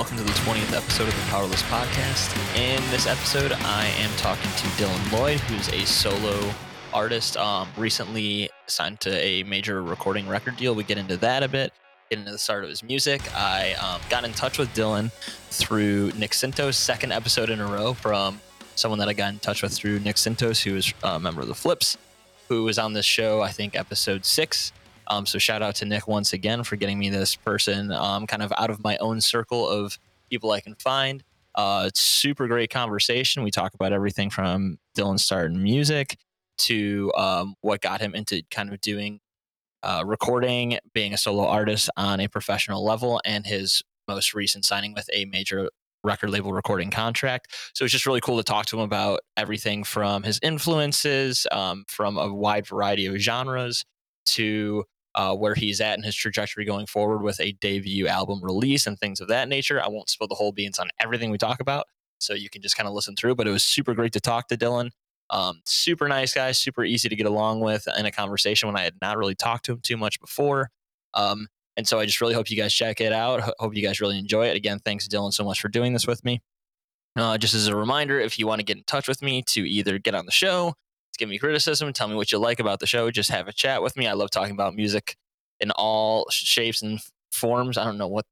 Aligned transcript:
Welcome 0.00 0.16
to 0.16 0.24
the 0.24 0.30
20th 0.30 0.74
episode 0.74 1.08
of 1.08 1.14
the 1.14 1.26
Powerless 1.28 1.62
Podcast. 1.64 2.34
In 2.56 2.82
this 2.90 3.06
episode, 3.06 3.52
I 3.52 3.84
am 3.98 4.08
talking 4.16 4.50
to 4.50 4.66
Dylan 4.82 5.12
Lloyd, 5.12 5.40
who's 5.40 5.68
a 5.68 5.84
solo 5.84 6.54
artist, 6.94 7.36
um, 7.36 7.68
recently 7.76 8.48
signed 8.66 8.98
to 9.00 9.14
a 9.14 9.42
major 9.42 9.82
recording 9.82 10.26
record 10.26 10.56
deal. 10.56 10.74
We 10.74 10.84
get 10.84 10.96
into 10.96 11.18
that 11.18 11.42
a 11.42 11.48
bit, 11.48 11.74
get 12.08 12.18
into 12.18 12.32
the 12.32 12.38
start 12.38 12.64
of 12.64 12.70
his 12.70 12.82
music. 12.82 13.20
I 13.36 13.74
um, 13.74 14.00
got 14.08 14.24
in 14.24 14.32
touch 14.32 14.56
with 14.56 14.70
Dylan 14.70 15.12
through 15.50 16.12
Nick 16.12 16.30
Sintos, 16.30 16.76
second 16.76 17.12
episode 17.12 17.50
in 17.50 17.60
a 17.60 17.66
row 17.66 17.92
from 17.92 18.40
someone 18.76 19.00
that 19.00 19.10
I 19.10 19.12
got 19.12 19.34
in 19.34 19.38
touch 19.38 19.62
with 19.62 19.74
through 19.74 20.00
Nick 20.00 20.16
Sintos, 20.16 20.62
who 20.62 20.76
is 20.76 20.94
a 21.02 21.20
member 21.20 21.42
of 21.42 21.48
the 21.48 21.54
Flips, 21.54 21.98
who 22.48 22.64
was 22.64 22.78
on 22.78 22.94
this 22.94 23.04
show, 23.04 23.42
I 23.42 23.50
think, 23.50 23.76
episode 23.76 24.24
six. 24.24 24.72
Um, 25.10 25.26
so 25.26 25.38
shout 25.38 25.60
out 25.60 25.74
to 25.76 25.84
Nick 25.84 26.06
once 26.06 26.32
again 26.32 26.62
for 26.62 26.76
getting 26.76 26.98
me 26.98 27.10
this 27.10 27.34
person 27.34 27.90
um, 27.90 28.26
kind 28.26 28.42
of 28.42 28.52
out 28.56 28.70
of 28.70 28.82
my 28.82 28.96
own 28.98 29.20
circle 29.20 29.68
of 29.68 29.98
people 30.30 30.52
I 30.52 30.60
can 30.60 30.76
find. 30.76 31.24
Uh, 31.56 31.84
it's 31.88 32.00
super 32.00 32.46
great 32.46 32.70
conversation. 32.70 33.42
We 33.42 33.50
talk 33.50 33.74
about 33.74 33.92
everything 33.92 34.30
from 34.30 34.78
Dylan 34.96 35.18
start 35.18 35.50
in 35.50 35.62
music 35.62 36.16
to 36.58 37.12
um, 37.16 37.56
what 37.60 37.80
got 37.80 38.00
him 38.00 38.14
into 38.14 38.42
kind 38.52 38.72
of 38.72 38.80
doing 38.80 39.18
uh, 39.82 40.04
recording, 40.06 40.78
being 40.94 41.12
a 41.12 41.18
solo 41.18 41.46
artist 41.46 41.90
on 41.96 42.20
a 42.20 42.28
professional 42.28 42.84
level, 42.84 43.20
and 43.24 43.46
his 43.46 43.82
most 44.06 44.32
recent 44.32 44.64
signing 44.64 44.94
with 44.94 45.08
a 45.12 45.24
major 45.24 45.70
record 46.04 46.30
label 46.30 46.52
recording 46.52 46.90
contract. 46.90 47.52
So 47.74 47.84
it's 47.84 47.92
just 47.92 48.06
really 48.06 48.20
cool 48.20 48.36
to 48.36 48.44
talk 48.44 48.66
to 48.66 48.76
him 48.76 48.82
about 48.82 49.20
everything 49.36 49.82
from 49.82 50.22
his 50.22 50.38
influences, 50.42 51.46
um, 51.50 51.84
from 51.88 52.16
a 52.16 52.32
wide 52.32 52.66
variety 52.66 53.06
of 53.06 53.16
genres, 53.16 53.84
to 54.26 54.84
uh, 55.14 55.34
where 55.34 55.54
he's 55.54 55.80
at 55.80 55.98
in 55.98 56.04
his 56.04 56.14
trajectory 56.14 56.64
going 56.64 56.86
forward 56.86 57.22
with 57.22 57.40
a 57.40 57.52
debut 57.52 58.06
album 58.06 58.40
release 58.42 58.86
and 58.86 58.98
things 58.98 59.20
of 59.20 59.28
that 59.28 59.48
nature. 59.48 59.82
I 59.82 59.88
won't 59.88 60.08
spill 60.08 60.28
the 60.28 60.34
whole 60.34 60.52
beans 60.52 60.78
on 60.78 60.90
everything 61.00 61.30
we 61.30 61.38
talk 61.38 61.60
about, 61.60 61.86
so 62.18 62.34
you 62.34 62.48
can 62.48 62.62
just 62.62 62.76
kind 62.76 62.88
of 62.88 62.94
listen 62.94 63.16
through. 63.16 63.34
But 63.34 63.46
it 63.46 63.50
was 63.50 63.64
super 63.64 63.94
great 63.94 64.12
to 64.12 64.20
talk 64.20 64.48
to 64.48 64.56
Dylan. 64.56 64.90
Um, 65.30 65.60
super 65.64 66.08
nice 66.08 66.34
guy, 66.34 66.52
super 66.52 66.84
easy 66.84 67.08
to 67.08 67.16
get 67.16 67.26
along 67.26 67.60
with 67.60 67.86
in 67.96 68.06
a 68.06 68.10
conversation 68.10 68.68
when 68.68 68.76
I 68.76 68.82
had 68.82 68.94
not 69.00 69.16
really 69.16 69.36
talked 69.36 69.64
to 69.66 69.72
him 69.72 69.80
too 69.80 69.96
much 69.96 70.20
before. 70.20 70.70
Um, 71.14 71.48
and 71.76 71.86
so 71.86 71.98
I 71.98 72.06
just 72.06 72.20
really 72.20 72.34
hope 72.34 72.50
you 72.50 72.56
guys 72.56 72.74
check 72.74 73.00
it 73.00 73.12
out. 73.12 73.40
Hope 73.58 73.74
you 73.74 73.82
guys 73.82 74.00
really 74.00 74.18
enjoy 74.18 74.48
it. 74.48 74.56
Again, 74.56 74.80
thanks 74.84 75.06
Dylan 75.06 75.32
so 75.32 75.44
much 75.44 75.60
for 75.60 75.68
doing 75.68 75.92
this 75.92 76.06
with 76.06 76.24
me. 76.24 76.42
Uh, 77.16 77.38
just 77.38 77.54
as 77.54 77.66
a 77.68 77.76
reminder, 77.76 78.20
if 78.20 78.38
you 78.38 78.46
want 78.46 78.60
to 78.60 78.64
get 78.64 78.76
in 78.76 78.84
touch 78.84 79.08
with 79.08 79.22
me 79.22 79.42
to 79.42 79.68
either 79.68 79.98
get 79.98 80.14
on 80.14 80.26
the 80.26 80.32
show, 80.32 80.74
give 81.20 81.28
me 81.28 81.38
criticism, 81.38 81.92
tell 81.92 82.08
me 82.08 82.16
what 82.16 82.32
you 82.32 82.38
like 82.38 82.58
about 82.58 82.80
the 82.80 82.86
show, 82.86 83.10
just 83.10 83.30
have 83.30 83.46
a 83.46 83.52
chat 83.52 83.82
with 83.82 83.96
me. 83.96 84.08
I 84.08 84.14
love 84.14 84.30
talking 84.30 84.52
about 84.52 84.74
music 84.74 85.16
in 85.60 85.70
all 85.72 86.26
shapes 86.30 86.82
and 86.82 86.98
forms. 87.30 87.78
I 87.78 87.84
don't 87.84 87.98
know 87.98 88.08
what 88.08 88.24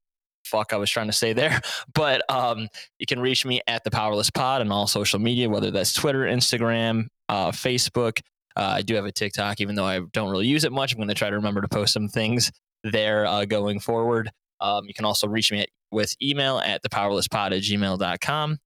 fuck 0.43 0.73
I 0.73 0.77
was 0.77 0.89
trying 0.89 1.07
to 1.07 1.13
say 1.13 1.31
there. 1.31 1.61
But 1.93 2.21
um, 2.29 2.67
you 2.97 3.05
can 3.05 3.19
reach 3.19 3.45
me 3.45 3.61
at 3.67 3.83
the 3.83 3.91
Powerless 3.91 4.29
Pod 4.29 4.61
on 4.61 4.71
all 4.71 4.87
social 4.87 5.19
media, 5.19 5.49
whether 5.49 5.69
that's 5.71 5.93
Twitter, 5.93 6.21
Instagram, 6.21 7.07
uh, 7.27 7.51
Facebook. 7.51 8.19
Uh, 8.55 8.73
I 8.77 8.81
do 8.81 8.95
have 8.95 9.05
a 9.05 9.11
TikTok, 9.11 9.61
even 9.61 9.75
though 9.75 9.85
I 9.85 9.99
don't 10.11 10.29
really 10.29 10.47
use 10.47 10.63
it 10.63 10.71
much. 10.71 10.93
I'm 10.93 10.97
going 10.97 11.09
to 11.09 11.13
try 11.13 11.29
to 11.29 11.35
remember 11.35 11.61
to 11.61 11.67
post 11.67 11.93
some 11.93 12.07
things 12.07 12.51
there 12.83 13.25
uh, 13.25 13.45
going 13.45 13.79
forward. 13.79 14.31
Um, 14.61 14.85
you 14.85 14.93
can 14.93 15.05
also 15.05 15.27
reach 15.27 15.51
me 15.51 15.61
at, 15.61 15.69
with 15.91 16.15
email 16.21 16.59
at 16.59 16.81
thepowerlesspod 16.83 17.51
at 17.51 17.61
gmail.com. 17.61 18.57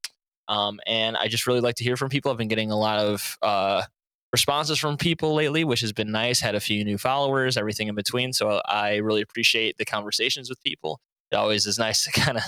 Um, 0.47 0.79
and 0.85 1.17
I 1.17 1.27
just 1.27 1.47
really 1.47 1.61
like 1.61 1.75
to 1.75 1.83
hear 1.83 1.97
from 1.97 2.09
people. 2.09 2.31
I've 2.31 2.37
been 2.37 2.47
getting 2.47 2.71
a 2.71 2.77
lot 2.77 2.99
of 2.99 3.37
uh, 3.41 3.83
responses 4.33 4.79
from 4.79 4.97
people 4.97 5.35
lately, 5.35 5.63
which 5.63 5.79
has 5.81 5.93
been 5.93 6.11
nice. 6.11 6.41
Had 6.41 6.55
a 6.55 6.59
few 6.59 6.83
new 6.83 6.97
followers, 6.97 7.55
everything 7.55 7.87
in 7.87 7.95
between. 7.95 8.33
So 8.33 8.61
I 8.65 8.95
really 8.97 9.21
appreciate 9.21 9.77
the 9.77 9.85
conversations 9.85 10.49
with 10.49 10.61
people. 10.63 10.99
It 11.31 11.35
always 11.35 11.65
is 11.65 11.79
nice 11.79 12.03
to 12.03 12.11
kind 12.19 12.37
of 12.37 12.43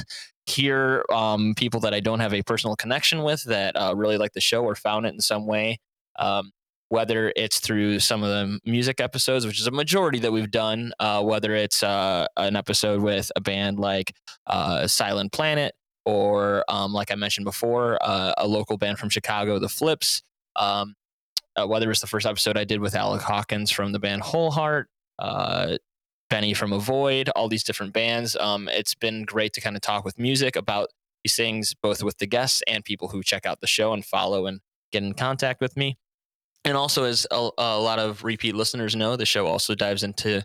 hear 0.48 1.06
um, 1.14 1.54
people 1.56 1.80
that 1.82 1.94
I 1.94 2.00
don't 2.02 2.20
have 2.20 2.34
a 2.34 2.42
personal 2.42 2.76
connection 2.76 3.24
with 3.24 3.44
that 3.44 3.76
uh, 3.76 3.94
really 3.96 4.18
like 4.18 4.34
the 4.34 4.42
show 4.42 4.64
or 4.64 4.76
found 4.76 5.06
it 5.06 5.14
in 5.14 5.22
some 5.22 5.46
way. 5.46 5.78
Um, 6.18 6.52
whether 6.90 7.34
it's 7.36 7.60
through 7.60 8.00
some 8.00 8.24
of 8.24 8.30
the 8.30 8.60
music 8.64 9.02
episodes, 9.02 9.46
which 9.46 9.60
is 9.60 9.66
a 9.68 9.72
majority 9.72 10.20
that 10.20 10.32
we've 10.32 10.52
done, 10.52 10.94
uh, 11.00 11.22
whether 11.22 11.56
it's 11.56 11.82
uh, 11.82 12.28
an 12.38 12.56
episode 12.56 13.02
with 13.02 13.32
a 13.36 13.42
band 13.42 13.80
like 13.80 14.14
uh, 14.48 14.86
Silent 14.86 15.32
Planet, 15.32 15.74
or 16.06 16.64
um, 16.70 16.94
like 16.94 17.12
I 17.12 17.16
mentioned 17.16 17.46
before, 17.46 17.98
uh, 18.02 18.34
a 18.38 18.48
local 18.48 18.78
band 18.78 19.00
from 19.00 19.10
Chicago, 19.10 19.58
The 19.58 19.68
Flips, 19.68 20.22
um, 20.56 20.94
uh, 21.56 21.68
whether 21.68 21.90
it's 21.92 22.02
the 22.02 22.08
first 22.08 22.26
episode 22.26 22.58
I 22.58 22.64
did 22.64 22.80
with 22.80 22.96
Alec 22.96 23.22
Hawkins 23.22 23.72
from 23.72 23.92
the 23.92 24.00
band 24.00 24.22
Whole 24.22 24.52
Heart, 24.52 24.88
uh, 25.20 25.78
Benny 26.30 26.54
from 26.54 26.74
Avoid, 26.74 27.30
all 27.30 27.48
these 27.48 27.64
different 27.64 27.94
bands. 27.94 28.36
Um, 28.36 28.68
it's 28.70 28.96
been 28.96 29.24
great 29.24 29.54
to 29.54 29.62
kind 29.62 29.76
of 29.76 29.82
talk 29.82 30.04
with 30.04 30.18
music 30.20 30.56
about 30.56 30.90
these 31.24 31.36
things, 31.36 31.74
both 31.82 32.04
with 32.04 32.18
the 32.18 32.28
guests 32.28 32.62
and 32.68 32.84
people 32.84 33.10
who 33.10 33.24
check 33.24 33.46
out 33.46 33.62
the 33.62 33.68
show 33.68 33.94
and 33.94 34.04
follow 34.04 34.46
and 34.46 34.60
get 34.92 35.04
in 35.04 35.14
contact 35.14 35.62
with 35.62 35.78
me. 35.78 35.98
And 36.64 36.76
also, 36.76 37.04
as 37.04 37.28
a, 37.30 37.50
a 37.60 37.80
lot 37.80 38.00
of 38.00 38.24
repeat 38.24 38.56
listeners 38.56 38.96
know, 38.96 39.16
the 39.16 39.26
show 39.26 39.46
also 39.46 39.76
dives 39.76 40.02
into 40.02 40.44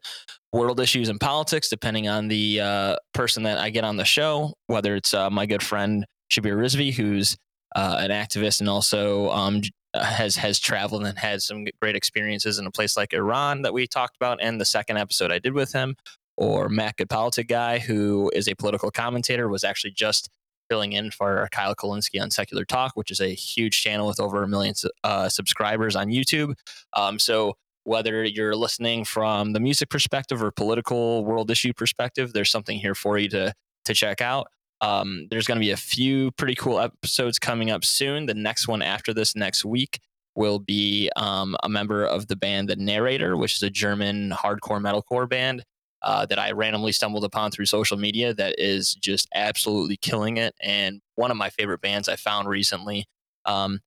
world 0.52 0.78
issues 0.78 1.08
and 1.08 1.18
politics, 1.18 1.70
depending 1.70 2.08
on 2.08 2.28
the 2.28 2.60
uh, 2.60 2.96
person 3.14 3.44
that 3.44 3.58
I 3.58 3.70
get 3.70 3.84
on 3.84 3.96
the 3.96 4.04
show, 4.04 4.52
whether 4.66 4.94
it's 4.94 5.14
uh, 5.14 5.30
my 5.30 5.46
good 5.46 5.62
friend 5.62 6.04
Shabir 6.30 6.56
Rizvi, 6.56 6.92
who's 6.92 7.38
uh, 7.74 7.96
an 8.00 8.10
activist 8.10 8.60
and 8.60 8.68
also 8.68 9.30
um, 9.30 9.62
has 9.94 10.36
has 10.36 10.58
traveled 10.58 11.04
and 11.04 11.18
had 11.18 11.42
some 11.42 11.66
great 11.80 11.96
experiences 11.96 12.58
in 12.58 12.66
a 12.66 12.70
place 12.70 12.96
like 12.96 13.12
Iran 13.12 13.62
that 13.62 13.72
we 13.72 13.86
talked 13.86 14.16
about, 14.16 14.38
and 14.40 14.60
the 14.60 14.64
second 14.64 14.96
episode 14.96 15.32
I 15.32 15.38
did 15.38 15.52
with 15.52 15.72
him, 15.72 15.96
or 16.36 16.68
Matt 16.68 16.96
Politic 17.08 17.48
guy 17.48 17.78
who 17.78 18.30
is 18.34 18.48
a 18.48 18.54
political 18.54 18.90
commentator 18.90 19.48
was 19.48 19.64
actually 19.64 19.92
just 19.92 20.30
filling 20.68 20.92
in 20.92 21.10
for 21.10 21.48
Kyle 21.50 21.74
Kulinski 21.74 22.22
on 22.22 22.30
Secular 22.30 22.64
Talk, 22.64 22.92
which 22.94 23.10
is 23.10 23.20
a 23.20 23.34
huge 23.34 23.82
channel 23.82 24.06
with 24.06 24.20
over 24.20 24.42
a 24.42 24.48
million 24.48 24.74
uh, 25.02 25.28
subscribers 25.28 25.96
on 25.96 26.08
YouTube. 26.08 26.54
Um, 26.96 27.18
so 27.18 27.56
whether 27.84 28.24
you're 28.24 28.54
listening 28.54 29.04
from 29.04 29.52
the 29.52 29.60
music 29.60 29.88
perspective 29.88 30.42
or 30.42 30.52
political 30.52 31.24
world 31.24 31.50
issue 31.50 31.72
perspective, 31.72 32.32
there's 32.32 32.50
something 32.50 32.78
here 32.78 32.94
for 32.94 33.18
you 33.18 33.28
to 33.30 33.52
to 33.86 33.94
check 33.94 34.20
out. 34.20 34.48
Um, 34.80 35.26
there's 35.30 35.46
going 35.46 35.56
to 35.56 35.64
be 35.64 35.72
a 35.72 35.76
few 35.76 36.30
pretty 36.32 36.54
cool 36.54 36.80
episodes 36.80 37.38
coming 37.38 37.70
up 37.70 37.84
soon. 37.84 38.26
The 38.26 38.34
next 38.34 38.66
one 38.66 38.82
after 38.82 39.12
this 39.12 39.36
next 39.36 39.64
week 39.64 40.00
will 40.34 40.58
be 40.58 41.10
um, 41.16 41.56
a 41.62 41.68
member 41.68 42.04
of 42.04 42.28
the 42.28 42.36
band 42.36 42.68
The 42.68 42.76
Narrator, 42.76 43.36
which 43.36 43.56
is 43.56 43.62
a 43.62 43.70
German 43.70 44.30
hardcore 44.30 44.80
metalcore 44.80 45.28
band 45.28 45.64
uh, 46.02 46.24
that 46.26 46.38
I 46.38 46.52
randomly 46.52 46.92
stumbled 46.92 47.24
upon 47.24 47.50
through 47.50 47.66
social 47.66 47.96
media 47.96 48.32
that 48.34 48.54
is 48.58 48.94
just 48.94 49.28
absolutely 49.34 49.96
killing 49.96 50.38
it. 50.38 50.54
And 50.62 51.00
one 51.16 51.30
of 51.30 51.36
my 51.36 51.50
favorite 51.50 51.80
bands 51.80 52.08
I 52.08 52.16
found 52.16 52.48
recently. 52.48 53.06
Um, 53.44 53.80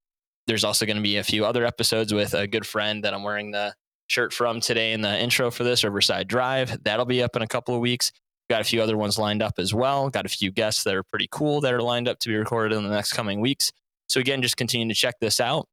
there's 0.46 0.64
also 0.64 0.86
going 0.86 0.98
to 0.98 1.04
be 1.04 1.18
a 1.18 1.24
few 1.24 1.46
other 1.46 1.66
episodes 1.66 2.14
with 2.14 2.34
a 2.34 2.48
good 2.48 2.68
friend 2.68 3.04
that 3.04 3.14
I'm 3.14 3.24
wearing 3.24 3.52
the 3.52 3.74
shirt 4.08 4.34
from 4.34 4.60
today 4.60 4.92
in 4.94 5.02
the 5.02 5.18
intro 5.20 5.50
for 5.50 5.64
this, 5.64 5.84
Riverside 5.84 6.28
Drive. 6.28 6.84
That'll 6.84 7.06
be 7.06 7.24
up 7.24 7.36
in 7.36 7.42
a 7.42 7.48
couple 7.48 7.74
of 7.74 7.82
weeks. 7.82 8.12
Got 8.50 8.62
a 8.62 8.64
few 8.66 8.82
other 8.82 8.98
ones 8.98 9.18
lined 9.18 9.42
up 9.42 9.54
as 9.58 9.74
well. 9.74 10.10
Got 10.10 10.26
a 10.26 10.30
few 10.30 10.52
guests 10.52 10.84
that 10.84 10.96
are 10.96 11.04
pretty 11.04 11.28
cool 11.32 11.62
that 11.62 11.74
are 11.74 11.82
lined 11.82 12.08
up 12.08 12.20
to 12.20 12.30
be 12.30 12.36
recorded 12.36 12.78
in 12.78 12.84
the 12.84 12.90
next 12.90 13.14
coming 13.14 13.40
weeks. 13.40 13.72
So 14.08 14.20
again, 14.20 14.42
just 14.42 14.58
continue 14.58 14.88
to 14.90 14.94
check 14.94 15.16
this 15.22 15.40
out. 15.40 15.68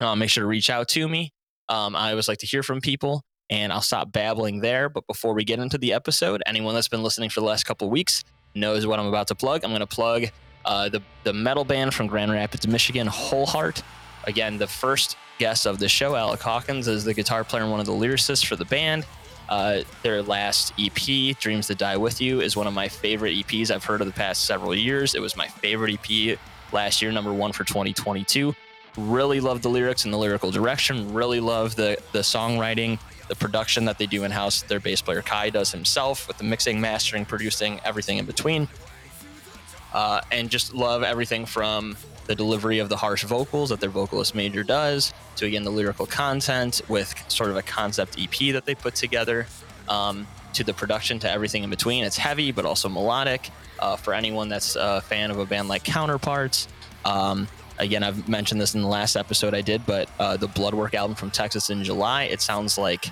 Uh, 0.00 0.16
make 0.16 0.30
sure 0.30 0.42
to 0.42 0.48
reach 0.48 0.70
out 0.70 0.88
to 0.88 1.08
me. 1.08 1.32
Um, 1.68 1.94
I 1.94 2.10
always 2.10 2.28
like 2.28 2.38
to 2.38 2.46
hear 2.46 2.62
from 2.62 2.80
people, 2.80 3.22
and 3.50 3.72
I'll 3.72 3.82
stop 3.82 4.10
babbling 4.10 4.60
there. 4.60 4.88
But 4.88 5.06
before 5.06 5.34
we 5.34 5.44
get 5.44 5.58
into 5.58 5.76
the 5.76 5.92
episode, 5.92 6.42
anyone 6.46 6.74
that's 6.74 6.88
been 6.88 7.02
listening 7.02 7.30
for 7.30 7.40
the 7.40 7.46
last 7.46 7.64
couple 7.64 7.90
weeks 7.90 8.24
knows 8.54 8.86
what 8.86 8.98
I'm 8.98 9.06
about 9.06 9.28
to 9.28 9.34
plug. 9.34 9.64
I'm 9.64 9.70
going 9.70 9.80
to 9.80 9.86
plug 9.86 10.24
uh, 10.64 10.88
the 10.88 11.02
the 11.24 11.32
metal 11.32 11.64
band 11.64 11.94
from 11.94 12.06
Grand 12.06 12.30
Rapids, 12.30 12.66
Michigan, 12.66 13.06
Whole 13.06 13.46
Heart. 13.46 13.82
Again, 14.24 14.58
the 14.58 14.66
first 14.66 15.16
guest 15.38 15.66
of 15.66 15.78
the 15.78 15.88
show, 15.88 16.16
Alec 16.16 16.40
Hawkins, 16.40 16.88
is 16.88 17.04
the 17.04 17.14
guitar 17.14 17.44
player 17.44 17.62
and 17.62 17.70
one 17.70 17.80
of 17.80 17.86
the 17.86 17.92
lyricists 17.92 18.44
for 18.44 18.56
the 18.56 18.64
band. 18.64 19.06
Uh, 19.48 19.82
their 20.02 20.22
last 20.22 20.74
EP, 20.78 21.36
Dreams 21.38 21.68
That 21.68 21.78
Die 21.78 21.96
With 21.96 22.20
You, 22.20 22.40
is 22.40 22.56
one 22.56 22.66
of 22.66 22.74
my 22.74 22.88
favorite 22.88 23.34
EPs 23.34 23.70
I've 23.70 23.84
heard 23.84 24.00
of 24.00 24.06
the 24.06 24.12
past 24.12 24.44
several 24.44 24.74
years. 24.74 25.14
It 25.14 25.22
was 25.22 25.36
my 25.36 25.46
favorite 25.46 25.98
EP 25.98 26.38
last 26.72 27.00
year, 27.00 27.10
number 27.12 27.32
one 27.32 27.52
for 27.52 27.64
2022. 27.64 28.54
Really 28.98 29.40
love 29.40 29.62
the 29.62 29.70
lyrics 29.70 30.04
and 30.04 30.12
the 30.12 30.18
lyrical 30.18 30.50
direction. 30.50 31.14
Really 31.14 31.40
love 31.40 31.76
the, 31.76 31.96
the 32.12 32.18
songwriting, 32.18 32.98
the 33.28 33.36
production 33.36 33.84
that 33.86 33.96
they 33.96 34.06
do 34.06 34.24
in 34.24 34.30
house. 34.30 34.62
Their 34.62 34.80
bass 34.80 35.00
player 35.00 35.22
Kai 35.22 35.50
does 35.50 35.72
himself 35.72 36.28
with 36.28 36.36
the 36.36 36.44
mixing, 36.44 36.80
mastering, 36.80 37.24
producing, 37.24 37.80
everything 37.84 38.18
in 38.18 38.26
between. 38.26 38.68
Uh, 39.94 40.20
and 40.30 40.50
just 40.50 40.74
love 40.74 41.02
everything 41.02 41.46
from 41.46 41.96
the 42.28 42.34
delivery 42.34 42.78
of 42.78 42.88
the 42.88 42.96
harsh 42.96 43.24
vocals 43.24 43.70
that 43.70 43.80
their 43.80 43.90
vocalist 43.90 44.34
major 44.34 44.62
does 44.62 45.12
to 45.34 45.46
again 45.46 45.64
the 45.64 45.70
lyrical 45.70 46.06
content 46.06 46.80
with 46.88 47.12
sort 47.28 47.50
of 47.50 47.56
a 47.56 47.62
concept 47.62 48.16
ep 48.20 48.52
that 48.52 48.64
they 48.64 48.74
put 48.74 48.94
together 48.94 49.46
um, 49.88 50.26
to 50.52 50.62
the 50.62 50.74
production 50.74 51.18
to 51.18 51.28
everything 51.28 51.64
in 51.64 51.70
between 51.70 52.04
it's 52.04 52.16
heavy 52.16 52.52
but 52.52 52.64
also 52.64 52.88
melodic 52.88 53.50
uh, 53.80 53.96
for 53.96 54.14
anyone 54.14 54.48
that's 54.48 54.76
a 54.76 55.00
fan 55.00 55.30
of 55.30 55.38
a 55.38 55.46
band 55.46 55.68
like 55.68 55.82
counterparts 55.82 56.68
um, 57.04 57.48
again 57.78 58.02
i've 58.02 58.28
mentioned 58.28 58.60
this 58.60 58.74
in 58.74 58.82
the 58.82 58.88
last 58.88 59.16
episode 59.16 59.54
i 59.54 59.62
did 59.62 59.84
but 59.86 60.08
uh, 60.20 60.36
the 60.36 60.48
bloodwork 60.48 60.94
album 60.94 61.16
from 61.16 61.30
texas 61.30 61.70
in 61.70 61.82
july 61.82 62.24
it 62.24 62.40
sounds 62.40 62.76
like 62.76 63.06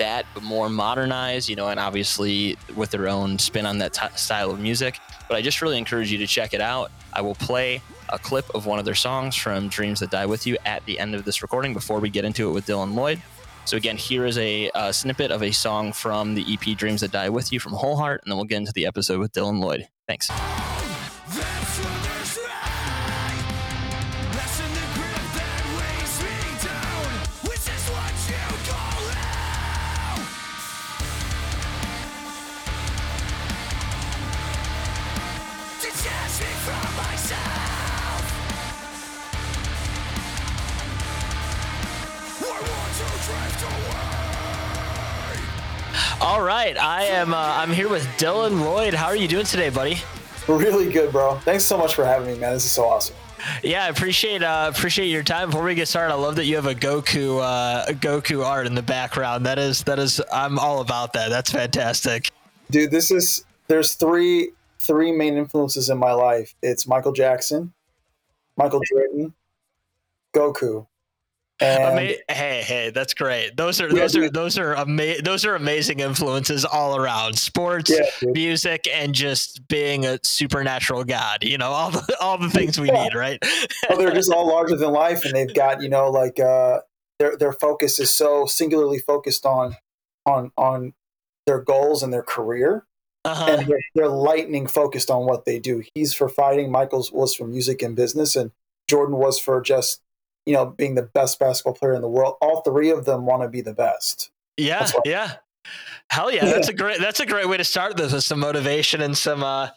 that, 0.00 0.24
but 0.32 0.42
more 0.42 0.70
modernized, 0.70 1.50
you 1.50 1.56
know, 1.56 1.68
and 1.68 1.78
obviously 1.78 2.56
with 2.74 2.90
their 2.90 3.06
own 3.06 3.38
spin 3.38 3.66
on 3.66 3.76
that 3.78 3.92
t- 3.92 4.06
style 4.16 4.50
of 4.50 4.58
music. 4.58 4.98
But 5.28 5.36
I 5.36 5.42
just 5.42 5.60
really 5.60 5.76
encourage 5.76 6.10
you 6.10 6.16
to 6.18 6.26
check 6.26 6.54
it 6.54 6.60
out. 6.62 6.90
I 7.12 7.20
will 7.20 7.34
play 7.34 7.82
a 8.12 8.18
clip 8.18 8.48
of 8.54 8.66
one 8.66 8.78
of 8.78 8.84
their 8.84 8.94
songs 8.94 9.36
from 9.36 9.68
Dreams 9.68 10.00
That 10.00 10.10
Die 10.10 10.26
With 10.26 10.46
You 10.46 10.56
at 10.64 10.84
the 10.86 10.98
end 10.98 11.14
of 11.14 11.24
this 11.24 11.42
recording 11.42 11.72
before 11.72 12.00
we 12.00 12.10
get 12.10 12.24
into 12.24 12.48
it 12.48 12.52
with 12.52 12.66
Dylan 12.66 12.94
Lloyd. 12.94 13.22
So, 13.64 13.76
again, 13.76 13.96
here 13.96 14.26
is 14.26 14.38
a, 14.38 14.70
a 14.74 14.92
snippet 14.92 15.30
of 15.30 15.42
a 15.42 15.52
song 15.52 15.92
from 15.92 16.34
the 16.34 16.44
EP 16.48 16.76
Dreams 16.76 17.02
That 17.02 17.12
Die 17.12 17.28
With 17.28 17.52
You 17.52 17.60
from 17.60 17.72
Whole 17.72 17.96
Heart, 17.96 18.22
and 18.24 18.32
then 18.32 18.36
we'll 18.36 18.46
get 18.46 18.56
into 18.56 18.72
the 18.72 18.86
episode 18.86 19.20
with 19.20 19.32
Dylan 19.32 19.60
Lloyd. 19.60 19.86
Thanks. 20.08 20.28
All 46.40 46.46
right, 46.46 46.74
I 46.78 47.02
am. 47.02 47.34
Uh, 47.34 47.36
I'm 47.36 47.70
here 47.70 47.90
with 47.90 48.02
Dylan 48.16 48.62
Lloyd. 48.62 48.94
How 48.94 49.08
are 49.08 49.14
you 49.14 49.28
doing 49.28 49.44
today, 49.44 49.68
buddy? 49.68 49.98
Really 50.48 50.90
good, 50.90 51.12
bro. 51.12 51.36
Thanks 51.40 51.64
so 51.64 51.76
much 51.76 51.94
for 51.94 52.02
having 52.02 52.32
me, 52.32 52.38
man. 52.38 52.54
This 52.54 52.64
is 52.64 52.70
so 52.70 52.86
awesome. 52.86 53.14
Yeah, 53.62 53.84
I 53.84 53.88
appreciate 53.88 54.42
uh, 54.42 54.72
appreciate 54.74 55.08
your 55.08 55.22
time. 55.22 55.50
Before 55.50 55.62
we 55.62 55.74
get 55.74 55.86
started, 55.86 56.14
I 56.14 56.16
love 56.16 56.36
that 56.36 56.46
you 56.46 56.56
have 56.56 56.64
a 56.64 56.74
Goku 56.74 57.42
uh, 57.42 57.84
Goku 57.88 58.42
art 58.42 58.66
in 58.66 58.74
the 58.74 58.80
background. 58.80 59.44
That 59.44 59.58
is 59.58 59.84
that 59.84 59.98
is 59.98 60.18
I'm 60.32 60.58
all 60.58 60.80
about 60.80 61.12
that. 61.12 61.28
That's 61.28 61.50
fantastic. 61.50 62.30
Dude, 62.70 62.90
this 62.90 63.10
is 63.10 63.44
there's 63.66 63.92
three 63.92 64.52
three 64.78 65.12
main 65.12 65.36
influences 65.36 65.90
in 65.90 65.98
my 65.98 66.12
life. 66.12 66.54
It's 66.62 66.86
Michael 66.86 67.12
Jackson, 67.12 67.70
Michael 68.56 68.80
Jordan, 68.90 69.34
Goku. 70.32 70.86
And 71.60 71.82
Ama- 71.82 72.14
hey, 72.28 72.62
hey, 72.62 72.90
that's 72.90 73.12
great. 73.12 73.56
Those 73.56 73.80
are 73.80 73.88
yeah, 73.88 74.00
those 74.00 74.12
dude. 74.12 74.24
are 74.24 74.30
those 74.30 74.58
are 74.58 74.74
ama- 74.76 75.20
those 75.22 75.44
are 75.44 75.54
amazing 75.54 76.00
influences 76.00 76.64
all 76.64 76.96
around. 76.96 77.38
Sports, 77.38 77.90
yeah, 77.90 78.30
music, 78.32 78.88
and 78.90 79.14
just 79.14 79.68
being 79.68 80.06
a 80.06 80.18
supernatural 80.22 81.04
god. 81.04 81.44
You 81.44 81.58
know, 81.58 81.70
all 81.70 81.90
the 81.90 82.16
all 82.20 82.38
the 82.38 82.50
things 82.50 82.80
we 82.80 82.88
yeah. 82.88 83.04
need, 83.04 83.14
right? 83.14 83.38
well, 83.88 83.98
they're 83.98 84.12
just 84.12 84.32
all 84.32 84.48
larger 84.48 84.76
than 84.76 84.90
life, 84.92 85.24
and 85.24 85.34
they've 85.34 85.54
got 85.54 85.82
you 85.82 85.90
know 85.90 86.10
like 86.10 86.40
uh, 86.40 86.80
their 87.18 87.36
their 87.36 87.52
focus 87.52 87.98
is 87.98 88.10
so 88.10 88.46
singularly 88.46 88.98
focused 88.98 89.44
on 89.44 89.76
on 90.24 90.52
on 90.56 90.94
their 91.46 91.60
goals 91.60 92.02
and 92.02 92.12
their 92.12 92.22
career. 92.22 92.86
Uh-huh. 93.22 93.46
And 93.50 93.68
they're, 93.68 93.82
they're 93.94 94.08
lightning 94.08 94.66
focused 94.66 95.10
on 95.10 95.26
what 95.26 95.44
they 95.44 95.58
do. 95.58 95.82
He's 95.94 96.14
for 96.14 96.26
fighting. 96.26 96.70
Michael's 96.70 97.12
was 97.12 97.34
for 97.34 97.46
music 97.46 97.82
and 97.82 97.94
business, 97.94 98.34
and 98.34 98.50
Jordan 98.88 99.16
was 99.16 99.38
for 99.38 99.60
just 99.60 100.00
you 100.46 100.54
know, 100.54 100.66
being 100.66 100.94
the 100.94 101.02
best 101.02 101.38
basketball 101.38 101.74
player 101.74 101.94
in 101.94 102.02
the 102.02 102.08
world. 102.08 102.36
All 102.40 102.62
three 102.62 102.90
of 102.90 103.04
them 103.04 103.26
want 103.26 103.42
to 103.42 103.48
be 103.48 103.60
the 103.60 103.74
best. 103.74 104.30
Yeah, 104.56 104.88
yeah. 105.04 105.34
Hell 106.10 106.32
yeah, 106.32 106.44
that's 106.44 106.68
a 106.68 106.72
great 106.74 107.00
that's 107.00 107.20
a 107.20 107.26
great 107.26 107.48
way 107.48 107.56
to 107.56 107.64
start 107.64 107.96
this 107.96 108.12
with 108.12 108.24
some 108.24 108.40
motivation 108.40 109.00
and 109.00 109.16
some 109.16 109.42
uh 109.42 109.68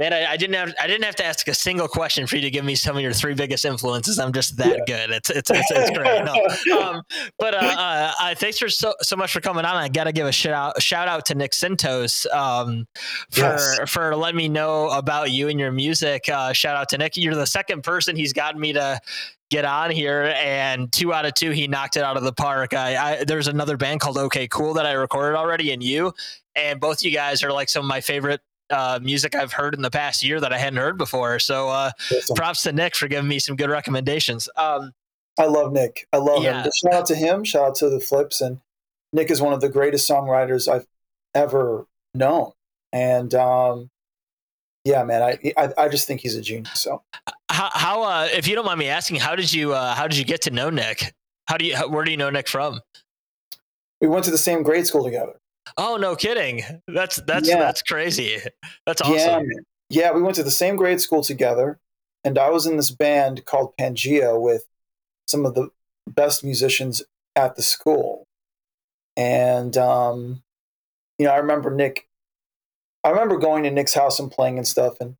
man, 0.00 0.14
I, 0.14 0.32
I, 0.32 0.36
didn't 0.38 0.56
have 0.56 0.74
I 0.80 0.86
didn't 0.86 1.04
have 1.04 1.14
to 1.16 1.24
ask 1.24 1.46
a 1.46 1.54
single 1.54 1.86
question 1.86 2.26
for 2.26 2.36
you 2.36 2.42
to 2.42 2.50
give 2.50 2.64
me 2.64 2.74
some 2.74 2.96
of 2.96 3.02
your 3.02 3.12
three 3.12 3.34
biggest 3.34 3.66
influences. 3.66 4.18
I'm 4.18 4.32
just 4.32 4.56
that 4.56 4.78
yeah. 4.78 4.84
good. 5.06 5.10
It's 5.10 5.28
it's 5.30 5.50
it's, 5.50 5.70
it's 5.70 5.96
great. 5.96 6.24
No. 6.24 6.34
Um, 6.80 7.02
but 7.38 7.52
uh, 7.52 7.58
uh, 7.58 8.12
uh, 8.20 8.34
thanks 8.34 8.58
for 8.58 8.68
so 8.68 8.94
so 9.02 9.14
much 9.14 9.32
for 9.32 9.40
coming 9.40 9.64
on. 9.64 9.76
I 9.76 9.88
got 9.88 10.04
to 10.04 10.12
give 10.12 10.26
a 10.26 10.32
shout 10.32 10.54
out 10.54 10.82
shout 10.82 11.08
out 11.08 11.26
to 11.26 11.34
Nick 11.34 11.52
Sintos 11.52 12.26
um, 12.32 12.86
for 13.30 13.40
yes. 13.40 13.90
for 13.90 14.16
letting 14.16 14.38
me 14.38 14.48
know 14.48 14.88
about 14.88 15.30
you 15.30 15.48
and 15.48 15.60
your 15.60 15.72
music. 15.72 16.28
Uh, 16.28 16.52
shout 16.54 16.76
out 16.76 16.88
to 16.90 16.98
Nick. 16.98 17.16
You're 17.16 17.34
the 17.34 17.46
second 17.46 17.82
person 17.82 18.16
he's 18.16 18.32
gotten 18.32 18.60
me 18.60 18.72
to 18.72 18.98
get 19.50 19.64
on 19.64 19.90
here 19.90 20.32
and 20.36 20.90
two 20.92 21.12
out 21.12 21.26
of 21.26 21.34
two 21.34 21.50
he 21.50 21.66
knocked 21.66 21.96
it 21.96 22.04
out 22.04 22.16
of 22.16 22.22
the 22.22 22.32
park 22.32 22.72
I, 22.72 22.96
I, 23.18 23.24
there's 23.24 23.48
another 23.48 23.76
band 23.76 23.98
called 23.98 24.16
okay 24.16 24.46
cool 24.46 24.74
that 24.74 24.86
i 24.86 24.92
recorded 24.92 25.36
already 25.36 25.72
and 25.72 25.82
you 25.82 26.12
and 26.54 26.80
both 26.80 27.02
you 27.02 27.10
guys 27.10 27.42
are 27.42 27.50
like 27.50 27.68
some 27.68 27.84
of 27.84 27.88
my 27.88 28.00
favorite 28.00 28.40
uh, 28.70 28.98
music 29.02 29.34
i've 29.34 29.52
heard 29.52 29.74
in 29.74 29.82
the 29.82 29.90
past 29.90 30.22
year 30.22 30.40
that 30.40 30.52
i 30.52 30.58
hadn't 30.58 30.78
heard 30.78 30.98
before 30.98 31.38
so 31.38 31.68
uh, 31.68 31.90
awesome. 32.12 32.36
props 32.36 32.62
to 32.62 32.72
nick 32.72 32.94
for 32.94 33.08
giving 33.08 33.28
me 33.28 33.38
some 33.38 33.56
good 33.56 33.70
recommendations 33.70 34.48
um, 34.56 34.92
i 35.38 35.46
love 35.46 35.72
nick 35.72 36.06
i 36.12 36.16
love 36.16 36.42
yeah. 36.42 36.62
him 36.62 36.70
shout 36.74 36.94
out 36.94 37.06
to 37.06 37.14
him 37.14 37.44
shout 37.44 37.68
out 37.68 37.74
to 37.74 37.88
the 37.88 38.00
flips 38.00 38.40
and 38.40 38.60
nick 39.12 39.30
is 39.30 39.40
one 39.40 39.52
of 39.52 39.60
the 39.60 39.68
greatest 39.68 40.08
songwriters 40.08 40.70
i've 40.70 40.86
ever 41.34 41.86
known 42.14 42.52
and 42.92 43.34
um, 43.34 43.90
yeah, 44.84 45.04
man, 45.04 45.22
I, 45.22 45.52
I, 45.56 45.72
I 45.76 45.88
just 45.88 46.06
think 46.06 46.20
he's 46.20 46.36
a 46.36 46.40
genius. 46.40 46.80
So 46.80 47.02
how, 47.50 47.70
how 47.72 48.02
uh, 48.02 48.28
if 48.32 48.48
you 48.48 48.54
don't 48.54 48.64
mind 48.64 48.78
me 48.78 48.88
asking, 48.88 49.16
how 49.16 49.36
did 49.36 49.52
you 49.52 49.74
uh, 49.74 49.94
how 49.94 50.06
did 50.06 50.16
you 50.16 50.24
get 50.24 50.42
to 50.42 50.50
know 50.50 50.70
Nick? 50.70 51.14
How 51.46 51.56
do 51.56 51.66
you 51.66 51.76
how, 51.76 51.88
where 51.88 52.04
do 52.04 52.10
you 52.10 52.16
know 52.16 52.30
Nick 52.30 52.48
from? 52.48 52.80
We 54.00 54.08
went 54.08 54.24
to 54.24 54.30
the 54.30 54.38
same 54.38 54.62
grade 54.62 54.86
school 54.86 55.04
together. 55.04 55.38
Oh 55.76 55.96
no, 55.96 56.16
kidding! 56.16 56.62
That's 56.88 57.16
that's 57.26 57.48
yeah. 57.48 57.58
that's 57.58 57.82
crazy. 57.82 58.38
That's 58.86 59.00
awesome. 59.02 59.14
Yeah, 59.14 59.40
yeah, 59.88 60.12
we 60.12 60.22
went 60.22 60.36
to 60.36 60.42
the 60.42 60.50
same 60.50 60.76
grade 60.76 61.00
school 61.00 61.22
together, 61.22 61.78
and 62.24 62.38
I 62.38 62.50
was 62.50 62.66
in 62.66 62.76
this 62.76 62.90
band 62.90 63.44
called 63.44 63.74
Pangea 63.78 64.40
with 64.40 64.66
some 65.26 65.46
of 65.46 65.54
the 65.54 65.68
best 66.06 66.42
musicians 66.44 67.02
at 67.36 67.56
the 67.56 67.62
school. 67.62 68.26
And 69.16 69.76
um, 69.76 70.42
you 71.18 71.26
know, 71.26 71.32
I 71.32 71.36
remember 71.36 71.70
Nick 71.70 72.08
I 73.02 73.10
remember 73.10 73.38
going 73.38 73.62
to 73.64 73.70
Nick's 73.70 73.94
house 73.94 74.18
and 74.18 74.30
playing 74.30 74.58
and 74.58 74.66
stuff, 74.66 75.00
and 75.00 75.16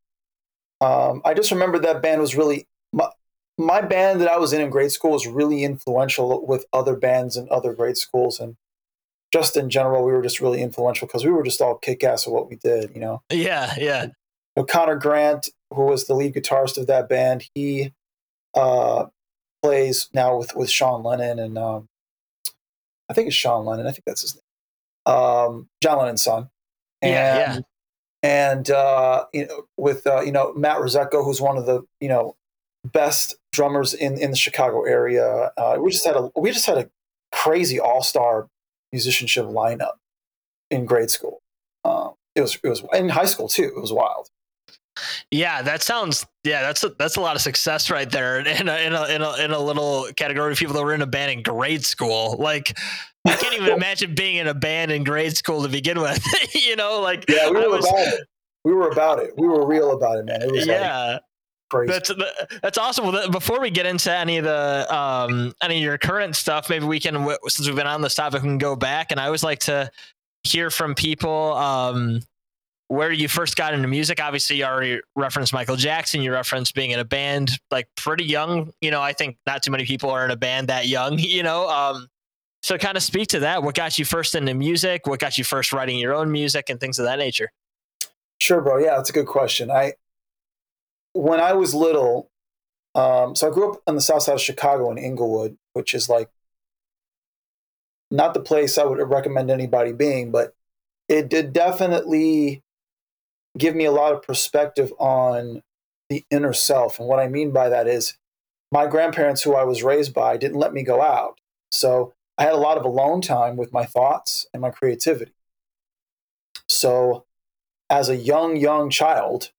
um, 0.80 1.22
I 1.24 1.34
just 1.34 1.50
remember 1.50 1.78
that 1.78 2.02
band 2.02 2.20
was 2.20 2.36
really 2.36 2.66
my, 2.92 3.08
my 3.56 3.80
band 3.80 4.20
that 4.20 4.30
I 4.30 4.38
was 4.38 4.52
in 4.52 4.60
in 4.60 4.70
grade 4.70 4.92
school 4.92 5.12
was 5.12 5.26
really 5.26 5.64
influential 5.64 6.46
with 6.46 6.66
other 6.72 6.96
bands 6.96 7.36
in 7.36 7.48
other 7.50 7.72
grade 7.72 7.96
schools, 7.96 8.38
and 8.38 8.56
just 9.32 9.56
in 9.56 9.70
general, 9.70 10.04
we 10.04 10.12
were 10.12 10.22
just 10.22 10.40
really 10.40 10.62
influential 10.62 11.06
because 11.06 11.24
we 11.24 11.30
were 11.30 11.42
just 11.42 11.60
all 11.60 11.76
kick 11.76 12.02
ass 12.04 12.26
at 12.26 12.32
what 12.32 12.48
we 12.48 12.56
did, 12.56 12.90
you 12.94 13.00
know. 13.00 13.22
Yeah, 13.30 13.74
yeah. 13.78 14.06
So 14.56 14.64
Connor 14.64 14.96
Grant, 14.96 15.48
who 15.72 15.84
was 15.84 16.06
the 16.06 16.14
lead 16.14 16.34
guitarist 16.34 16.76
of 16.76 16.86
that 16.88 17.08
band, 17.08 17.44
he 17.54 17.92
uh, 18.54 19.06
plays 19.62 20.08
now 20.12 20.36
with 20.36 20.54
with 20.54 20.70
Sean 20.70 21.02
Lennon 21.02 21.38
and 21.38 21.56
um, 21.56 21.88
I 23.08 23.14
think 23.14 23.28
it's 23.28 23.36
Sean 23.36 23.64
Lennon. 23.64 23.86
I 23.86 23.92
think 23.92 24.04
that's 24.06 24.22
his 24.22 24.34
name. 24.34 25.14
Um, 25.14 25.68
John 25.82 25.98
Lennon's 25.98 26.22
son. 26.22 26.50
And 27.02 27.12
yeah, 27.12 27.36
yeah 27.36 27.60
and 28.22 28.70
uh, 28.70 29.24
you 29.32 29.46
know, 29.46 29.64
with 29.76 30.06
uh, 30.06 30.20
you 30.20 30.32
know 30.32 30.52
Matt 30.54 30.78
Rosetko, 30.78 31.24
who's 31.24 31.40
one 31.40 31.56
of 31.56 31.66
the 31.66 31.82
you 32.00 32.08
know 32.08 32.36
best 32.84 33.36
drummers 33.52 33.94
in 33.94 34.18
in 34.18 34.30
the 34.30 34.36
Chicago 34.36 34.84
area. 34.84 35.52
Uh, 35.56 35.76
we 35.80 35.90
just 35.90 36.06
had 36.06 36.16
a 36.16 36.30
we 36.36 36.50
just 36.50 36.66
had 36.66 36.78
a 36.78 36.90
crazy 37.32 37.80
all 37.80 38.02
star 38.02 38.48
musicianship 38.92 39.46
lineup 39.46 39.94
in 40.70 40.84
grade 40.84 41.10
school. 41.10 41.40
Um, 41.84 42.14
it 42.34 42.42
was 42.42 42.58
it 42.62 42.68
was 42.68 42.84
in 42.92 43.08
high 43.08 43.24
school 43.24 43.48
too. 43.48 43.72
It 43.76 43.80
was 43.80 43.92
wild. 43.92 44.28
Yeah, 45.30 45.62
that 45.62 45.82
sounds. 45.82 46.26
Yeah, 46.44 46.62
that's 46.62 46.84
a, 46.84 46.90
that's 46.98 47.16
a 47.16 47.20
lot 47.20 47.36
of 47.36 47.42
success 47.42 47.90
right 47.90 48.10
there 48.10 48.40
in 48.40 48.68
a, 48.68 48.76
in 48.76 48.92
a 48.92 49.04
in 49.06 49.22
a 49.22 49.44
in 49.44 49.50
a 49.50 49.58
little 49.58 50.08
category 50.16 50.52
of 50.52 50.58
people 50.58 50.74
that 50.74 50.82
were 50.82 50.94
in 50.94 51.02
a 51.02 51.06
band 51.06 51.30
in 51.32 51.42
grade 51.42 51.84
school. 51.84 52.36
Like, 52.38 52.76
I 53.26 53.36
can't 53.36 53.54
even 53.54 53.72
imagine 53.76 54.14
being 54.14 54.36
in 54.36 54.46
a 54.46 54.54
band 54.54 54.90
in 54.90 55.04
grade 55.04 55.36
school 55.36 55.62
to 55.62 55.68
begin 55.68 56.00
with. 56.00 56.24
you 56.54 56.76
know, 56.76 57.00
like 57.00 57.24
yeah, 57.28 57.48
we 57.48 57.56
were 57.56 57.70
was, 57.70 57.86
about 57.86 58.06
it. 58.06 58.20
We 58.64 58.72
were 58.74 58.88
about 58.88 59.18
it. 59.20 59.32
We 59.36 59.48
were 59.48 59.66
real 59.66 59.92
about 59.92 60.18
it, 60.18 60.26
man. 60.26 60.42
It 60.42 60.52
was 60.52 60.66
yeah. 60.66 61.12
Like, 61.12 61.22
Crazy. 61.70 61.92
That's 61.92 62.12
that's 62.62 62.78
awesome. 62.78 63.12
Well, 63.12 63.30
before 63.30 63.60
we 63.60 63.70
get 63.70 63.86
into 63.86 64.12
any 64.12 64.38
of 64.38 64.44
the 64.44 64.94
um, 64.94 65.54
any 65.62 65.76
of 65.76 65.82
your 65.82 65.98
current 65.98 66.34
stuff, 66.34 66.68
maybe 66.68 66.84
we 66.84 66.98
can 66.98 67.28
since 67.46 67.66
we've 67.66 67.76
been 67.76 67.86
on 67.86 68.02
this 68.02 68.16
topic, 68.16 68.42
we 68.42 68.48
can 68.48 68.58
go 68.58 68.74
back. 68.74 69.12
And 69.12 69.20
I 69.20 69.26
always 69.26 69.44
like 69.44 69.60
to 69.60 69.90
hear 70.42 70.70
from 70.70 70.96
people 70.96 71.54
um, 71.54 72.22
where 72.88 73.12
you 73.12 73.28
first 73.28 73.54
got 73.54 73.72
into 73.72 73.86
music. 73.86 74.20
Obviously, 74.20 74.56
you 74.56 74.64
already 74.64 75.00
referenced 75.14 75.52
Michael 75.52 75.76
Jackson. 75.76 76.22
You 76.22 76.32
referenced 76.32 76.74
being 76.74 76.90
in 76.90 76.98
a 76.98 77.04
band 77.04 77.52
like 77.70 77.86
pretty 77.96 78.24
young. 78.24 78.72
You 78.80 78.90
know, 78.90 79.00
I 79.00 79.12
think 79.12 79.36
not 79.46 79.62
too 79.62 79.70
many 79.70 79.84
people 79.84 80.10
are 80.10 80.24
in 80.24 80.32
a 80.32 80.36
band 80.36 80.68
that 80.68 80.88
young. 80.88 81.18
You 81.30 81.44
know, 81.44 81.68
um, 81.68 82.08
so 82.62 82.76
kind 82.78 82.96
of 82.96 83.04
speak 83.04 83.28
to 83.28 83.40
that. 83.40 83.62
What 83.62 83.76
got 83.76 83.96
you 83.96 84.04
first 84.04 84.34
into 84.34 84.54
music? 84.54 85.06
What 85.06 85.20
got 85.20 85.38
you 85.38 85.44
first 85.44 85.72
writing 85.72 86.00
your 86.00 86.14
own 86.14 86.32
music 86.32 86.68
and 86.68 86.80
things 86.80 86.98
of 86.98 87.04
that 87.04 87.20
nature? 87.20 87.52
Sure, 88.40 88.60
bro. 88.60 88.78
Yeah, 88.78 88.96
that's 88.96 89.10
a 89.10 89.12
good 89.12 89.26
question. 89.26 89.70
I 89.70 89.92
when 91.12 91.40
I 91.40 91.52
was 91.52 91.74
little, 91.74 92.30
um, 92.94 93.34
so 93.34 93.48
I 93.48 93.54
grew 93.54 93.72
up 93.72 93.80
on 93.86 93.94
the 93.94 94.00
south 94.00 94.22
side 94.22 94.34
of 94.34 94.40
Chicago 94.40 94.90
in 94.90 94.98
Englewood, 94.98 95.56
which 95.72 95.94
is 95.94 96.08
like 96.08 96.30
not 98.10 98.34
the 98.34 98.40
place 98.40 98.78
I 98.78 98.84
would 98.84 98.98
recommend 98.98 99.50
anybody 99.50 99.92
being, 99.92 100.30
but 100.30 100.54
it 101.08 101.28
did 101.28 101.52
definitely 101.52 102.62
give 103.56 103.74
me 103.74 103.84
a 103.84 103.92
lot 103.92 104.12
of 104.12 104.22
perspective 104.22 104.92
on 104.98 105.62
the 106.08 106.24
inner 106.30 106.52
self. 106.52 106.98
And 106.98 107.08
what 107.08 107.20
I 107.20 107.28
mean 107.28 107.52
by 107.52 107.68
that 107.68 107.86
is 107.86 108.16
my 108.72 108.86
grandparents, 108.86 109.42
who 109.42 109.54
I 109.54 109.64
was 109.64 109.82
raised 109.82 110.14
by, 110.14 110.36
didn't 110.36 110.58
let 110.58 110.72
me 110.72 110.82
go 110.82 111.02
out. 111.02 111.40
So 111.72 112.14
I 112.38 112.44
had 112.44 112.54
a 112.54 112.58
lot 112.58 112.78
of 112.78 112.84
alone 112.84 113.20
time 113.20 113.56
with 113.56 113.72
my 113.72 113.84
thoughts 113.84 114.46
and 114.52 114.60
my 114.60 114.70
creativity. 114.70 115.32
So, 116.68 117.24
as 117.88 118.08
a 118.08 118.16
young, 118.16 118.56
young 118.56 118.88
child, 118.88 119.50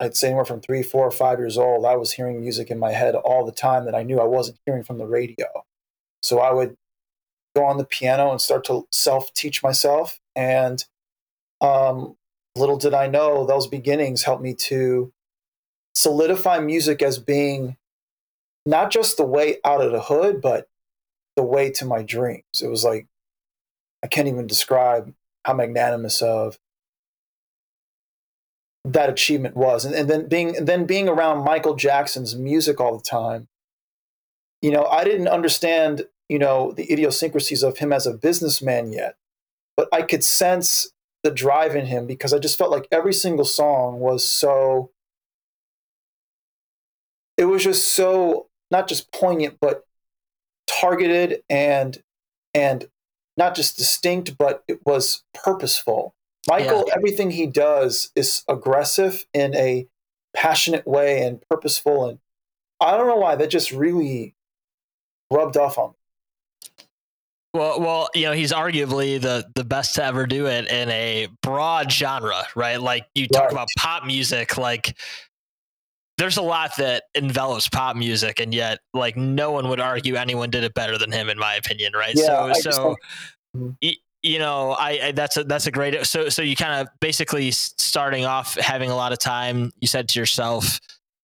I'd 0.00 0.16
say 0.16 0.28
anywhere 0.28 0.44
from 0.44 0.60
three, 0.60 0.82
four, 0.82 1.06
or 1.06 1.10
five 1.10 1.38
years 1.38 1.58
old, 1.58 1.84
I 1.84 1.96
was 1.96 2.12
hearing 2.12 2.40
music 2.40 2.70
in 2.70 2.78
my 2.78 2.92
head 2.92 3.14
all 3.14 3.44
the 3.44 3.52
time 3.52 3.84
that 3.86 3.94
I 3.94 4.02
knew 4.04 4.20
I 4.20 4.24
wasn't 4.24 4.58
hearing 4.64 4.84
from 4.84 4.98
the 4.98 5.06
radio. 5.06 5.46
So 6.22 6.38
I 6.38 6.52
would 6.52 6.76
go 7.56 7.64
on 7.64 7.78
the 7.78 7.84
piano 7.84 8.30
and 8.30 8.40
start 8.40 8.64
to 8.66 8.86
self 8.92 9.32
teach 9.34 9.62
myself. 9.62 10.20
And 10.36 10.84
um, 11.60 12.16
little 12.56 12.76
did 12.76 12.94
I 12.94 13.08
know, 13.08 13.44
those 13.44 13.66
beginnings 13.66 14.22
helped 14.22 14.42
me 14.42 14.54
to 14.54 15.12
solidify 15.94 16.60
music 16.60 17.02
as 17.02 17.18
being 17.18 17.76
not 18.64 18.90
just 18.90 19.16
the 19.16 19.24
way 19.24 19.56
out 19.64 19.80
of 19.80 19.90
the 19.90 20.02
hood, 20.02 20.40
but 20.40 20.68
the 21.36 21.42
way 21.42 21.70
to 21.70 21.84
my 21.84 22.02
dreams. 22.02 22.62
It 22.62 22.68
was 22.68 22.84
like, 22.84 23.06
I 24.04 24.06
can't 24.06 24.28
even 24.28 24.46
describe 24.46 25.12
how 25.44 25.54
magnanimous 25.54 26.22
of 26.22 26.58
that 28.92 29.10
achievement 29.10 29.56
was. 29.56 29.84
And, 29.84 29.94
and 29.94 30.08
then 30.08 30.28
being 30.28 30.64
then 30.64 30.86
being 30.86 31.08
around 31.08 31.44
Michael 31.44 31.74
Jackson's 31.74 32.36
music 32.36 32.80
all 32.80 32.96
the 32.96 33.02
time, 33.02 33.48
you 34.62 34.70
know, 34.70 34.84
I 34.86 35.04
didn't 35.04 35.28
understand, 35.28 36.06
you 36.28 36.38
know, 36.38 36.72
the 36.72 36.90
idiosyncrasies 36.90 37.62
of 37.62 37.78
him 37.78 37.92
as 37.92 38.06
a 38.06 38.14
businessman 38.14 38.92
yet. 38.92 39.16
But 39.76 39.88
I 39.92 40.02
could 40.02 40.24
sense 40.24 40.88
the 41.22 41.30
drive 41.30 41.74
in 41.74 41.86
him 41.86 42.06
because 42.06 42.32
I 42.32 42.38
just 42.38 42.58
felt 42.58 42.70
like 42.70 42.88
every 42.90 43.12
single 43.12 43.44
song 43.44 44.00
was 44.00 44.26
so 44.26 44.90
it 47.36 47.44
was 47.44 47.64
just 47.64 47.92
so 47.92 48.48
not 48.70 48.88
just 48.88 49.12
poignant 49.12 49.58
but 49.60 49.84
targeted 50.66 51.42
and 51.50 52.02
and 52.54 52.88
not 53.36 53.56
just 53.56 53.76
distinct 53.76 54.38
but 54.38 54.62
it 54.68 54.80
was 54.86 55.24
purposeful 55.34 56.14
michael 56.48 56.84
yeah. 56.86 56.94
everything 56.96 57.30
he 57.30 57.46
does 57.46 58.10
is 58.16 58.44
aggressive 58.48 59.26
in 59.32 59.54
a 59.54 59.86
passionate 60.34 60.86
way 60.86 61.22
and 61.22 61.42
purposeful 61.48 62.08
and 62.08 62.18
i 62.80 62.96
don't 62.96 63.06
know 63.06 63.16
why 63.16 63.34
that 63.34 63.50
just 63.50 63.72
really 63.72 64.34
rubbed 65.30 65.56
off 65.56 65.78
on 65.78 65.90
me 65.90 65.94
well, 67.54 67.80
well, 67.80 68.08
you 68.14 68.24
know, 68.24 68.32
he's 68.32 68.52
arguably 68.52 69.18
the 69.18 69.50
the 69.54 69.64
best 69.64 69.94
to 69.94 70.04
ever 70.04 70.26
do 70.26 70.46
it 70.46 70.70
in 70.70 70.90
a 70.90 71.28
broad 71.42 71.90
genre, 71.90 72.42
right? 72.54 72.80
Like 72.80 73.06
you 73.14 73.26
talk 73.26 73.44
right. 73.44 73.52
about 73.52 73.68
pop 73.78 74.04
music, 74.04 74.58
like 74.58 74.94
there's 76.18 76.36
a 76.36 76.42
lot 76.42 76.76
that 76.76 77.04
envelops 77.14 77.68
pop 77.68 77.96
music, 77.96 78.40
and 78.40 78.52
yet, 78.52 78.80
like, 78.92 79.16
no 79.16 79.52
one 79.52 79.68
would 79.68 79.80
argue 79.80 80.16
anyone 80.16 80.50
did 80.50 80.64
it 80.64 80.74
better 80.74 80.98
than 80.98 81.12
him, 81.12 81.30
in 81.30 81.38
my 81.38 81.54
opinion, 81.54 81.92
right? 81.94 82.12
Yeah, 82.14 82.52
so, 82.54 82.70
so. 82.70 82.96
Mm-hmm. 83.56 83.88
You 84.28 84.38
know, 84.38 84.72
I, 84.72 85.00
I, 85.04 85.12
that's 85.12 85.38
a 85.38 85.44
that's 85.44 85.66
a 85.66 85.70
great. 85.70 86.04
So 86.06 86.28
so 86.28 86.42
you 86.42 86.54
kind 86.54 86.80
of 86.80 86.88
basically 87.00 87.50
starting 87.50 88.26
off 88.26 88.54
having 88.54 88.90
a 88.90 88.96
lot 88.96 89.12
of 89.12 89.18
time. 89.18 89.72
You 89.80 89.88
said 89.88 90.08
to 90.10 90.20
yourself, 90.20 90.80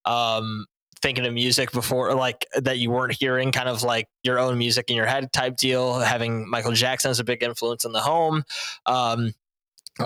um, 0.06 0.64
thinking 1.02 1.26
of 1.26 1.34
music 1.34 1.70
before, 1.70 2.14
like 2.14 2.46
that 2.56 2.78
you 2.78 2.90
weren't 2.90 3.12
hearing, 3.12 3.52
kind 3.52 3.68
of 3.68 3.82
like 3.82 4.08
your 4.22 4.38
own 4.38 4.56
music 4.56 4.88
in 4.88 4.96
your 4.96 5.04
head 5.04 5.32
type 5.32 5.56
deal. 5.56 6.00
Having 6.00 6.48
Michael 6.48 6.72
Jackson 6.72 7.10
as 7.10 7.20
a 7.20 7.24
big 7.24 7.42
influence 7.42 7.84
in 7.84 7.92
the 7.92 8.00
home. 8.00 8.42
Um, 8.86 9.34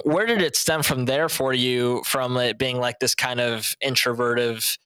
where 0.02 0.26
did 0.26 0.43
it 0.43 0.57
stem 0.57 0.83
from 0.83 1.05
there 1.05 1.28
for 1.28 1.55
you? 1.55 2.02
From 2.05 2.37
it 2.37 2.59
being 2.59 2.78
like 2.78 2.99
this 2.99 3.14
kind 3.14 3.40
of 3.40 3.76
introvertive 3.81 4.76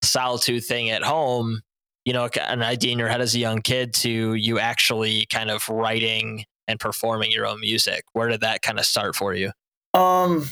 solitude 0.00 0.64
thing 0.64 0.88
at 0.88 1.02
home, 1.02 1.60
you 2.06 2.14
know, 2.14 2.30
an 2.40 2.62
idea 2.62 2.92
in 2.92 2.98
your 2.98 3.08
head 3.08 3.20
as 3.20 3.34
a 3.34 3.38
young 3.38 3.60
kid 3.60 3.92
to 3.92 4.34
you 4.34 4.58
actually 4.58 5.26
kind 5.26 5.50
of 5.50 5.68
writing 5.68 6.46
and 6.68 6.78
performing 6.78 7.32
your 7.32 7.46
own 7.46 7.60
music. 7.60 8.04
Where 8.12 8.28
did 8.28 8.42
that 8.42 8.62
kind 8.62 8.78
of 8.78 8.84
start 8.84 9.16
for 9.16 9.34
you? 9.34 9.50
Um, 9.94 10.46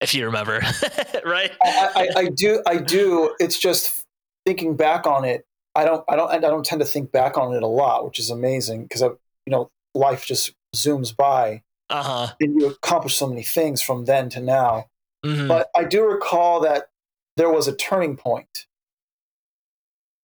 if 0.00 0.14
you 0.14 0.24
remember, 0.24 0.60
right? 1.24 1.52
I, 1.62 1.90
I, 1.94 2.08
I, 2.16 2.28
do. 2.34 2.62
I 2.66 2.78
do. 2.78 3.34
It's 3.38 3.58
just 3.58 4.06
thinking 4.46 4.74
back 4.74 5.06
on 5.06 5.24
it. 5.24 5.46
I 5.74 5.84
don't. 5.84 6.02
I 6.08 6.16
don't. 6.16 6.30
I 6.32 6.38
don't 6.38 6.64
tend 6.64 6.80
to 6.80 6.86
think 6.86 7.12
back 7.12 7.36
on 7.36 7.54
it 7.54 7.62
a 7.62 7.68
lot, 7.68 8.04
which 8.04 8.18
is 8.18 8.30
amazing 8.30 8.84
because 8.84 9.02
I, 9.02 9.08
you 9.08 9.50
know, 9.50 9.70
life 9.94 10.24
just 10.24 10.54
zooms 10.74 11.14
by. 11.14 11.62
Uh 11.90 12.02
huh. 12.02 12.34
And 12.40 12.60
you 12.60 12.68
accomplish 12.68 13.16
so 13.16 13.28
many 13.28 13.42
things 13.42 13.82
from 13.82 14.06
then 14.06 14.28
to 14.30 14.40
now. 14.40 14.86
Mm-hmm. 15.24 15.48
But 15.48 15.68
I 15.76 15.84
do 15.84 16.04
recall 16.04 16.60
that 16.60 16.88
there 17.36 17.50
was 17.50 17.68
a 17.68 17.74
turning 17.74 18.16
point. 18.16 18.66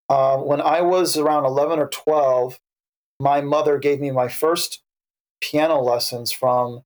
Uh, 0.09 0.37
when 0.37 0.61
I 0.61 0.83
was 0.83 1.17
around 1.17 1.47
11 1.47 1.79
or 1.79 1.89
12, 1.89 2.61
my 3.21 3.41
mother 3.41 3.79
gave 3.79 4.01
me 4.01 4.11
my 4.11 4.29
first 4.29 4.83
piano 5.41 5.81
lessons 5.81 6.33
from 6.33 6.83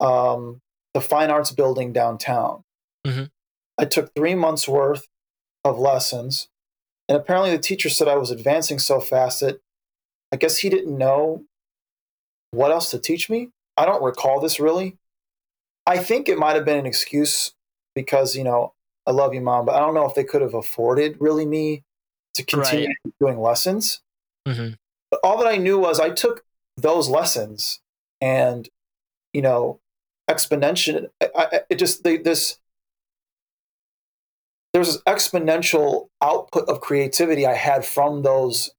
um, 0.00 0.60
the 0.94 1.00
Fine 1.00 1.30
Arts 1.30 1.50
Building 1.50 1.92
downtown. 1.92 2.64
Mm-hmm. 3.06 3.24
I 3.78 3.84
took 3.84 4.14
three 4.14 4.34
months 4.34 4.66
worth 4.66 5.08
of 5.64 5.78
lessons, 5.78 6.48
and 7.08 7.16
apparently 7.16 7.50
the 7.50 7.58
teacher 7.58 7.88
said 7.88 8.08
I 8.08 8.16
was 8.16 8.30
advancing 8.30 8.78
so 8.78 9.00
fast 9.00 9.40
that 9.40 9.60
I 10.32 10.36
guess 10.36 10.58
he 10.58 10.68
didn't 10.68 10.96
know 10.96 11.44
what 12.50 12.72
else 12.72 12.90
to 12.90 12.98
teach 12.98 13.30
me. 13.30 13.50
I 13.76 13.84
don't 13.84 14.02
recall 14.02 14.40
this 14.40 14.58
really. 14.58 14.96
I 15.86 15.98
think 15.98 16.28
it 16.28 16.38
might 16.38 16.56
have 16.56 16.64
been 16.64 16.78
an 16.78 16.86
excuse 16.86 17.52
because 17.94 18.36
you 18.36 18.44
know 18.44 18.74
I 19.06 19.12
love 19.12 19.32
you, 19.32 19.40
mom, 19.40 19.64
but 19.64 19.74
I 19.74 19.80
don't 19.80 19.94
know 19.94 20.06
if 20.06 20.14
they 20.14 20.24
could 20.24 20.42
have 20.42 20.54
afforded 20.54 21.16
really 21.18 21.46
me 21.46 21.84
to 22.34 22.44
continue 22.44 22.88
right. 22.88 23.14
doing 23.20 23.40
lessons. 23.40 24.02
Mm-hmm. 24.46 24.74
But 25.10 25.20
all 25.22 25.38
that 25.38 25.46
I 25.46 25.56
knew 25.56 25.78
was 25.78 26.00
I 26.00 26.10
took 26.10 26.44
those 26.76 27.08
lessons 27.08 27.80
and 28.20 28.68
you 29.32 29.42
know 29.42 29.80
exponential. 30.28 31.08
I, 31.22 31.28
I, 31.34 31.60
it 31.70 31.78
just 31.78 32.04
they, 32.04 32.16
this 32.16 32.58
there's 34.72 34.92
this 34.92 35.02
exponential 35.02 36.08
output 36.22 36.68
of 36.68 36.80
creativity 36.80 37.46
I 37.46 37.54
had 37.54 37.84
from 37.84 38.22
those 38.22 38.72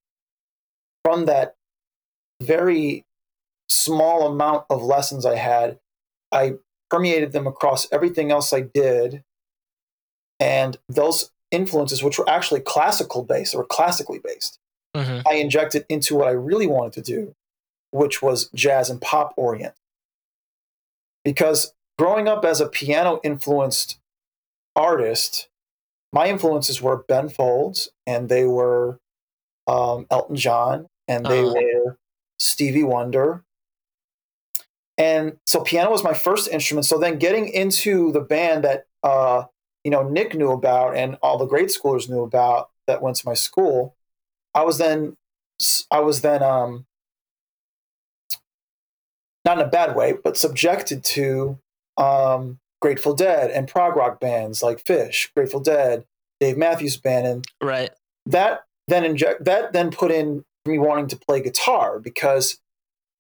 from 1.04 1.26
that 1.26 1.56
very 2.42 3.06
small 3.68 4.28
amount 4.28 4.66
of 4.70 4.84
lessons 4.84 5.26
I 5.26 5.36
had. 5.36 5.80
I 6.32 6.56
permeated 6.90 7.32
them 7.32 7.48
across 7.48 7.92
everything 7.92 8.32
else 8.32 8.54
I 8.54 8.62
did, 8.62 9.24
and 10.40 10.78
those 10.88 11.32
influences, 11.52 12.04
which 12.04 12.20
were 12.20 12.30
actually 12.30 12.62
classical 12.62 13.24
based 13.24 13.56
or 13.56 13.66
classically 13.66 14.20
based, 14.24 14.60
mm-hmm. 14.96 15.22
I 15.28 15.36
injected 15.36 15.86
into 15.90 16.16
what 16.16 16.28
I 16.28 16.32
really 16.32 16.68
wanted 16.68 16.94
to 16.94 17.02
do, 17.02 17.36
which 17.92 18.22
was 18.22 18.50
jazz 18.54 18.90
and 18.90 19.02
pop 19.02 19.34
orient 19.38 19.74
because 21.24 21.74
growing 21.98 22.28
up 22.28 22.46
as 22.46 22.62
a 22.62 22.68
piano 22.68 23.20
influenced 23.24 24.00
artist, 24.76 25.50
my 26.12 26.28
influences 26.28 26.82
were 26.82 27.04
Ben 27.08 27.30
Folds 27.30 27.90
and 28.08 28.30
they 28.30 28.46
were 28.46 29.00
um, 29.68 30.08
Elton 30.10 30.36
John 30.36 30.88
and 31.08 31.26
they 31.26 31.44
uh-huh. 31.44 31.54
were 31.54 31.98
Stevie 32.40 32.84
Wonder. 32.84 33.44
And 34.98 35.38
so 35.46 35.62
piano 35.62 35.92
was 35.92 36.04
my 36.04 36.14
first 36.14 36.50
instrument. 36.50 36.86
So 36.86 36.98
then 36.98 37.20
getting 37.20 37.48
into 37.48 38.12
the 38.12 38.22
band 38.22 38.64
that 38.64 38.86
uh, 39.04 39.44
you 39.84 39.92
know 39.92 40.04
Nick 40.04 40.36
knew 40.36 40.52
about 40.52 40.96
and 40.98 41.18
all 41.22 41.38
the 41.38 41.46
grade 41.46 41.70
schoolers 41.70 42.10
knew 42.10 42.22
about 42.22 42.70
that 42.88 43.02
went 43.02 43.16
to 43.18 43.28
my 43.28 43.34
school, 43.34 43.96
I 44.54 44.64
was 44.64 44.78
then 44.78 45.16
I 45.92 46.00
was 46.00 46.22
then 46.22 46.42
um, 46.44 46.86
not 49.46 49.60
in 49.60 49.66
a 49.66 49.70
bad 49.70 49.96
way, 49.96 50.14
but 50.24 50.38
subjected 50.38 51.04
to 51.04 51.58
um, 51.98 52.60
Grateful 52.82 53.14
Dead 53.14 53.52
and 53.52 53.68
prog 53.68 53.96
rock 53.96 54.20
bands 54.20 54.64
like 54.64 54.84
Phish, 54.84 55.34
Grateful 55.36 55.60
Dead, 55.60 56.06
Dave 56.40 56.58
Matthews 56.58 56.98
Band, 56.98 57.28
and 57.28 57.46
right 57.62 57.90
that 58.26 58.64
then 58.88 59.04
inject 59.04 59.46
that 59.46 59.74
then 59.74 59.92
put 59.92 60.12
in 60.12 60.46
me 60.66 60.78
wanting 60.78 61.08
to 61.08 61.18
play 61.18 61.42
guitar 61.42 62.00
because 62.00 62.60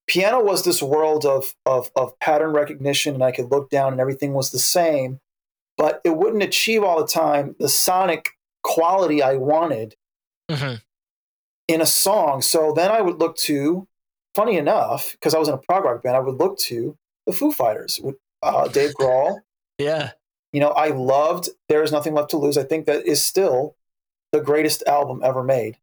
piano 0.07 0.43
was 0.43 0.63
this 0.63 0.81
world 0.81 1.25
of, 1.25 1.53
of 1.65 1.91
of 1.95 2.17
pattern 2.19 2.51
recognition 2.51 3.13
and 3.13 3.23
I 3.23 3.31
could 3.31 3.51
look 3.51 3.69
down 3.69 3.91
and 3.91 4.01
everything 4.01 4.33
was 4.33 4.51
the 4.51 4.59
same, 4.59 5.19
but 5.77 6.01
it 6.03 6.15
wouldn't 6.15 6.43
achieve 6.43 6.83
all 6.83 6.99
the 6.99 7.07
time 7.07 7.55
the 7.59 7.69
sonic 7.69 8.29
quality 8.63 9.21
I 9.21 9.35
wanted 9.35 9.95
mm-hmm. 10.49 10.75
In 11.69 11.81
a 11.81 11.85
song. 11.85 12.41
So 12.41 12.73
then 12.75 12.91
I 12.91 12.99
would 12.99 13.19
look 13.19 13.37
to 13.37 13.87
funny 14.35 14.57
enough, 14.57 15.11
because 15.13 15.35
I 15.35 15.37
was 15.37 15.47
in 15.47 15.53
a 15.53 15.59
prog 15.59 15.85
rock 15.85 16.03
band, 16.03 16.17
I 16.17 16.19
would 16.19 16.39
look 16.39 16.57
to 16.59 16.97
the 17.25 17.31
Foo 17.31 17.51
Fighters 17.51 17.99
with 18.03 18.15
uh, 18.41 18.67
Dave 18.67 18.93
Grohl. 18.95 19.39
yeah. 19.77 20.11
You 20.51 20.59
know, 20.59 20.69
I 20.69 20.87
loved 20.87 21.49
There 21.69 21.83
Is 21.83 21.91
Nothing 21.91 22.15
Left 22.15 22.31
to 22.31 22.37
Lose. 22.37 22.57
I 22.57 22.63
think 22.63 22.87
that 22.87 23.05
is 23.05 23.23
still 23.23 23.75
the 24.31 24.41
greatest 24.41 24.81
album 24.87 25.21
ever 25.23 25.43
made. 25.43 25.77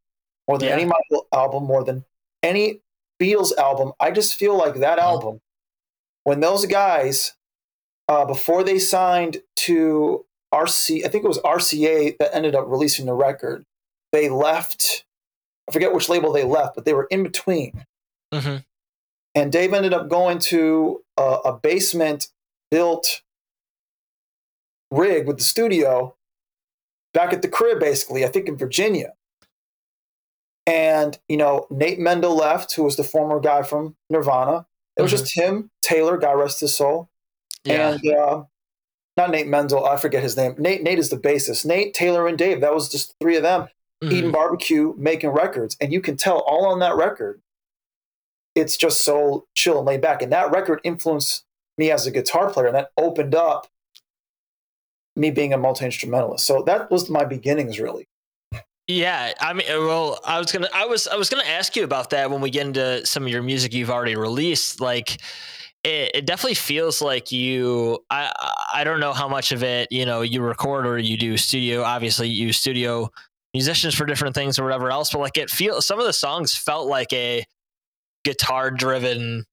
More 0.49 0.59
than 0.59 0.69
yeah. 0.69 0.75
any 0.75 0.85
Michael 0.85 1.29
album, 1.33 1.65
more 1.65 1.85
than 1.85 2.05
any 2.43 2.81
Beatles 3.23 3.57
album. 3.57 3.93
I 4.01 4.11
just 4.11 4.35
feel 4.35 4.57
like 4.57 4.75
that 4.77 4.99
mm-hmm. 4.99 5.07
album, 5.07 5.41
when 6.25 6.41
those 6.41 6.67
guys, 6.67 7.35
uh, 8.09 8.25
before 8.25 8.65
they 8.65 8.81
signed 8.81 9.43
to 9.57 10.25
RC, 10.53 11.05
I 11.05 11.09
think 11.09 11.25
it 11.25 11.29
was 11.29 11.39
RCA 11.39 12.19
that 12.19 12.35
ended 12.35 12.57
up 12.57 12.65
releasing 12.67 13.07
the 13.07 13.15
record, 13.15 13.65
they 14.13 14.29
left 14.29 15.06
I 15.69 15.73
forget 15.73 15.93
which 15.93 16.09
label 16.09 16.33
they 16.33 16.45
left, 16.45 16.75
but 16.75 16.85
they 16.85 16.95
were 16.95 17.07
in 17.11 17.23
between. 17.23 17.85
Mhm. 18.33 18.65
And 19.35 19.53
Dave 19.53 19.73
ended 19.75 19.93
up 19.93 20.09
going 20.09 20.39
to 20.41 21.03
a, 21.17 21.23
a 21.47 21.53
basement 21.53 22.29
built 22.71 23.23
rig 24.91 25.27
with 25.27 25.39
the 25.39 25.45
studio 25.45 26.17
back 27.13 27.33
at 27.33 27.43
the 27.43 27.49
crib, 27.49 27.81
basically, 27.81 28.25
I 28.25 28.29
think 28.29 28.49
in 28.49 28.57
Virginia. 28.57 29.15
And, 30.67 31.19
you 31.29 31.37
know, 31.37 31.67
Nate 31.71 31.99
Mendel 31.99 32.35
left, 32.35 32.73
who 32.75 32.83
was 32.83 32.97
the 32.97 33.05
former 33.05 33.41
guy 33.41 33.63
from 33.63 33.97
Nirvana. 34.11 34.67
It 34.97 35.03
was 35.03 35.13
Mhm. 35.13 35.17
just 35.19 35.37
him, 35.37 35.71
Taylor, 35.83 36.17
God 36.17 36.33
rest 36.33 36.61
his 36.61 36.75
soul. 36.75 37.09
Yeah. 37.65 37.93
And 37.93 38.13
uh, 38.13 38.45
not 39.17 39.31
Nate 39.31 39.47
Mendel, 39.47 39.85
I 39.85 39.97
forget 39.97 40.23
his 40.23 40.37
name. 40.37 40.55
Nate 40.59 40.83
Nate 40.83 40.99
is 40.99 41.11
the 41.11 41.19
bassist. 41.19 41.65
Nate, 41.65 41.95
Taylor, 41.95 42.27
and 42.27 42.37
Dave. 42.39 42.61
That 42.61 42.75
was 42.75 42.89
just 42.89 43.15
three 43.21 43.37
of 43.37 43.43
them 43.43 43.69
Mhm. 44.03 44.13
eating 44.13 44.33
barbecue, 44.33 44.95
making 44.97 45.31
records. 45.31 45.77
And 45.81 45.93
you 45.93 46.01
can 46.01 46.17
tell 46.17 46.39
all 46.41 46.67
on 46.67 46.81
that 46.81 46.97
record, 46.97 47.41
it's 48.55 48.77
just 48.77 49.05
so 49.05 49.47
chill 49.55 49.79
and 49.79 49.87
laid 49.87 50.01
back. 50.01 50.23
And 50.23 50.33
that 50.33 50.51
record 50.51 50.81
influenced 50.85 51.45
me 51.79 51.91
as 51.91 52.07
a 52.07 52.11
guitar 52.11 52.51
player. 52.51 52.67
And 52.67 52.77
that 52.77 52.91
opened 52.97 53.35
up 53.35 53.69
me 55.15 55.31
being 55.31 55.53
a 55.53 55.59
multi 55.59 55.87
instrumentalist. 55.87 56.47
So 56.47 56.63
that 56.63 56.91
was 56.91 57.09
my 57.09 57.25
beginnings, 57.25 57.79
really. 57.81 58.07
Yeah, 58.87 59.33
I 59.41 59.53
mean, 59.53 59.67
uh, 59.69 59.81
well, 59.81 60.21
I 60.25 60.39
was 60.39 60.53
gonna, 60.53 60.69
I 60.73 60.87
was, 60.87 61.09
I 61.09 61.17
was 61.17 61.29
gonna 61.29 61.43
ask 61.43 61.75
you 61.75 61.83
about 61.83 62.11
that 62.11 62.31
when 62.31 62.41
we 62.41 62.51
get 62.51 62.67
into 62.67 63.05
some 63.05 63.25
of 63.25 63.31
your 63.31 63.43
music 63.43 63.75
you've 63.75 63.91
already 63.91 64.15
released. 64.15 64.81
Like, 64.81 65.21
it, 65.83 66.13
it 66.15 66.27
definitely 66.27 66.55
feels 66.55 67.03
like 67.03 67.33
you. 67.33 68.05
I, 68.11 68.33
I 68.75 68.85
don't 68.85 69.01
know 69.01 69.13
how 69.13 69.27
much 69.29 69.53
of 69.53 69.63
it 69.63 69.91
you 69.91 70.05
know 70.05 70.21
you 70.21 70.43
record 70.43 70.87
or 70.87 70.99
you 70.99 71.17
do 71.17 71.37
studio. 71.37 71.83
Obviously, 71.83 72.29
you 72.29 72.53
studio 72.53 73.11
musicians 73.55 73.95
for 73.95 74.05
different 74.07 74.35
things 74.35 74.59
or 74.59 74.65
whatever 74.65 74.91
else. 74.91 75.11
But 75.13 75.21
like, 75.21 75.37
it 75.39 75.51
feels 75.51 75.87
some 75.87 75.99
of 75.99 76.07
the 76.07 76.13
songs 76.13 76.55
felt 76.55 76.87
like 76.89 77.13
a 77.13 77.45
guitar-driven 78.25 79.45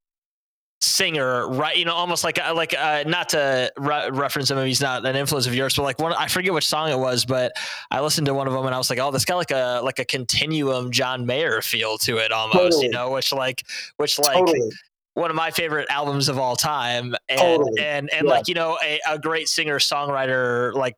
singer, 0.82 1.48
right? 1.48 1.78
You 1.78 1.86
know, 1.86 1.94
almost 1.94 2.24
like 2.24 2.40
uh, 2.44 2.54
like 2.54 2.76
uh, 2.78 3.04
not 3.08 3.30
to 3.30 3.72
re- 3.78 4.10
reference 4.12 4.52
him. 4.52 4.58
He's 4.66 4.82
not 4.82 5.06
an 5.06 5.16
influence 5.16 5.48
of 5.48 5.56
yours, 5.56 5.76
but 5.76 5.84
like 5.84 6.00
one, 6.00 6.14
I 6.14 6.28
forget 6.28 6.54
which 6.54 6.68
song 6.68 6.90
it 6.90 7.00
was, 7.00 7.24
but 7.26 7.54
I 7.90 8.02
listened 8.02 8.28
to 8.28 8.34
one 8.34 8.48
of 8.48 8.54
them 8.54 8.66
and 8.66 8.76
I 8.76 8.78
was 8.78 8.90
like, 8.90 9.00
oh, 9.00 9.12
this 9.12 9.24
got 9.26 9.38
like 9.38 9.52
a 9.52 9.80
like 9.84 10.00
a 10.00 10.06
continuum 10.06 10.92
John 10.92 11.26
Mayer 11.26 11.62
feel 11.62 11.98
to 12.00 12.18
it 12.18 12.32
almost, 12.32 12.58
Totally. 12.58 12.86
you 12.88 12.92
know, 12.92 13.12
which 13.12 13.32
like 13.32 13.64
which 13.98 14.20
like 14.20 14.38
totally. 14.38 14.72
one 15.14 15.30
of 15.30 15.36
my 15.38 15.52
favorite 15.52 15.88
albums 15.90 16.28
of 16.28 16.38
all 16.38 16.56
time, 16.58 17.16
and 17.30 17.40
Totally. 17.40 17.80
and 17.82 18.12
and 18.14 18.26
Yeah. 18.28 18.34
like 18.34 18.48
you 18.50 18.54
know 18.56 18.78
a, 18.84 19.00
a 19.10 19.18
great 19.20 19.48
singer 19.48 19.80
songwriter 19.80 20.74
like 20.74 20.96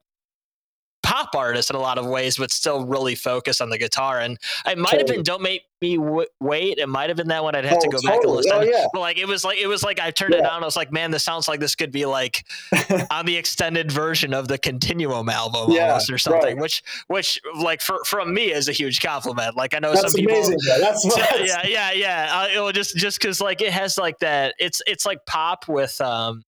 pop 1.16 1.36
artist 1.36 1.70
in 1.70 1.76
a 1.76 1.80
lot 1.80 1.98
of 1.98 2.06
ways, 2.06 2.38
but 2.38 2.52
still 2.52 2.86
really 2.86 3.16
focused 3.16 3.62
on 3.62 3.70
the 3.70 3.78
guitar. 3.78 4.20
And 4.20 4.38
it 4.66 4.78
might 4.78 4.92
have 4.92 5.02
Totally. 5.02 5.18
been 5.18 5.24
"Don't 5.24 5.42
Make 5.42 5.64
Me 5.82 5.98
w- 5.98 6.28
Wait." 6.42 6.78
It 6.78 6.88
might 6.90 7.10
have 7.10 7.18
been 7.18 7.28
that 7.30 7.44
one. 7.44 7.56
I'd 7.56 7.66
have 7.66 7.80
to 7.80 7.88
Oh, 7.88 7.92
go 7.92 8.02
back 8.02 8.14
and 8.16 8.24
totally. 8.24 8.38
listen. 8.38 8.52
Oh, 8.54 8.62
yeah. 8.62 8.86
But 8.94 9.00
like 9.00 9.18
it 9.18 9.28
was 9.28 9.44
like 9.44 9.58
it 9.60 9.68
was 9.68 9.84
like 9.84 10.00
I 10.00 10.12
turned 10.12 10.34
it 10.34 10.46
on. 10.46 10.62
I 10.62 10.66
was 10.66 10.76
like, 10.76 10.92
man, 10.92 11.12
this 11.12 11.24
sounds 11.24 11.48
like 11.48 11.60
this 11.60 11.76
could 11.76 11.92
be 11.92 12.06
like 12.06 12.46
on 13.12 13.26
the 13.26 13.36
extended 13.38 13.92
version 13.92 14.34
of 14.34 14.48
the 14.48 14.58
Continuum 14.58 15.30
album 15.30 15.72
Yeah, 15.72 15.88
almost 15.90 16.10
or 16.12 16.18
something. 16.18 16.56
right. 16.56 16.58
Which 16.62 16.84
which 17.08 17.40
like 17.58 17.82
for 17.82 18.04
from 18.06 18.34
me 18.34 18.52
is 18.52 18.68
a 18.68 18.74
huge 18.74 19.00
compliment. 19.02 19.56
Like 19.56 19.74
I 19.74 19.80
know 19.80 19.92
That's 19.94 20.02
some 20.02 20.14
people 20.14 20.36
amazing. 20.36 20.60
Yeah, 20.68 20.78
that's 20.80 21.06
what 21.06 21.46
yeah, 21.46 21.66
yeah, 21.66 21.92
yeah. 21.92 22.48
Uh, 22.62 22.72
just 22.72 22.96
just 22.98 23.20
because 23.20 23.40
like 23.42 23.62
it 23.62 23.72
has 23.72 23.98
like 23.98 24.20
that. 24.20 24.56
It's 24.60 24.82
it's 24.88 25.06
like 25.06 25.26
pop 25.26 25.68
with 25.68 26.00
um, 26.02 26.44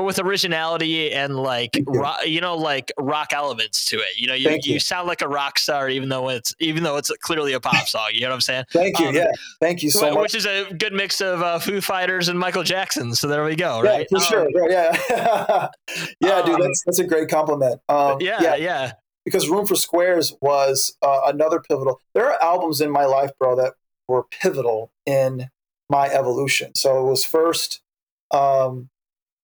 but 0.00 0.04
with 0.06 0.18
originality 0.18 1.12
and 1.12 1.36
like 1.36 1.76
you. 1.76 1.84
rock, 1.88 2.26
you 2.26 2.40
know 2.40 2.56
like 2.56 2.90
rock 2.98 3.34
elements 3.34 3.84
to 3.84 3.96
it. 3.98 4.16
You 4.18 4.28
know, 4.28 4.34
you, 4.34 4.48
you 4.52 4.58
you. 4.74 4.80
sound 4.80 5.06
like 5.06 5.20
a 5.20 5.28
rock 5.28 5.58
star 5.58 5.90
even 5.90 6.08
though 6.08 6.30
it's 6.30 6.54
even 6.58 6.82
though 6.84 6.96
it's 6.96 7.10
clearly 7.20 7.52
a 7.52 7.60
pop 7.60 7.86
song. 7.86 8.08
You 8.14 8.22
know 8.22 8.28
what 8.28 8.34
I'm 8.36 8.40
saying? 8.40 8.64
Thank 8.72 8.98
you. 8.98 9.08
Um, 9.08 9.14
yeah. 9.14 9.26
Thank 9.60 9.82
you 9.82 9.90
so 9.90 10.10
Wh- 10.10 10.14
much. 10.14 10.22
Which 10.22 10.34
is 10.36 10.46
a 10.46 10.72
good 10.72 10.94
mix 10.94 11.20
of 11.20 11.42
uh, 11.42 11.58
Foo 11.58 11.82
Fighters 11.82 12.28
and 12.28 12.38
Michael 12.38 12.62
Jackson. 12.62 13.14
So 13.14 13.28
there 13.28 13.44
we 13.44 13.56
go. 13.56 13.82
Yeah, 13.82 13.90
Right? 13.90 14.06
for 14.08 14.16
Um, 14.16 14.22
sure. 14.22 14.48
Right, 14.54 14.70
yeah. 14.70 15.68
yeah, 16.20 16.42
dude, 16.46 16.54
Um, 16.54 16.60
that's, 16.62 16.82
that's 16.86 16.98
a 16.98 17.04
great 17.06 17.28
compliment. 17.28 17.80
Um, 17.90 18.18
yeah, 18.22 18.40
yeah, 18.40 18.54
yeah. 18.56 18.92
because 19.26 19.50
Room 19.50 19.66
for 19.66 19.74
Squares 19.76 20.34
was 20.40 20.96
uh, 21.02 21.22
another 21.26 21.60
pivotal. 21.60 22.00
There 22.14 22.24
are 22.26 22.42
albums 22.42 22.80
in 22.80 22.90
my 22.90 23.04
life, 23.04 23.32
bro, 23.38 23.54
that 23.56 23.74
were 24.08 24.22
pivotal 24.22 24.92
in 25.04 25.50
my 25.90 26.06
evolution. 26.08 26.74
So 26.74 27.04
it 27.06 27.10
was 27.10 27.22
first. 27.22 27.82
Um, 28.30 28.89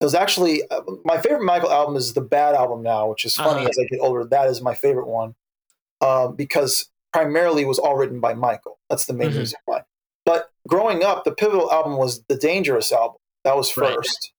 it 0.01 0.05
was 0.05 0.15
actually 0.15 0.63
uh, 0.71 0.81
my 1.05 1.19
favorite 1.21 1.43
Michael 1.45 1.71
album 1.71 1.97
is 1.97 2.13
the 2.15 2.21
Bad 2.21 2.55
album 2.55 2.83
now, 2.83 3.09
which 3.09 3.25
is 3.25 3.37
funny 3.37 3.61
Uh-huh. 3.61 3.69
as 3.71 3.79
I 3.79 3.85
get 3.85 4.01
older. 4.01 4.25
That 4.25 4.49
is 4.49 4.61
my 4.61 4.75
favorite 4.75 5.07
one 5.07 5.35
um, 6.01 6.35
because 6.37 6.91
primarily 7.13 7.63
it 7.63 7.67
was 7.69 7.79
all 7.79 7.97
written 7.97 8.21
by 8.21 8.35
Michael. 8.35 8.79
That's 8.91 9.07
the 9.07 9.15
main 9.15 9.31
Mhm. 9.31 9.39
reason 9.39 9.59
why. 9.65 9.83
But 10.27 10.51
growing 10.69 11.03
up, 11.05 11.25
the 11.25 11.33
pivotal 11.33 11.71
album 11.73 11.97
was 11.97 12.23
the 12.29 12.37
Dangerous 12.37 12.93
album. 12.93 13.17
That 13.45 13.57
was 13.57 13.75
Right. 13.77 13.95
first. 13.95 14.33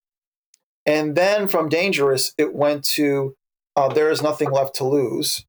And 0.85 1.15
then 1.15 1.47
from 1.47 1.69
Dangerous, 1.69 2.33
it 2.37 2.53
went 2.53 2.83
to 2.95 3.35
uh, 3.75 3.87
There 3.93 4.09
Is 4.09 4.21
Nothing 4.23 4.49
Left 4.51 4.73
to 4.75 4.83
Lose. 4.83 5.45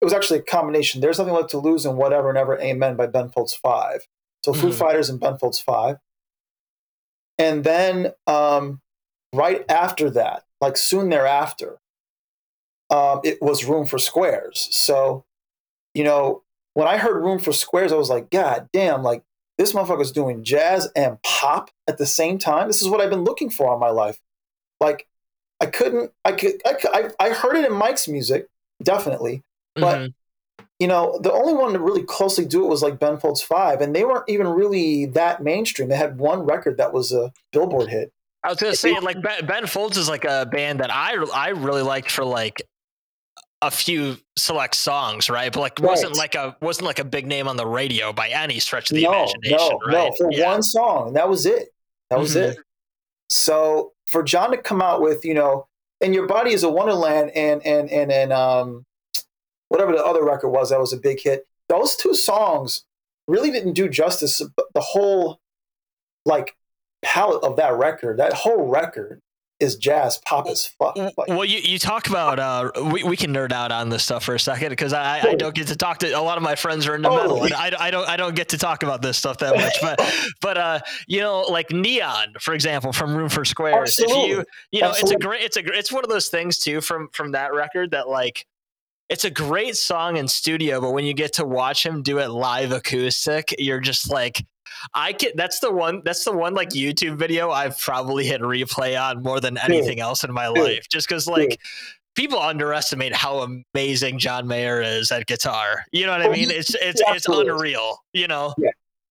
It 0.00 0.04
was 0.04 0.12
actually 0.14 0.38
a 0.38 0.42
combination. 0.42 1.00
There's 1.00 1.18
Nothing 1.18 1.34
Left 1.34 1.50
to 1.50 1.58
Lose 1.58 1.84
and 1.84 1.96
Whatever 1.96 2.28
and 2.28 2.38
ever. 2.38 2.60
Amen 2.60 2.94
by 2.96 3.06
Ben 3.06 3.30
Folds 3.30 3.54
5. 3.54 4.06
So 4.44 4.52
Foo 4.52 4.68
Mhm. 4.68 4.74
Fighters 4.74 5.08
and 5.10 5.18
Ben 5.18 5.36
Folds 5.38 5.58
5. 5.58 5.98
And 7.38 7.64
then 7.64 8.12
um, 8.26 8.80
right 9.34 9.64
after 9.70 10.10
that, 10.10 10.44
like 10.60 10.76
soon 10.76 11.10
thereafter, 11.10 11.78
um, 12.90 13.20
it 13.24 13.40
was 13.42 13.64
Room 13.64 13.86
for 13.86 13.98
Squares. 13.98 14.68
So, 14.72 15.24
you 15.94 16.04
know, 16.04 16.42
when 16.74 16.86
I 16.88 16.96
heard 16.98 17.22
Room 17.22 17.38
for 17.38 17.52
Squares, 17.52 17.92
I 17.92 17.96
was 17.96 18.10
like, 18.10 18.30
God 18.30 18.68
damn, 18.72 19.02
like 19.02 19.22
this 19.58 19.72
motherfucker's 19.72 20.12
doing 20.12 20.42
jazz 20.44 20.88
and 20.96 21.22
pop 21.22 21.70
at 21.88 21.98
the 21.98 22.06
same 22.06 22.38
time. 22.38 22.66
This 22.66 22.82
is 22.82 22.88
what 22.88 23.00
I've 23.00 23.10
been 23.10 23.24
looking 23.24 23.50
for 23.50 23.68
all 23.68 23.78
my 23.78 23.90
life. 23.90 24.18
Like, 24.80 25.06
I 25.60 25.66
couldn't, 25.66 26.10
I 26.24 26.32
could, 26.32 26.60
I, 26.66 26.72
could- 26.74 26.90
I, 26.92 27.10
I 27.20 27.30
heard 27.30 27.56
it 27.56 27.64
in 27.64 27.72
Mike's 27.76 28.08
music, 28.08 28.48
definitely. 28.82 29.42
But 29.76 29.98
Mhm. 29.98 30.14
you 30.80 30.88
know, 30.88 31.18
the 31.20 31.32
only 31.32 31.54
one 31.54 31.72
to 31.72 31.78
really 31.78 32.02
closely 32.02 32.44
do 32.44 32.64
it 32.64 32.68
was 32.68 32.82
like 32.82 32.98
Ben 32.98 33.18
Folds 33.18 33.40
Five, 33.42 33.80
and 33.80 33.94
they 33.94 34.04
weren't 34.04 34.28
even 34.28 34.48
really 34.48 35.06
that 35.06 35.42
mainstream. 35.42 35.88
They 35.88 35.96
had 35.96 36.18
one 36.18 36.40
record 36.44 36.76
that 36.76 36.92
was 36.92 37.12
a 37.12 37.32
Billboard 37.52 37.88
hit. 37.88 38.12
I 38.44 38.48
was 38.48 38.58
gonna 38.58 38.76
say 38.76 38.98
like 39.00 39.20
Ben, 39.22 39.46
ben 39.46 39.66
Folds 39.66 39.96
is 39.96 40.08
like 40.08 40.24
a 40.24 40.46
band 40.46 40.80
that 40.80 40.92
I 40.92 41.14
I 41.34 41.48
really 41.48 41.82
liked 41.82 42.10
for 42.10 42.24
like 42.24 42.62
a 43.62 43.70
few 43.70 44.18
select 44.36 44.74
songs, 44.74 45.30
right? 45.30 45.50
But 45.50 45.60
like 45.60 45.80
wasn't 45.80 46.16
like 46.16 46.34
a 46.34 46.54
wasn't 46.60 46.86
like 46.86 46.98
a 46.98 47.04
big 47.04 47.26
name 47.26 47.48
on 47.48 47.56
the 47.56 47.66
radio 47.66 48.12
by 48.12 48.28
any 48.28 48.58
stretch 48.58 48.90
of 48.90 48.96
the 48.96 49.04
no, 49.04 49.12
imagination, 49.12 49.56
no, 49.56 49.78
right? 49.86 49.92
no, 49.92 50.12
for 50.18 50.30
yeah. 50.30 50.50
one 50.50 50.62
song, 50.62 51.08
and 51.08 51.16
that 51.16 51.28
was 51.28 51.46
it. 51.46 51.70
That 52.10 52.18
was 52.18 52.34
Mhm. 52.36 52.50
it. 52.50 52.58
So 53.30 53.92
for 54.10 54.22
John 54.22 54.50
to 54.50 54.58
come 54.58 54.82
out 54.82 55.00
with, 55.00 55.24
you 55.24 55.32
know, 55.32 55.66
and 56.02 56.14
your 56.14 56.26
body 56.26 56.52
is 56.52 56.62
a 56.62 56.68
wonderland, 56.68 57.30
and 57.34 57.64
and 57.64 57.90
and 57.90 58.12
and 58.12 58.32
um, 58.32 58.84
whatever 59.70 59.92
the 59.92 60.04
other 60.04 60.22
record 60.22 60.50
was, 60.50 60.68
that 60.68 60.78
was 60.78 60.92
a 60.92 60.98
big 60.98 61.20
hit. 61.20 61.46
Those 61.70 61.96
two 61.96 62.14
songs 62.14 62.84
really 63.26 63.50
didn't 63.50 63.72
do 63.72 63.88
justice. 63.88 64.42
But 64.54 64.66
the 64.74 64.82
whole 64.82 65.40
like 66.26 66.54
palette 67.04 67.44
of 67.44 67.56
that 67.56 67.74
record, 67.74 68.18
that 68.18 68.32
whole 68.32 68.66
record 68.66 69.20
is 69.60 69.76
jazz 69.76 70.18
pop 70.24 70.46
as 70.48 70.66
fuck. 70.66 70.96
Like, 70.96 71.28
Well, 71.28 71.44
you, 71.44 71.60
you 71.60 71.78
talk 71.78 72.08
about 72.08 72.38
uh, 72.38 72.70
we, 72.92 73.04
we 73.04 73.16
can 73.16 73.32
nerd 73.32 73.52
out 73.52 73.70
on 73.70 73.88
this 73.88 74.02
stuff 74.02 74.24
for 74.24 74.34
a 74.34 74.40
second 74.40 74.70
because 74.70 74.92
I, 74.92 75.20
I 75.20 75.34
don't 75.34 75.54
get 75.54 75.68
to 75.68 75.76
talk 75.76 75.98
to 75.98 76.10
a 76.10 76.20
lot 76.20 76.36
of 76.36 76.42
my 76.42 76.54
friends 76.54 76.86
are 76.86 76.94
into 76.94 77.08
Totally. 77.08 77.50
metal 77.50 77.64
and 77.64 77.76
I, 77.76 77.86
I 77.86 77.90
don't 77.90 78.08
I 78.08 78.16
don't 78.16 78.34
get 78.34 78.48
to 78.50 78.58
talk 78.58 78.82
about 78.82 79.00
this 79.00 79.16
stuff 79.16 79.38
that 79.38 79.56
much 79.56 79.78
but 79.80 80.00
but 80.40 80.58
uh 80.58 80.80
you 81.06 81.20
know 81.20 81.42
like 81.42 81.70
Neon 81.70 82.34
for 82.40 82.52
example 82.52 82.92
from 82.92 83.14
Room 83.14 83.28
for 83.28 83.44
Squares 83.44 83.98
if 83.98 84.08
you 84.08 84.44
you 84.72 84.80
know 84.80 84.90
it's 84.90 85.10
a 85.10 85.16
great 85.16 85.42
it's 85.42 85.56
a 85.56 85.64
it's 85.64 85.92
one 85.92 86.04
of 86.04 86.10
those 86.10 86.28
things 86.28 86.58
too 86.58 86.80
from 86.80 87.08
from 87.12 87.32
that 87.32 87.54
record 87.54 87.92
that 87.92 88.08
like 88.08 88.46
it's 89.08 89.24
a 89.24 89.30
great 89.30 89.76
song 89.76 90.16
in 90.16 90.26
studio 90.26 90.80
but 90.80 90.92
when 90.92 91.04
you 91.04 91.14
get 91.14 91.34
to 91.34 91.44
watch 91.44 91.84
him 91.84 92.02
do 92.02 92.18
it 92.18 92.28
live 92.28 92.72
acoustic 92.72 93.54
you're 93.58 93.80
just 93.80 94.10
like 94.10 94.44
I 94.92 95.12
can. 95.12 95.30
that's 95.34 95.60
the 95.60 95.72
one 95.72 96.02
that's 96.04 96.24
the 96.24 96.32
one 96.32 96.54
like 96.54 96.70
YouTube 96.70 97.16
video 97.16 97.50
I've 97.50 97.78
probably 97.78 98.26
hit 98.26 98.40
replay 98.40 99.00
on 99.00 99.22
more 99.22 99.40
than 99.40 99.56
anything 99.58 100.00
else 100.00 100.24
in 100.24 100.32
my 100.32 100.48
life. 100.48 100.88
Just 100.88 101.08
because 101.08 101.26
like 101.26 101.58
people 102.14 102.38
underestimate 102.38 103.14
how 103.14 103.38
amazing 103.74 104.18
John 104.18 104.46
Mayer 104.46 104.82
is 104.82 105.10
at 105.10 105.26
guitar. 105.26 105.84
You 105.92 106.06
know 106.06 106.12
what 106.12 106.22
I 106.22 106.28
mean? 106.28 106.50
It's 106.50 106.74
it's 106.74 107.00
it's 107.06 107.28
unreal. 107.28 107.98
You 108.12 108.28
know? 108.28 108.54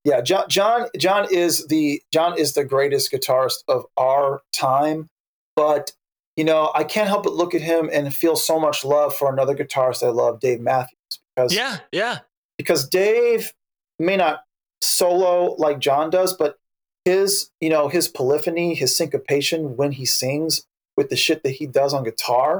yeah 0.05 0.21
john 0.21 0.43
john 0.49 0.87
john 0.97 1.27
is 1.31 1.65
the 1.67 2.01
john 2.13 2.37
is 2.37 2.53
the 2.53 2.63
greatest 2.63 3.11
guitarist 3.11 3.63
of 3.67 3.85
our 3.97 4.41
time 4.51 5.07
but 5.55 5.91
you 6.35 6.43
know 6.43 6.71
i 6.75 6.83
can't 6.83 7.07
help 7.07 7.23
but 7.23 7.33
look 7.33 7.55
at 7.55 7.61
him 7.61 7.89
and 7.91 8.13
feel 8.13 8.35
so 8.35 8.59
much 8.59 8.83
love 8.83 9.15
for 9.15 9.31
another 9.31 9.55
guitarist 9.55 10.03
i 10.03 10.09
love 10.09 10.39
dave 10.39 10.59
matthews 10.59 11.19
because 11.35 11.53
Yeah, 11.55 11.77
yeah. 11.91 12.19
because 12.57 12.87
dave 12.87 13.53
may 13.99 14.17
not 14.17 14.43
solo 14.83 15.55
like 15.57 15.79
john 15.79 16.09
does 16.09 16.35
but 16.35 16.57
his 17.05 17.49
you 17.59 17.69
know 17.69 17.87
his 17.87 18.07
polyphony 18.07 18.75
his 18.75 18.95
syncopation 18.95 19.75
when 19.75 19.91
he 19.91 20.05
sings 20.05 20.65
with 20.95 21.09
the 21.09 21.15
shit 21.15 21.43
that 21.43 21.51
he 21.51 21.65
does 21.65 21.93
on 21.93 22.03
guitar 22.03 22.59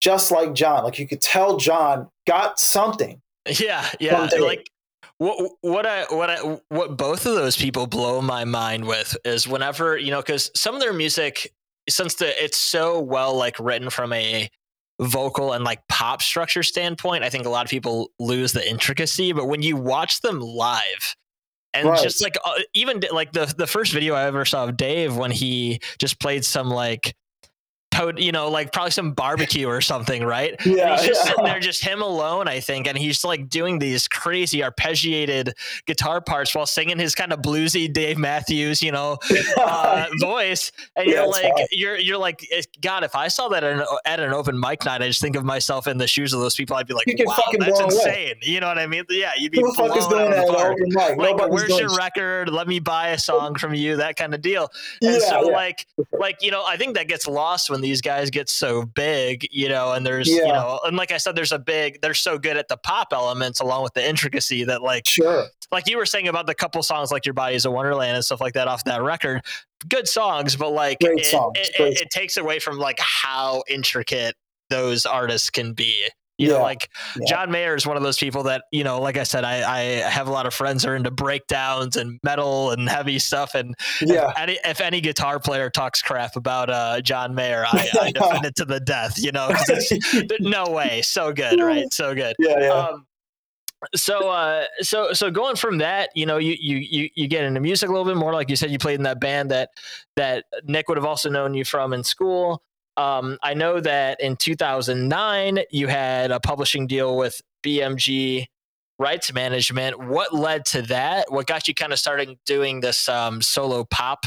just 0.00 0.30
like 0.30 0.54
john 0.54 0.84
like 0.84 0.98
you 0.98 1.06
could 1.06 1.20
tell 1.20 1.56
john 1.56 2.08
got 2.26 2.58
something 2.58 3.20
Yeah, 3.58 3.88
yeah. 3.98 4.28
Like 4.38 4.70
what 5.18 5.52
what 5.60 5.86
I 5.86 6.04
what 6.04 6.30
I 6.30 6.58
what 6.68 6.96
both 6.96 7.26
of 7.26 7.34
those 7.34 7.56
people 7.56 7.86
blow 7.86 8.20
my 8.20 8.44
mind 8.44 8.86
with 8.86 9.16
is 9.24 9.46
whenever 9.46 9.96
you 9.96 10.10
know 10.10 10.20
because 10.20 10.50
some 10.54 10.74
of 10.74 10.80
their 10.80 10.92
music 10.92 11.52
since 11.88 12.14
the 12.14 12.42
it's 12.42 12.56
so 12.56 13.00
well 13.00 13.34
like 13.34 13.58
written 13.58 13.90
from 13.90 14.12
a 14.12 14.50
vocal 15.00 15.52
and 15.52 15.64
like 15.64 15.80
pop 15.88 16.22
structure 16.22 16.62
standpoint, 16.62 17.24
I 17.24 17.30
think 17.30 17.46
a 17.46 17.48
lot 17.48 17.64
of 17.64 17.70
people 17.70 18.10
lose 18.18 18.52
the 18.52 18.68
intricacy. 18.68 19.32
But 19.32 19.46
when 19.46 19.62
you 19.62 19.76
watch 19.76 20.20
them 20.20 20.40
live, 20.40 21.16
and 21.72 21.88
right. 21.88 22.02
just 22.02 22.22
like 22.22 22.36
uh, 22.44 22.58
even 22.74 23.02
like 23.12 23.32
the 23.32 23.52
the 23.56 23.66
first 23.66 23.92
video 23.92 24.14
I 24.14 24.24
ever 24.24 24.44
saw 24.44 24.64
of 24.64 24.76
Dave 24.76 25.16
when 25.16 25.30
he 25.30 25.80
just 25.98 26.20
played 26.20 26.44
some 26.44 26.68
like 26.68 27.14
you 28.16 28.32
know, 28.32 28.50
like 28.50 28.72
probably 28.72 28.90
some 28.90 29.12
barbecue 29.12 29.66
or 29.66 29.80
something, 29.80 30.24
right? 30.24 30.54
Yeah. 30.64 30.92
And 30.92 31.00
he's 31.00 31.08
just 31.08 31.24
yeah. 31.24 31.30
sitting 31.30 31.44
there, 31.44 31.60
just 31.60 31.84
him 31.84 32.02
alone, 32.02 32.48
I 32.48 32.60
think, 32.60 32.86
and 32.86 32.96
he's 32.96 33.24
like 33.24 33.48
doing 33.48 33.78
these 33.78 34.08
crazy 34.08 34.60
arpeggiated 34.60 35.52
guitar 35.86 36.20
parts 36.20 36.54
while 36.54 36.66
singing 36.66 36.98
his 36.98 37.14
kind 37.14 37.32
of 37.32 37.40
bluesy 37.40 37.92
Dave 37.92 38.18
Matthews, 38.18 38.82
you 38.82 38.92
know, 38.92 39.18
uh, 39.58 40.06
voice. 40.20 40.72
And 40.96 41.06
yeah, 41.06 41.14
you're 41.14 41.28
like, 41.28 41.42
fine. 41.42 41.66
you're 41.70 41.98
you're 41.98 42.18
like, 42.18 42.46
God, 42.80 43.04
if 43.04 43.14
I 43.14 43.28
saw 43.28 43.48
that 43.48 43.64
at 43.64 43.78
an, 43.78 43.84
at 44.04 44.20
an, 44.20 44.32
open 44.32 44.58
mic 44.58 44.84
night, 44.84 45.02
I 45.02 45.08
just 45.08 45.20
think 45.20 45.36
of 45.36 45.44
myself 45.44 45.86
in 45.86 45.98
the 45.98 46.06
shoes 46.06 46.32
of 46.32 46.40
those 46.40 46.54
people. 46.54 46.76
I'd 46.76 46.86
be 46.86 46.94
like, 46.94 47.06
wow, 47.18 47.36
that's 47.58 47.80
insane. 47.80 48.36
Away. 48.36 48.38
You 48.42 48.60
know 48.60 48.68
what 48.68 48.78
I 48.78 48.86
mean? 48.86 49.04
Yeah, 49.10 49.32
you'd 49.36 49.52
be 49.52 49.60
Who 49.60 49.68
the 49.68 49.74
fuck 49.74 49.96
is 49.96 50.06
doing 50.06 50.30
that 50.30 50.48
open 50.48 50.88
mic? 50.88 51.16
Like, 51.16 51.50
where's 51.50 51.78
your 51.78 51.94
record? 51.96 52.48
Let 52.48 52.68
me 52.68 52.78
buy 52.78 53.08
a 53.08 53.18
song 53.18 53.56
from 53.56 53.74
you. 53.74 53.96
That 53.96 54.16
kind 54.16 54.34
of 54.34 54.40
deal. 54.40 54.70
And 55.02 55.14
yeah, 55.14 55.18
so, 55.18 55.40
like, 55.40 55.86
like 56.12 56.42
you 56.42 56.50
know, 56.50 56.64
I 56.64 56.76
think 56.76 56.94
that 56.94 57.08
gets 57.08 57.26
lost 57.26 57.70
when 57.70 57.80
these 57.90 58.00
guys 58.00 58.30
get 58.30 58.48
so 58.48 58.84
big, 58.84 59.46
you 59.50 59.68
know, 59.68 59.92
and 59.92 60.06
there's, 60.06 60.28
yeah. 60.28 60.46
you 60.46 60.52
know, 60.52 60.80
and 60.84 60.96
like 60.96 61.10
I 61.10 61.16
said, 61.16 61.34
there's 61.34 61.50
a 61.50 61.58
big, 61.58 62.00
they're 62.00 62.14
so 62.14 62.38
good 62.38 62.56
at 62.56 62.68
the 62.68 62.76
pop 62.76 63.08
elements 63.12 63.60
along 63.60 63.82
with 63.82 63.94
the 63.94 64.08
intricacy 64.08 64.62
that 64.64 64.80
like, 64.80 65.08
sure. 65.08 65.46
like 65.72 65.88
you 65.88 65.96
were 65.96 66.06
saying 66.06 66.28
about 66.28 66.46
the 66.46 66.54
couple 66.54 66.80
songs 66.84 67.10
like 67.10 67.26
Your 67.26 67.34
Body 67.34 67.56
is 67.56 67.64
a 67.64 67.70
Wonderland 67.70 68.14
and 68.14 68.24
stuff 68.24 68.40
like 68.40 68.54
that 68.54 68.68
off 68.68 68.84
that 68.84 69.02
record, 69.02 69.42
good 69.88 70.06
songs, 70.06 70.54
but 70.54 70.70
like 70.70 70.98
it, 71.00 71.18
it, 71.18 71.70
it, 71.80 72.00
it 72.02 72.10
takes 72.10 72.36
away 72.36 72.60
from 72.60 72.78
like 72.78 73.00
how 73.00 73.64
intricate 73.68 74.36
those 74.68 75.04
artists 75.04 75.50
can 75.50 75.72
be. 75.72 76.08
You 76.40 76.48
yeah. 76.48 76.54
know, 76.54 76.62
like 76.62 76.88
yeah. 77.16 77.26
John 77.26 77.50
Mayer 77.50 77.74
is 77.74 77.86
one 77.86 77.98
of 77.98 78.02
those 78.02 78.16
people 78.16 78.44
that, 78.44 78.64
you 78.72 78.82
know, 78.82 78.98
like 78.98 79.18
I 79.18 79.24
said, 79.24 79.44
I, 79.44 79.70
I 79.70 79.80
have 80.08 80.26
a 80.26 80.30
lot 80.30 80.46
of 80.46 80.54
friends 80.54 80.86
are 80.86 80.96
into 80.96 81.10
breakdowns 81.10 81.96
and 81.96 82.18
metal 82.24 82.70
and 82.70 82.88
heavy 82.88 83.18
stuff. 83.18 83.54
And 83.54 83.74
yeah. 84.00 84.30
if, 84.30 84.38
any, 84.38 84.58
if 84.64 84.80
any 84.80 85.02
guitar 85.02 85.38
player 85.38 85.68
talks 85.68 86.00
crap 86.00 86.36
about 86.36 86.70
uh, 86.70 87.02
John 87.02 87.34
Mayer, 87.34 87.66
I, 87.66 87.88
I 88.00 88.12
defend 88.14 88.46
it 88.46 88.56
to 88.56 88.64
the 88.64 88.80
death, 88.80 89.22
you 89.22 89.32
know, 89.32 89.50
no 90.40 90.70
way. 90.70 91.02
So 91.02 91.30
good, 91.30 91.60
right? 91.60 91.92
So 91.92 92.14
good. 92.14 92.34
Yeah, 92.38 92.58
yeah. 92.58 92.70
Um, 92.70 93.06
so 93.94 94.28
uh 94.28 94.66
so 94.82 95.14
so 95.14 95.30
going 95.30 95.56
from 95.56 95.78
that 95.78 96.10
you 96.14 96.26
know 96.26 96.36
you 96.36 96.54
you 96.60 96.76
you 96.76 97.08
you 97.14 97.26
get 97.26 97.44
into 97.44 97.60
music 97.60 97.88
a 97.88 97.92
little 97.92 98.04
bit 98.04 98.14
more 98.18 98.34
like 98.34 98.50
you 98.50 98.56
said 98.56 98.70
you 98.70 98.78
played 98.78 98.96
in 98.96 99.04
that 99.04 99.18
band 99.18 99.50
that 99.50 99.70
that 100.16 100.44
nick 100.64 100.86
would 100.86 100.98
have 100.98 101.06
also 101.06 101.30
known 101.30 101.54
you 101.54 101.64
from 101.64 101.94
in 101.94 102.04
school 102.04 102.62
um, 102.96 103.38
I 103.42 103.54
know 103.54 103.80
that 103.80 104.20
in 104.20 104.36
2009 104.36 105.60
you 105.70 105.86
had 105.86 106.30
a 106.30 106.40
publishing 106.40 106.86
deal 106.86 107.16
with 107.16 107.40
BMG 107.62 108.46
Rights 108.98 109.32
Management. 109.32 109.98
What 109.98 110.34
led 110.34 110.64
to 110.66 110.82
that? 110.82 111.30
What 111.30 111.46
got 111.46 111.68
you 111.68 111.74
kind 111.74 111.92
of 111.92 111.98
starting 111.98 112.38
doing 112.44 112.80
this 112.80 113.08
um, 113.08 113.40
solo 113.40 113.84
pop? 113.84 114.26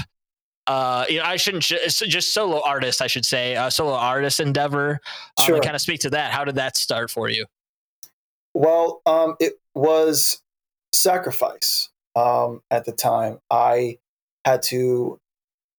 Uh, 0.66 1.06
you 1.10 1.20
know, 1.20 1.26
I 1.26 1.36
shouldn't 1.36 1.64
just 1.64 2.34
solo 2.34 2.62
artist, 2.64 3.02
I 3.02 3.08
should 3.08 3.26
say, 3.26 3.56
uh, 3.56 3.70
solo 3.70 3.94
artist 3.94 4.40
endeavor. 4.40 5.00
Um, 5.38 5.46
sure. 5.46 5.60
kind 5.60 5.76
of 5.76 5.82
speak 5.82 6.00
to 6.02 6.10
that. 6.12 6.32
How 6.32 6.46
did 6.46 6.56
that 6.56 6.78
start 6.78 7.12
for 7.12 7.30
you? 7.30 7.46
Well, 8.54 9.02
um, 9.06 9.36
it 9.40 9.54
was 9.76 10.42
sacrifice 10.94 11.90
um, 12.16 12.62
at 12.72 12.86
the 12.86 12.92
time. 12.92 13.40
I 13.52 13.98
had 14.46 14.62
to 14.64 15.20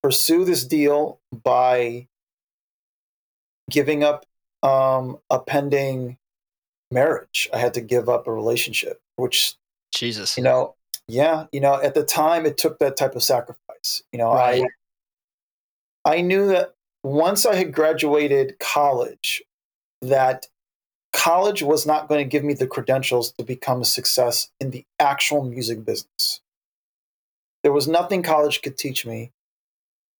pursue 0.02 0.44
this 0.44 0.64
deal 0.64 1.20
by 1.32 2.08
giving 3.70 4.04
up 4.04 4.26
um, 4.62 5.18
a 5.30 5.38
pending 5.38 6.18
marriage. 6.90 7.48
I 7.52 7.58
had 7.58 7.74
to 7.74 7.80
give 7.80 8.08
up 8.08 8.26
a 8.26 8.32
relationship, 8.32 9.00
which 9.16 9.56
Jesus, 9.94 10.36
you 10.36 10.42
know, 10.42 10.74
yeah, 11.06 11.46
you 11.52 11.60
know, 11.60 11.80
at 11.80 11.94
the 11.94 12.04
time 12.04 12.46
it 12.46 12.56
took 12.56 12.78
that 12.78 12.96
type 12.96 13.14
of 13.14 13.22
sacrifice. 13.22 14.02
You 14.12 14.18
know, 14.18 14.32
right. 14.32 14.64
I 16.04 16.16
I 16.16 16.20
knew 16.20 16.48
that 16.48 16.74
once 17.02 17.46
I 17.46 17.54
had 17.54 17.72
graduated 17.72 18.58
college, 18.58 19.42
that 20.02 20.46
college 21.12 21.62
was 21.62 21.86
not 21.86 22.08
going 22.08 22.24
to 22.24 22.28
give 22.28 22.44
me 22.44 22.54
the 22.54 22.66
credentials 22.66 23.32
to 23.32 23.44
become 23.44 23.80
a 23.80 23.84
success 23.84 24.50
in 24.60 24.70
the 24.70 24.84
actual 24.98 25.44
music 25.44 25.84
business. 25.84 26.40
There 27.62 27.72
was 27.72 27.88
nothing 27.88 28.22
college 28.22 28.62
could 28.62 28.76
teach 28.76 29.06
me 29.06 29.32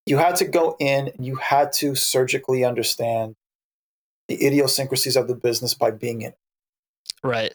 you 0.07 0.19
had 0.19 0.37
to 0.37 0.45
go 0.45 0.77
in 0.79 1.09
and 1.09 1.27
you 1.27 1.37
had 1.37 1.73
to 1.75 1.95
surgically 1.95 2.65
understand 2.65 3.37
the 4.29 4.47
idiosyncrasies 4.47 5.17
of 5.17 5.29
the 5.29 5.35
business 5.35 5.75
by 5.75 5.91
being 5.91 6.23
in. 6.23 6.35
Right. 7.23 7.55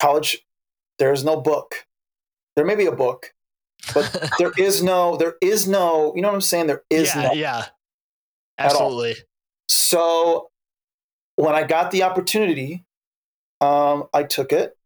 College, 0.00 0.44
there 0.98 1.12
is 1.12 1.24
no 1.24 1.40
book. 1.40 1.86
There 2.56 2.64
may 2.64 2.74
be 2.74 2.86
a 2.86 2.92
book, 2.92 3.32
but 3.94 4.30
there 4.38 4.52
is 4.58 4.82
no, 4.82 5.16
there 5.16 5.34
is 5.40 5.68
no, 5.68 6.12
you 6.14 6.22
know 6.22 6.28
what 6.28 6.34
I'm 6.34 6.40
saying? 6.40 6.66
There 6.66 6.82
is 6.90 7.14
yeah, 7.14 7.22
no. 7.22 7.32
Yeah. 7.32 7.64
Absolutely. 8.58 9.16
So 9.68 10.50
when 11.36 11.54
I 11.54 11.62
got 11.62 11.90
the 11.90 12.02
opportunity, 12.02 12.84
um, 13.60 14.08
I 14.12 14.24
took 14.24 14.52
it. 14.52 14.76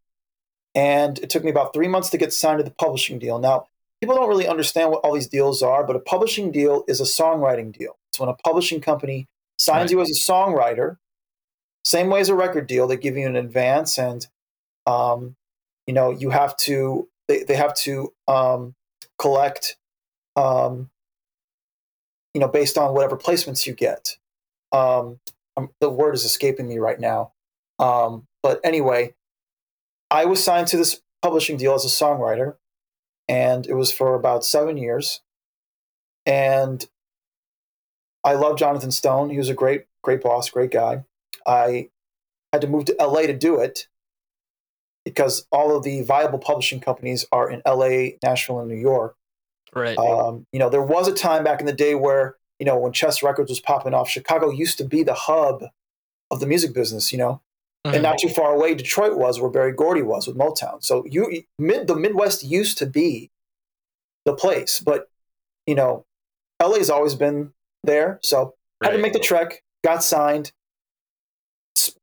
And 0.77 1.19
it 1.21 1.31
took 1.31 1.45
me 1.45 1.51
about 1.51 1.73
three 1.73 1.87
months 1.87 2.11
to 2.11 2.19
get 2.19 2.33
signed 2.33 2.59
to 2.59 2.65
the 2.65 2.71
publishing 2.71 3.21
deal. 3.21 3.39
Now, 3.39 3.69
people 4.05 4.17
don't 4.17 4.29
really 4.29 4.47
understand 4.47 4.91
what 4.91 5.01
all 5.01 5.15
these 5.15 5.27
deals 5.27 5.63
are, 5.63 5.83
but 5.83 5.97
a 5.97 5.99
publishing 5.99 6.51
deal 6.51 6.85
is 6.87 7.01
a 7.01 7.05
songwriting 7.05 7.73
deal. 7.73 7.97
It's 8.11 8.21
when 8.21 8.29
a 8.29 8.35
publishing 8.35 8.83
company 8.83 9.29
signs 9.59 9.85
right. 9.85 9.93
you 9.93 10.01
as 10.03 10.11
a 10.11 10.31
songwriter, 10.31 10.99
same 11.87 12.11
way 12.11 12.21
as 12.21 12.29
a 12.29 12.35
record 12.35 12.67
deal. 12.67 12.87
They 12.87 12.99
give 12.99 13.17
you 13.17 13.27
an 13.27 13.35
advance, 13.35 13.99
and 13.99 14.27
um, 14.87 15.37
you 15.87 15.95
know 15.95 16.11
you 16.11 16.29
have 16.29 16.55
to. 16.59 17.09
They 17.29 17.45
they 17.45 17.57
have 17.57 17.75
to 17.77 18.13
um, 18.29 18.75
collect, 19.19 19.79
um, 20.37 20.91
you 22.35 22.43
know, 22.43 22.49
based 22.49 22.77
on 22.77 22.93
whatever 22.93 23.17
placements 23.17 23.67
you 23.67 23.73
get. 23.73 24.19
Um, 24.71 25.19
um 25.57 25.71
the 25.81 25.89
word 25.89 26.15
is 26.15 26.25
escaping 26.25 26.69
me 26.69 26.77
right 26.77 27.01
now, 27.01 27.33
um, 27.79 28.27
but 28.43 28.61
anyway, 28.65 29.15
I 30.11 30.27
was 30.27 30.45
signed 30.45 30.67
to 30.69 30.77
this 30.77 31.01
publishing 31.23 31.57
deal 31.57 31.73
as 31.73 31.87
a 31.87 31.89
songwriter 31.89 32.57
and 33.29 33.67
it 33.67 33.75
was 33.75 33.93
for 33.93 34.15
about 34.15 34.45
seven 34.45 34.77
years. 34.77 35.21
And 36.27 36.87
I 38.23 38.35
love 38.35 38.59
Jonathan 38.59 38.91
Stone. 38.91 39.31
He 39.31 39.39
was 39.39 39.49
a 39.49 39.55
great, 39.55 39.85
great 40.03 40.23
boss, 40.23 40.49
great 40.51 40.71
guy. 40.71 41.05
I 41.47 41.91
had 42.53 42.63
to 42.63 42.69
move 42.69 42.87
to 42.87 42.97
LA 42.99 43.23
to 43.23 43.37
do 43.37 43.61
it 43.61 43.89
because 45.05 45.47
all 45.53 45.77
of 45.77 45.85
the 45.85 46.03
viable 46.03 46.39
publishing 46.39 46.81
companies 46.81 47.27
are 47.31 47.51
in 47.51 47.61
LA, 47.67 48.17
Nashville, 48.23 48.61
and 48.61 48.69
New 48.69 48.77
York. 48.77 49.17
Right. 49.75 49.99
Um, 49.99 50.47
you 50.53 50.59
know, 50.59 50.71
there 50.71 50.83
was 50.83 51.09
a 51.09 51.15
time 51.15 51.45
back 51.45 51.61
in 51.61 51.67
the 51.67 51.73
day 51.73 51.95
where, 51.95 52.37
you 52.59 52.65
know, 52.65 52.79
when 52.79 52.93
Chess 52.93 53.23
Records 53.23 53.51
was 53.51 53.61
popping 53.61 53.93
off, 53.93 54.09
Chicago 54.09 54.51
used 54.51 54.79
to 54.79 54.85
be 54.85 55.03
the 55.03 55.15
hub 55.15 55.65
of 56.31 56.41
the 56.41 56.47
music 56.47 56.73
business, 56.73 57.13
you 57.13 57.19
know. 57.19 57.43
Mm-hmm. 57.85 57.95
And 57.95 58.03
not 58.03 58.19
too 58.19 58.31
far 58.31 58.55
away, 58.55 58.75
Detroit 58.75 59.19
was 59.19 59.41
where 59.41 59.51
Berry 59.51 59.73
Gordy 59.73 60.01
was 60.01 60.27
with 60.27 60.39
Motown. 60.39 60.83
So 60.83 61.05
you 61.05 61.43
mid 61.59 61.87
the 61.87 61.95
Midwest 61.95 62.43
used 62.43 62.79
to 62.79 62.87
be 62.87 63.31
the 64.25 64.35
place, 64.35 64.81
but 64.81 65.11
you 65.67 65.75
know, 65.75 66.07
LA's 66.63 66.89
always 66.89 67.15
been 67.15 67.53
there. 67.83 68.19
So 68.23 68.55
right. 68.81 68.91
had 68.91 68.97
to 68.97 69.03
make 69.03 69.13
the 69.13 69.19
trek, 69.19 69.63
got 69.83 70.03
signed. 70.03 70.53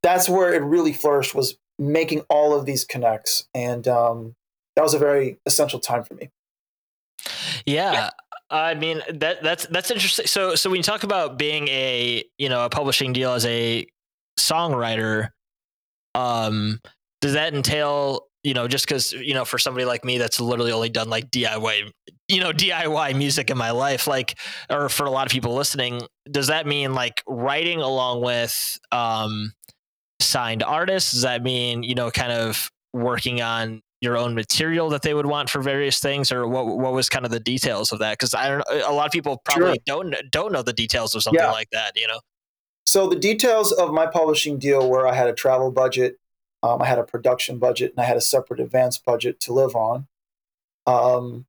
That's 0.03 0.29
where 0.29 0.53
it 0.53 0.61
really 0.61 0.93
flourished 0.93 1.33
was 1.33 1.57
making 1.79 2.25
all 2.29 2.53
of 2.53 2.65
these 2.65 2.85
connects, 2.85 3.47
and 3.55 3.87
um, 3.87 4.35
that 4.75 4.83
was 4.83 4.93
a 4.93 4.99
very 4.99 5.39
essential 5.47 5.79
time 5.79 6.03
for 6.03 6.13
me. 6.13 6.29
Yeah. 7.65 7.93
yeah. 7.93 8.09
I 8.51 8.75
mean 8.75 9.01
that 9.09 9.41
that's 9.41 9.65
that's 9.67 9.89
interesting. 9.89 10.27
So 10.27 10.55
so 10.55 10.69
when 10.69 10.77
you 10.77 10.83
talk 10.83 11.03
about 11.03 11.37
being 11.39 11.67
a 11.69 12.23
you 12.37 12.49
know 12.49 12.65
a 12.65 12.69
publishing 12.69 13.13
deal 13.13 13.31
as 13.31 13.45
a 13.45 13.87
songwriter, 14.37 15.29
um, 16.15 16.79
does 17.21 17.33
that 17.33 17.53
entail 17.53 18.27
you 18.43 18.53
know 18.53 18.67
just 18.67 18.85
because 18.85 19.13
you 19.13 19.33
know 19.33 19.45
for 19.45 19.57
somebody 19.57 19.85
like 19.85 20.03
me 20.03 20.17
that's 20.17 20.39
literally 20.39 20.71
only 20.71 20.89
done 20.89 21.09
like 21.09 21.29
diy 21.29 21.91
you 22.27 22.39
know 22.39 22.51
diy 22.51 23.15
music 23.15 23.49
in 23.49 23.57
my 23.57 23.71
life 23.71 24.07
like 24.07 24.37
or 24.69 24.89
for 24.89 25.05
a 25.05 25.11
lot 25.11 25.27
of 25.27 25.31
people 25.31 25.53
listening 25.53 26.01
does 26.29 26.47
that 26.47 26.65
mean 26.65 26.93
like 26.93 27.21
writing 27.27 27.79
along 27.79 28.21
with 28.21 28.79
um 28.91 29.53
signed 30.19 30.63
artists 30.63 31.11
does 31.11 31.21
that 31.21 31.43
mean 31.43 31.83
you 31.83 31.95
know 31.95 32.09
kind 32.09 32.31
of 32.31 32.71
working 32.93 33.41
on 33.41 33.81
your 34.01 34.17
own 34.17 34.33
material 34.33 34.89
that 34.89 35.03
they 35.03 35.13
would 35.13 35.27
want 35.27 35.49
for 35.49 35.61
various 35.61 35.99
things 35.99 36.31
or 36.31 36.47
what 36.47 36.65
what 36.65 36.93
was 36.93 37.09
kind 37.09 37.25
of 37.25 37.31
the 37.31 37.39
details 37.39 37.91
of 37.91 37.99
that 37.99 38.13
because 38.13 38.33
i 38.33 38.49
don't 38.49 38.63
a 38.69 38.91
lot 38.91 39.05
of 39.05 39.11
people 39.11 39.39
probably 39.45 39.73
sure. 39.73 39.75
don't 39.85 40.15
don't 40.31 40.51
know 40.51 40.63
the 40.63 40.73
details 40.73 41.13
of 41.13 41.21
something 41.21 41.39
yeah. 41.39 41.51
like 41.51 41.69
that 41.71 41.91
you 41.95 42.07
know 42.07 42.19
so 42.91 43.07
the 43.07 43.15
details 43.15 43.71
of 43.71 43.93
my 43.93 44.05
publishing 44.05 44.59
deal 44.59 44.89
where 44.89 45.07
I 45.07 45.13
had 45.13 45.27
a 45.29 45.33
travel 45.33 45.71
budget 45.71 46.17
Um, 46.63 46.79
I 46.81 46.85
had 46.85 46.99
a 46.99 47.03
production 47.03 47.57
budget 47.57 47.91
and 47.91 47.99
I 48.03 48.07
had 48.07 48.17
a 48.17 48.21
separate 48.21 48.59
advance 48.59 48.99
budget 48.99 49.39
to 49.41 49.53
live 49.53 49.75
on. 49.75 50.07
Um, 50.85 51.47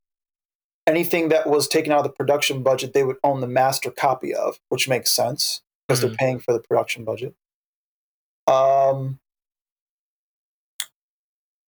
anything 0.87 1.28
that 1.28 1.46
was 1.48 1.68
taken 1.68 1.92
out 1.92 1.98
of 1.98 2.05
the 2.05 2.11
production 2.20 2.62
budget, 2.62 2.94
they 2.94 3.05
would 3.05 3.18
own 3.22 3.40
the 3.42 3.46
master 3.46 3.90
copy 3.90 4.33
of, 4.35 4.59
which 4.70 4.88
makes 4.88 5.11
sense 5.11 5.61
because 5.87 5.98
Mhm. 5.98 6.02
they're 6.02 6.16
paying 6.16 6.38
for 6.38 6.52
the 6.55 6.61
production 6.61 7.05
budget. 7.05 7.35
Um, 8.46 9.20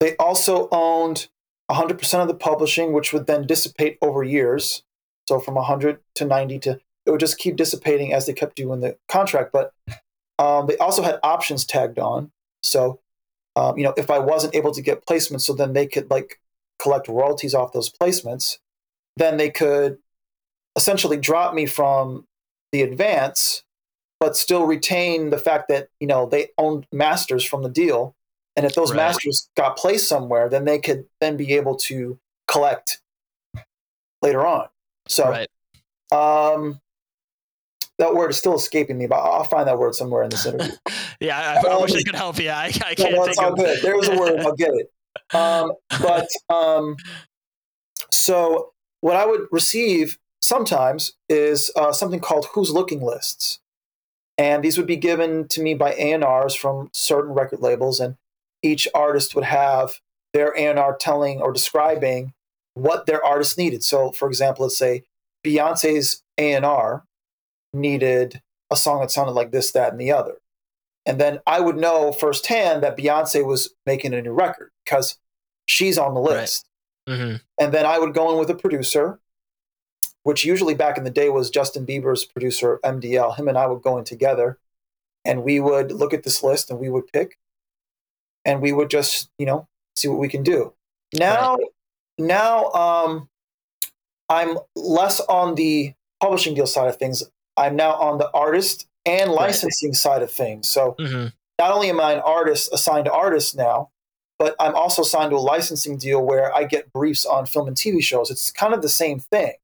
they 0.01 0.17
also 0.17 0.69
owned 0.71 1.29
100% 1.69 2.23
of 2.23 2.29
the 2.29 2.35
publishing, 2.35 2.93
which 2.95 3.13
would 3.13 3.27
then 3.27 3.47
dissipate 3.47 3.99
over 4.01 4.23
years. 4.23 4.85
So 5.29 5.39
from 5.39 5.57
100 5.57 6.01
to 6.15 6.25
90 6.25 6.59
to 6.61 6.81
it 7.07 7.11
would 7.11 7.21
just 7.21 7.39
keep 7.39 7.57
dissipating 7.57 8.13
as 8.13 8.27
they 8.27 8.33
kept 8.33 8.57
doing 8.57 8.81
the 8.81 8.97
contract. 9.09 9.53
But 9.53 9.73
um, 10.39 10.67
they 10.67 10.77
also 10.79 11.03
had 11.03 11.21
options 11.23 11.65
tagged 11.65 11.99
on. 11.99 12.31
So 12.63 13.01
um, 13.57 13.79
you 13.79 13.85
know, 13.85 13.95
if 13.97 14.11
I 14.11 14.19
wasn't 14.19 14.55
able 14.55 14.73
to 14.73 14.83
get 14.83 15.07
placements, 15.07 15.43
so 15.43 15.53
then 15.53 15.73
they 15.73 15.87
could 15.87 16.11
like 16.11 16.41
collect 16.79 17.09
royalties 17.09 17.55
off 17.55 17.73
those 17.73 17.91
placements, 17.91 18.59
then 19.17 19.37
they 19.37 19.51
could 19.51 19.99
essentially 20.77 21.17
drop 21.17 21.55
me 21.55 21.67
from 21.67 22.27
the 22.73 22.83
advance, 22.83 23.63
but 24.19 24.37
still 24.37 24.67
retain 24.67 25.31
the 25.31 25.39
fact 25.39 25.69
that 25.69 25.89
you 26.01 26.07
know 26.07 26.27
they 26.27 26.49
owned 26.59 26.87
masters 26.93 27.45
from 27.45 27.63
the 27.63 27.69
deal, 27.69 28.17
and 28.57 28.67
if 28.67 28.75
those 28.75 28.91
Right. 28.91 28.97
masters 28.97 29.49
got 29.57 29.77
placed 29.77 30.09
somewhere, 30.09 30.49
then 30.49 30.65
they 30.65 30.79
could 30.79 31.07
then 31.21 31.37
be 31.37 31.53
able 31.55 31.77
to 31.77 32.19
collect 32.49 33.01
later 34.21 34.45
on. 34.45 34.69
So, 35.07 35.31
Right. 35.31 35.49
um, 36.11 36.81
that 37.99 38.15
word 38.15 38.31
is 38.31 38.37
still 38.39 38.55
escaping 38.55 38.99
me, 38.99 39.07
but 39.07 39.17
I'll 39.17 39.45
find 39.45 39.69
that 39.69 39.79
word 39.79 39.95
somewhere 39.95 40.23
in 40.23 40.31
this 40.31 40.47
interview. 40.47 40.73
Yeah, 41.21 41.39
I, 41.65 41.69
I 41.69 41.81
wish 41.81 41.93
I 41.95 41.99
Um, 41.99 42.05
could 42.05 42.15
help 42.17 42.39
you. 42.39 42.51
I, 42.51 42.65
I 42.65 42.95
can't 42.95 43.13
no, 43.13 43.23
think 43.23 43.29
it's 43.29 43.39
all 43.39 43.53
of 43.53 43.59
good. 43.59 43.81
There 43.83 43.97
was 43.97 44.09
a 44.09 44.19
word, 44.19 44.41
I'll 44.41 44.55
get 44.55 44.71
it. 44.75 44.91
Um, 45.33 45.73
but 46.01 46.29
um, 46.51 46.97
so 48.11 48.73
what 49.01 49.17
I 49.17 49.25
would 49.25 49.47
receive 49.53 50.19
sometimes 50.43 51.13
is 51.29 51.71
uh, 51.77 51.93
something 51.93 52.21
called 52.21 52.47
"Who's 52.53 52.71
Looking" 52.73 53.01
lists, 53.01 53.61
and 54.37 54.63
these 54.63 54.77
would 54.77 54.87
be 54.89 54.97
given 54.97 55.47
to 55.49 55.63
me 55.63 55.75
by 55.75 55.93
A 55.95 56.13
and 56.13 56.25
R's 56.25 56.55
from 56.55 56.91
certain 56.93 57.33
record 57.33 57.61
labels, 57.61 58.01
and 58.01 58.17
each 58.63 58.89
artist 58.95 59.35
would 59.35 59.45
have 59.45 60.01
their 60.33 60.51
A 60.57 60.67
and 60.67 60.79
R 60.79 60.97
telling 60.97 61.41
or 61.41 61.53
describing 61.53 62.33
what 62.75 63.07
their 63.07 63.25
artist 63.25 63.57
needed. 63.57 63.83
So, 63.85 64.11
for 64.11 64.29
example, 64.29 64.65
let's 64.65 64.77
say 64.77 65.05
Beyonce's 65.45 66.23
A 66.39 66.53
and 66.55 66.67
R 66.67 67.05
needed 67.75 68.41
a 68.71 68.77
song 68.77 69.01
that 69.01 69.11
sounded 69.11 69.33
like 69.33 69.51
this, 69.51 69.73
that, 69.73 69.93
and 69.93 70.01
the 70.01 70.13
other. 70.13 70.37
And 71.07 71.21
then 71.21 71.41
I 71.47 71.61
would 71.61 71.77
know 71.77 72.13
firsthand 72.13 72.83
that 72.83 72.97
Beyonce 72.97 73.45
was 73.45 73.75
making 73.85 74.15
a 74.15 74.23
new 74.23 74.33
record 74.33 74.71
because 74.85 75.19
she's 75.67 75.99
on 75.99 76.15
the 76.15 76.21
Right. 76.21 76.41
list. 76.41 76.67
Mhm. 77.09 77.43
And 77.59 77.75
then 77.75 77.85
I 77.85 77.99
would 77.99 78.15
go 78.15 78.31
in 78.33 78.39
with 78.39 78.49
a 78.49 78.55
producer, 78.55 79.21
which 80.23 80.45
usually 80.45 80.75
back 80.75 80.97
in 80.97 81.05
the 81.05 81.11
day 81.11 81.29
was 81.29 81.51
Justin 81.51 81.85
Bieber's 81.85 82.25
producer, 82.25 82.81
MDL. 82.83 83.33
Him 83.33 83.49
and 83.49 83.59
I 83.59 83.67
would 83.67 83.83
go 83.83 83.99
in 83.99 84.05
together 84.05 84.59
and 85.27 85.45
we 85.45 85.61
would 85.61 85.93
look 85.93 86.15
at 86.15 86.23
this 86.23 86.43
list 86.43 86.71
and 86.71 86.79
we 86.81 86.89
would 86.89 87.07
pick 87.13 87.39
and 88.47 88.63
we 88.63 88.73
would 88.73 88.89
just, 88.89 89.29
you 89.39 89.45
know, 89.45 89.69
see 89.97 90.09
what 90.09 90.19
we 90.19 90.29
can 90.29 90.43
do. 90.43 90.73
Now, 91.13 91.59
now 92.19 92.71
um, 92.73 93.29
I'm 94.31 94.59
less 94.75 95.21
on 95.21 95.55
the 95.55 95.95
publishing 96.21 96.55
deal 96.55 96.67
side 96.67 96.89
of 96.89 96.97
things. 96.97 97.23
I'm 97.57 97.77
now 97.77 97.95
on 97.95 98.19
the 98.19 98.31
artist 98.33 98.87
and 99.07 99.31
licensing 99.31 99.93
side 99.95 100.23
of 100.23 100.31
things. 100.33 100.71
So 100.71 100.95
Mhm. 100.99 101.33
not 101.59 101.73
only 101.73 101.89
am 101.89 102.01
I 102.01 102.13
an 102.13 102.21
artist 102.21 102.71
assigned 102.73 103.05
to 103.05 103.13
artists 103.13 103.55
now, 103.55 103.91
but 104.39 104.57
I'm 104.59 104.75
also 104.75 105.03
signed 105.03 105.31
to 105.31 105.37
a 105.37 105.39
licensing 105.39 105.97
deal 105.97 106.21
where 106.23 106.55
I 106.55 106.65
get 106.65 106.93
briefs 106.93 107.25
on 107.25 107.47
film 107.47 107.69
and 107.69 107.77
TV 107.77 108.03
shows. 108.03 108.31
It's 108.31 108.51
kind 108.51 108.75
of 108.75 108.83
the 108.83 108.89
same 108.89 109.21
thing, 109.21 109.55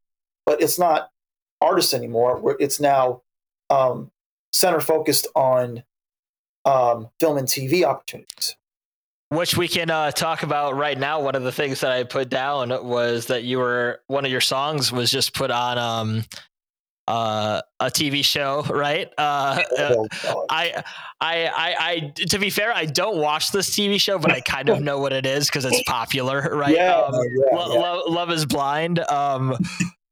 but 0.46 0.62
it's 0.62 0.78
not 0.78 1.10
artist 1.60 1.92
anymore. 1.94 2.56
It's 2.60 2.80
now 2.80 3.22
um, 3.70 4.10
center 4.52 4.80
focused 4.80 5.26
on 5.34 5.84
um, 6.64 7.08
film 7.18 7.38
and 7.38 7.48
TV 7.48 7.84
opportunities. 7.84 8.56
Which 9.28 9.56
we 9.56 9.68
can 9.68 9.90
uh, 9.90 10.10
talk 10.10 10.42
about 10.42 10.74
right 10.76 10.98
now. 10.98 11.20
One 11.20 11.36
of 11.36 11.44
the 11.44 11.52
things 11.52 11.80
that 11.80 11.92
I 11.92 12.02
put 12.02 12.28
down 12.28 12.70
was 12.84 13.26
that 13.26 13.44
you 13.44 13.58
were 13.58 14.00
one 14.08 14.24
of 14.24 14.30
your 14.32 14.40
songs 14.40 14.90
was 14.90 15.08
just 15.08 15.34
put 15.34 15.52
on 15.52 15.78
um, 15.78 16.24
uh, 17.10 17.60
a 17.80 17.86
TV 17.86 18.24
show, 18.24 18.62
right? 18.70 19.08
Uh, 19.18 19.62
uh, 19.78 20.06
I, 20.48 20.82
I, 21.20 21.46
I, 21.46 21.74
I, 21.78 22.12
to 22.28 22.38
be 22.38 22.50
fair, 22.50 22.72
I 22.72 22.84
don't 22.86 23.18
watch 23.18 23.50
this 23.52 23.70
TV 23.70 24.00
show, 24.00 24.18
but 24.18 24.30
I 24.30 24.40
kind 24.40 24.68
of 24.68 24.80
know 24.80 24.98
what 24.98 25.12
it 25.12 25.26
is 25.26 25.46
because 25.46 25.64
it's 25.64 25.82
popular, 25.86 26.56
right? 26.56 26.74
yeah, 26.74 26.94
Um, 26.94 27.12
yeah, 27.14 27.56
Lo- 27.56 27.74
yeah. 27.74 27.80
Lo- 27.80 28.02
Love 28.08 28.30
is 28.30 28.46
Blind. 28.46 29.00
Um, 29.00 29.56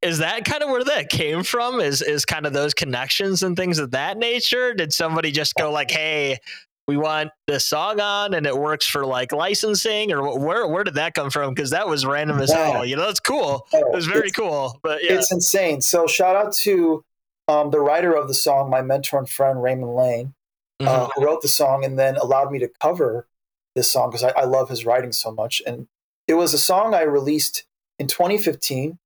is 0.02 0.18
that 0.18 0.44
kind 0.44 0.62
of 0.62 0.70
where 0.70 0.84
that 0.84 1.08
came 1.08 1.42
from? 1.42 1.80
Is 1.80 2.02
is 2.02 2.24
kind 2.24 2.46
of 2.46 2.52
those 2.52 2.72
connections 2.72 3.42
and 3.42 3.56
things 3.56 3.78
of 3.80 3.90
that 3.92 4.16
nature? 4.16 4.72
Did 4.72 4.92
somebody 4.92 5.32
just 5.32 5.54
go 5.56 5.72
like, 5.72 5.90
"Hey, 5.90 6.38
we 6.88 6.96
want 6.96 7.30
this 7.46 7.64
song 7.64 8.00
on," 8.00 8.34
and 8.34 8.46
it 8.46 8.56
works 8.56 8.86
for 8.86 9.06
like 9.06 9.30
licensing, 9.30 10.10
or 10.10 10.36
where 10.38 10.66
where 10.66 10.82
did 10.82 10.94
that 10.94 11.14
come 11.14 11.30
from? 11.30 11.54
Because 11.54 11.70
that 11.70 11.86
was 11.86 12.04
random 12.04 12.40
as 12.40 12.50
Yeah. 12.50 12.70
hell. 12.70 12.84
You 12.84 12.96
know, 12.96 13.06
that's 13.06 13.20
cool. 13.20 13.66
Oh, 13.72 13.78
It 13.78 13.92
was 13.94 14.06
very 14.06 14.28
it's- 14.28 14.34
cool. 14.34 14.80
But 14.82 15.04
yeah, 15.04 15.12
It's 15.12 15.30
insane. 15.30 15.80
So 15.82 16.06
shout 16.08 16.34
out 16.34 16.52
to 16.64 17.04
um, 17.46 17.70
the 17.70 17.80
writer 17.80 18.12
of 18.14 18.28
the 18.28 18.34
song, 18.34 18.68
my 18.68 18.82
mentor 18.82 19.18
and 19.18 19.28
friend 19.30 19.62
Raymond 19.62 19.96
Lane, 19.96 20.34
uh, 20.80 21.06
Mhm. 21.06 21.10
who 21.14 21.24
wrote 21.24 21.40
the 21.42 21.48
song 21.48 21.82
and 21.84 21.98
then 21.98 22.16
allowed 22.18 22.50
me 22.52 22.58
to 22.58 22.68
cover 22.68 23.26
this 23.74 23.90
song 23.90 24.10
because 24.10 24.22
I, 24.24 24.30
I 24.30 24.44
love 24.44 24.68
his 24.68 24.84
writing 24.84 25.12
so 25.12 25.30
much. 25.30 25.62
And 25.66 25.88
it 26.26 26.34
was 26.34 26.52
a 26.52 26.58
song 26.58 26.94
I 26.94 27.00
released 27.02 27.64
in 27.98 28.06
2015 28.06 28.98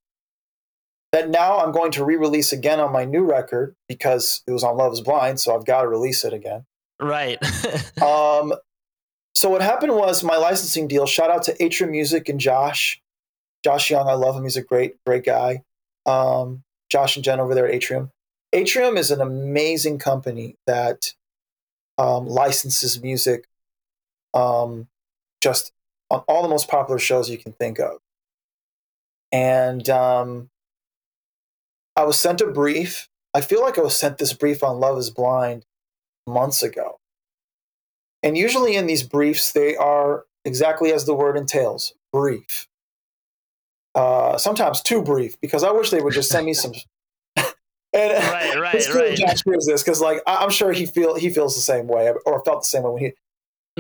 that 1.13 1.29
now 1.29 1.59
I'm 1.59 1.71
going 1.71 1.93
to 1.93 2.05
re-release 2.05 2.53
again 2.53 2.81
on 2.81 2.91
my 2.91 3.05
new 3.05 3.23
record 3.23 3.77
because 3.87 4.43
it 4.47 4.51
was 4.51 4.65
on 4.65 4.77
Love 4.77 4.93
Is 4.93 5.03
Blind, 5.03 5.39
so 5.39 5.55
I've 5.55 5.65
got 5.65 5.83
to 5.83 5.89
release 5.89 6.25
it 6.25 6.33
again. 6.33 6.65
Right. 7.01 7.39
Um, 8.03 8.55
so 9.35 9.49
what 9.49 9.63
happened 9.63 9.95
was 9.95 10.23
my 10.23 10.37
licensing 10.37 10.89
deal. 10.89 11.07
Shout 11.07 11.31
out 11.31 11.43
to 11.45 11.63
Atrium 11.63 11.93
Music 11.93 12.29
and 12.29 12.39
Josh, 12.39 13.01
Josh 13.65 13.91
Young. 13.91 14.09
I 14.09 14.15
love 14.15 14.37
him. 14.37 14.43
He's 14.43 14.57
a 14.57 14.63
great, 14.63 14.97
great 15.07 15.25
guy. 15.25 15.63
Um, 16.05 16.65
Josh 16.91 17.17
and 17.17 17.25
Jen 17.25 17.41
over 17.41 17.55
there 17.55 17.67
at 17.67 17.75
Atrium. 17.75 18.11
Atrium 18.53 18.97
is 18.97 19.11
an 19.11 19.21
amazing 19.21 19.99
company 19.99 20.57
that 20.67 21.15
um, 21.97 22.27
licenses 22.27 23.03
music, 23.03 23.47
um, 24.35 24.89
just 25.41 25.73
on 26.11 26.23
all 26.29 26.43
the 26.43 26.49
most 26.49 26.69
popular 26.69 26.99
shows 26.99 27.31
you 27.31 27.39
can 27.39 27.53
think 27.53 27.79
of. 27.79 27.99
And 29.31 29.89
um, 29.89 30.51
I 31.97 32.05
was 32.05 32.19
sent 32.19 32.43
a 32.43 32.47
brief. 32.47 33.09
I 33.33 33.41
feel 33.41 33.63
like 33.63 33.79
I 33.79 33.83
was 33.83 33.97
sent 33.97 34.19
this 34.19 34.35
brief 34.35 34.63
on 34.63 34.79
Love 34.79 34.99
Is 34.99 35.09
Blind 35.09 35.65
months 36.27 36.63
ago. 36.63 36.99
And 38.23 38.37
usually 38.39 38.77
in 38.77 38.87
these 38.87 39.03
briefs, 39.03 39.53
they 39.53 39.77
are 39.77 40.25
exactly 40.45 40.93
as 40.93 41.05
the 41.07 41.15
word 41.15 41.37
entails 41.37 41.95
brief. 42.13 42.69
Uh, 43.95 44.39
sometimes 44.39 44.81
too 44.81 45.03
brief 45.03 45.39
because 45.41 45.63
I 45.63 45.71
wish 45.71 45.91
they 45.91 46.01
would 46.01 46.15
just 46.15 46.31
send 46.31 46.47
me 46.47 46.55
some. 46.55 46.73
and 47.37 47.53
Right, 47.93 48.57
right, 48.61 48.75
it's 48.75 48.87
cool 48.91 49.03
right. 49.03 49.17
Josh 49.17 49.43
hears 49.45 49.67
this 49.67 49.83
because, 49.83 50.01
like, 50.01 50.23
I- 50.27 50.37
I'm 50.37 50.51
sure 50.51 50.73
he 50.73 50.87
feel 50.87 51.15
he 51.15 51.29
feels 51.31 51.55
the 51.55 51.61
same 51.61 51.89
way 51.89 52.13
or 52.25 52.43
felt 52.45 52.63
the 52.63 52.67
same 52.69 52.85
way 52.85 52.91
when 52.91 53.03
he. 53.03 53.13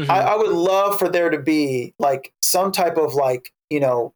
Mhm. 0.02 0.09
I, 0.11 0.20
I 0.33 0.37
would 0.37 0.50
love 0.52 0.98
for 0.98 1.09
there 1.09 1.28
to 1.31 1.38
be 1.38 1.94
like 1.98 2.33
some 2.42 2.72
type 2.72 2.96
of 2.96 3.14
like 3.14 3.52
you 3.70 3.78
know 3.81 4.14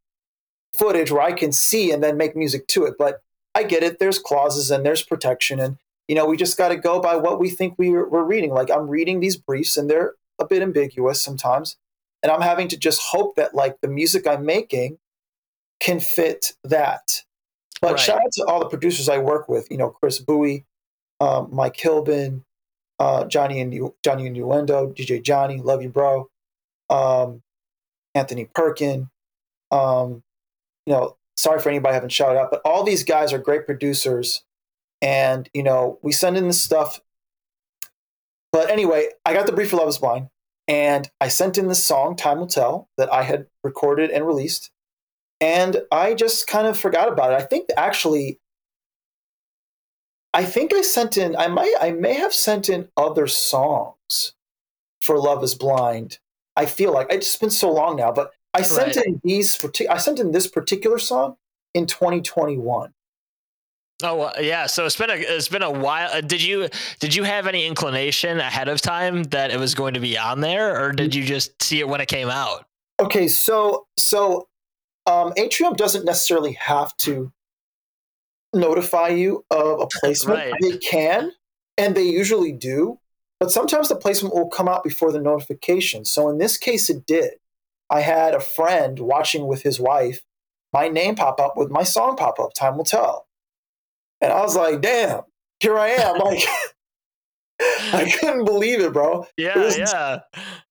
footage 0.76 1.10
where 1.10 1.22
I 1.22 1.32
can 1.32 1.52
see 1.52 1.90
and 1.92 2.02
then 2.02 2.16
make 2.16 2.34
music 2.36 2.66
to 2.68 2.84
it. 2.84 2.94
But 2.98 3.22
I 3.54 3.62
get 3.62 3.82
it. 3.82 3.98
There's 3.98 4.18
clauses 4.18 4.70
and 4.70 4.84
there's 4.84 5.02
protection, 5.02 5.60
and 5.60 5.78
you 6.08 6.14
know 6.14 6.26
we 6.26 6.36
just 6.36 6.56
got 6.56 6.68
to 6.68 6.76
go 6.76 7.00
by 7.00 7.16
what 7.16 7.38
we 7.40 7.50
think 7.50 7.74
we 7.78 7.90
were, 7.90 8.08
we're 8.08 8.24
reading. 8.24 8.50
Like 8.52 8.70
I'm 8.70 8.88
reading 8.88 9.20
these 9.20 9.36
briefs, 9.36 9.76
and 9.76 9.88
they're 9.90 10.14
a 10.38 10.46
bit 10.46 10.62
ambiguous 10.62 11.22
sometimes, 11.22 11.76
and 12.22 12.30
I'm 12.30 12.42
having 12.42 12.68
to 12.68 12.76
just 12.76 13.00
hope 13.02 13.36
that 13.36 13.54
like 13.54 13.76
the 13.80 13.88
music 13.88 14.26
I'm 14.26 14.44
making 14.44 14.98
can 15.80 16.00
fit 16.00 16.52
that. 16.64 17.22
But 17.82 17.92
Right. 17.92 18.00
shout 18.00 18.20
out 18.20 18.32
to 18.32 18.44
all 18.46 18.60
the 18.60 18.68
producers 18.68 19.08
I 19.08 19.18
work 19.18 19.48
with. 19.48 19.70
You 19.70 19.76
know, 19.76 19.90
Chris 19.90 20.18
Bowie, 20.18 20.64
um, 21.20 21.48
Mike 21.52 21.76
Hilbin, 21.76 22.42
uh, 22.98 23.24
Johnny 23.26 23.60
and 23.60 23.92
Johnny 24.02 24.26
Innuendo, 24.26 24.92
DJ 24.92 25.22
Johnny, 25.22 25.58
love 25.60 25.82
you, 25.82 25.90
bro. 25.90 26.28
Um, 26.88 27.42
Anthony 28.14 28.46
Perkin. 28.46 29.10
Um, 29.70 30.22
you 30.86 30.94
know, 30.94 31.16
sorry 31.36 31.60
for 31.60 31.68
anybody 31.68 31.90
I 31.90 31.94
haven't 31.94 32.10
shouted 32.12 32.38
out, 32.38 32.50
but 32.50 32.62
all 32.64 32.82
these 32.84 33.04
guys 33.04 33.32
are 33.32 33.38
great 33.38 33.66
producers, 33.66 34.42
and 35.02 35.48
you 35.54 35.62
know, 35.62 35.98
we 36.02 36.12
send 36.12 36.36
in 36.36 36.46
this 36.46 36.60
stuff. 36.60 37.00
But 38.52 38.70
anyway, 38.70 39.08
I 39.24 39.34
got 39.34 39.46
the 39.46 39.52
brief 39.52 39.70
for 39.70 39.76
Love 39.76 39.88
Is 39.88 39.98
Blind, 39.98 40.28
and 40.68 41.10
I 41.20 41.28
sent 41.28 41.58
in 41.58 41.68
this 41.68 41.84
song, 41.84 42.16
"Time 42.16 42.38
Will 42.38 42.46
Tell," 42.46 42.88
that 42.96 43.12
I 43.12 43.22
had 43.22 43.46
recorded 43.62 44.10
and 44.10 44.26
released, 44.26 44.70
and 45.40 45.82
I 45.92 46.14
just 46.14 46.46
kind 46.46 46.66
of 46.66 46.78
forgot 46.78 47.08
about 47.08 47.32
it. 47.32 47.42
I 47.42 47.44
think 47.46 47.68
actually 47.76 48.40
I 50.34 50.44
think 50.44 50.74
I 50.74 50.82
sent 50.82 51.16
in 51.16 51.36
I 51.36 51.48
might 51.48 51.74
I 51.80 51.92
may 51.92 52.14
have 52.14 52.34
sent 52.34 52.68
in 52.68 52.88
other 52.96 53.26
songs 53.26 54.34
for 55.00 55.18
Love 55.18 55.42
is 55.44 55.54
Blind 55.54 56.18
I 56.56 56.66
feel 56.66 56.92
like 56.92 57.08
it's 57.10 57.26
just 57.26 57.40
been 57.40 57.50
so 57.50 57.70
long 57.70 57.96
now, 57.96 58.10
but 58.10 58.32
I 58.54 58.62
sent 58.62 58.96
Right. 58.96 59.06
in 59.06 59.20
these. 59.22 59.62
I 59.90 59.98
sent 59.98 60.18
in 60.18 60.32
this 60.32 60.46
particular 60.46 60.98
song 60.98 61.36
in 61.74 61.86
2021. 61.86 62.94
Oh 64.02 64.22
uh, 64.22 64.32
yeah, 64.40 64.66
so 64.66 64.84
it's 64.84 64.96
been 64.96 65.10
a 65.10 65.14
it's 65.14 65.48
been 65.48 65.62
a 65.62 65.70
while. 65.70 66.10
Uh, 66.12 66.20
Did 66.20 66.42
you 66.42 66.68
did 67.00 67.14
you 67.14 67.22
have 67.22 67.46
any 67.46 67.66
inclination 67.66 68.38
ahead 68.38 68.68
of 68.68 68.80
time 68.80 69.22
that 69.24 69.50
it 69.50 69.58
was 69.58 69.74
going 69.74 69.94
to 69.94 70.00
be 70.00 70.18
on 70.18 70.40
there, 70.40 70.82
or 70.82 70.92
did 70.92 71.14
you 71.14 71.24
just 71.24 71.62
see 71.62 71.80
it 71.80 71.88
when 71.88 72.00
it 72.00 72.06
came 72.06 72.28
out? 72.28 72.66
Okay, 73.00 73.26
so 73.26 73.86
so 73.96 74.48
um, 75.06 75.32
Atrium 75.36 75.74
doesn't 75.74 76.04
necessarily 76.04 76.52
have 76.52 76.94
to 76.98 77.32
notify 78.52 79.08
you 79.08 79.44
of 79.50 79.80
a 79.80 79.86
placement. 79.86 80.38
Right. 80.38 80.52
They 80.60 80.78
can, 80.78 81.32
and 81.78 81.94
they 81.94 82.04
usually 82.04 82.52
do, 82.52 82.98
but 83.40 83.50
sometimes 83.50 83.88
the 83.88 83.96
placement 83.96 84.34
will 84.34 84.48
come 84.48 84.68
out 84.68 84.84
before 84.84 85.12
the 85.12 85.20
notification. 85.20 86.04
So 86.04 86.28
in 86.28 86.38
this 86.38 86.58
case, 86.58 86.90
it 86.90 87.06
did. 87.06 87.34
I 87.88 88.00
had 88.00 88.34
a 88.34 88.40
friend 88.40 88.98
watching 88.98 89.46
with 89.46 89.62
his 89.62 89.78
wife. 89.78 90.22
My 90.72 90.88
name 90.88 91.14
pop 91.14 91.40
up 91.40 91.56
with 91.56 91.70
my 91.70 91.82
song 91.82 92.16
pop 92.16 92.38
up. 92.38 92.52
Time 92.54 92.76
will 92.76 92.84
tell, 92.84 93.25
and 94.20 94.32
I 94.32 94.40
was 94.42 94.56
like, 94.56 94.80
"Damn, 94.80 95.22
here 95.60 95.78
I 95.78 95.88
am!" 95.88 96.18
Like, 96.18 96.42
I 97.60 98.10
couldn't 98.20 98.44
believe 98.44 98.80
it, 98.80 98.92
bro. 98.92 99.26
Yeah, 99.36 99.58
was- 99.58 99.78
yeah. 99.78 100.20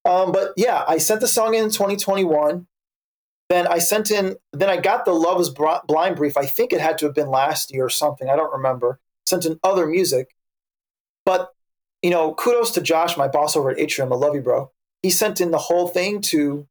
Um, 0.06 0.32
but 0.32 0.54
yeah, 0.58 0.84
I 0.88 0.98
sent 0.98 1.22
the 1.22 1.28
song 1.28 1.56
in 1.56 1.66
2021. 1.66 2.68
Then 3.50 3.68
I 3.68 3.78
sent 3.78 4.10
in, 4.10 4.38
then 4.54 4.70
I 4.70 4.78
got 4.78 5.06
the 5.06 5.14
Love 5.14 5.40
is 5.40 5.50
Blind 5.52 6.16
brief. 6.16 6.36
I 6.36 6.46
think 6.48 6.74
it 6.74 6.82
had 6.82 6.98
to 7.00 7.06
have 7.06 7.14
been 7.14 7.30
last 7.30 7.72
year 7.72 7.86
or 7.86 7.90
something. 7.90 8.28
I 8.28 8.36
don't 8.36 8.52
remember. 8.52 9.00
Sent 9.28 9.46
in 9.46 9.60
other 9.64 9.86
music. 9.86 10.36
But, 11.26 11.50
you 12.02 12.10
know, 12.10 12.34
kudos 12.34 12.72
to 12.72 12.82
Josh, 12.82 13.18
my 13.18 13.28
boss 13.28 13.56
over 13.56 13.70
at 13.70 13.80
Atrium. 13.80 14.12
I 14.12 14.16
love 14.16 14.34
you, 14.34 14.42
bro. 14.42 14.72
He 15.04 15.12
sent 15.12 15.42
in 15.42 15.52
the 15.52 15.60
whole 15.60 15.88
thing 15.88 16.22
to 16.22 16.68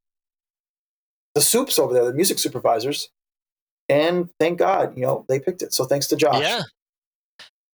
the 1.37 1.41
soups 1.41 1.79
over 1.79 1.95
there, 1.95 2.05
the 2.05 2.13
music 2.13 2.41
supervisors. 2.41 3.11
And 3.89 4.31
thank 4.41 4.59
God, 4.59 4.97
you 4.97 5.03
know, 5.03 5.25
they 5.29 5.39
picked 5.39 5.63
it. 5.63 5.75
So 5.75 5.85
thanks 5.85 6.07
to 6.09 6.17
Josh. 6.17 6.41
Yeah. 6.41 6.63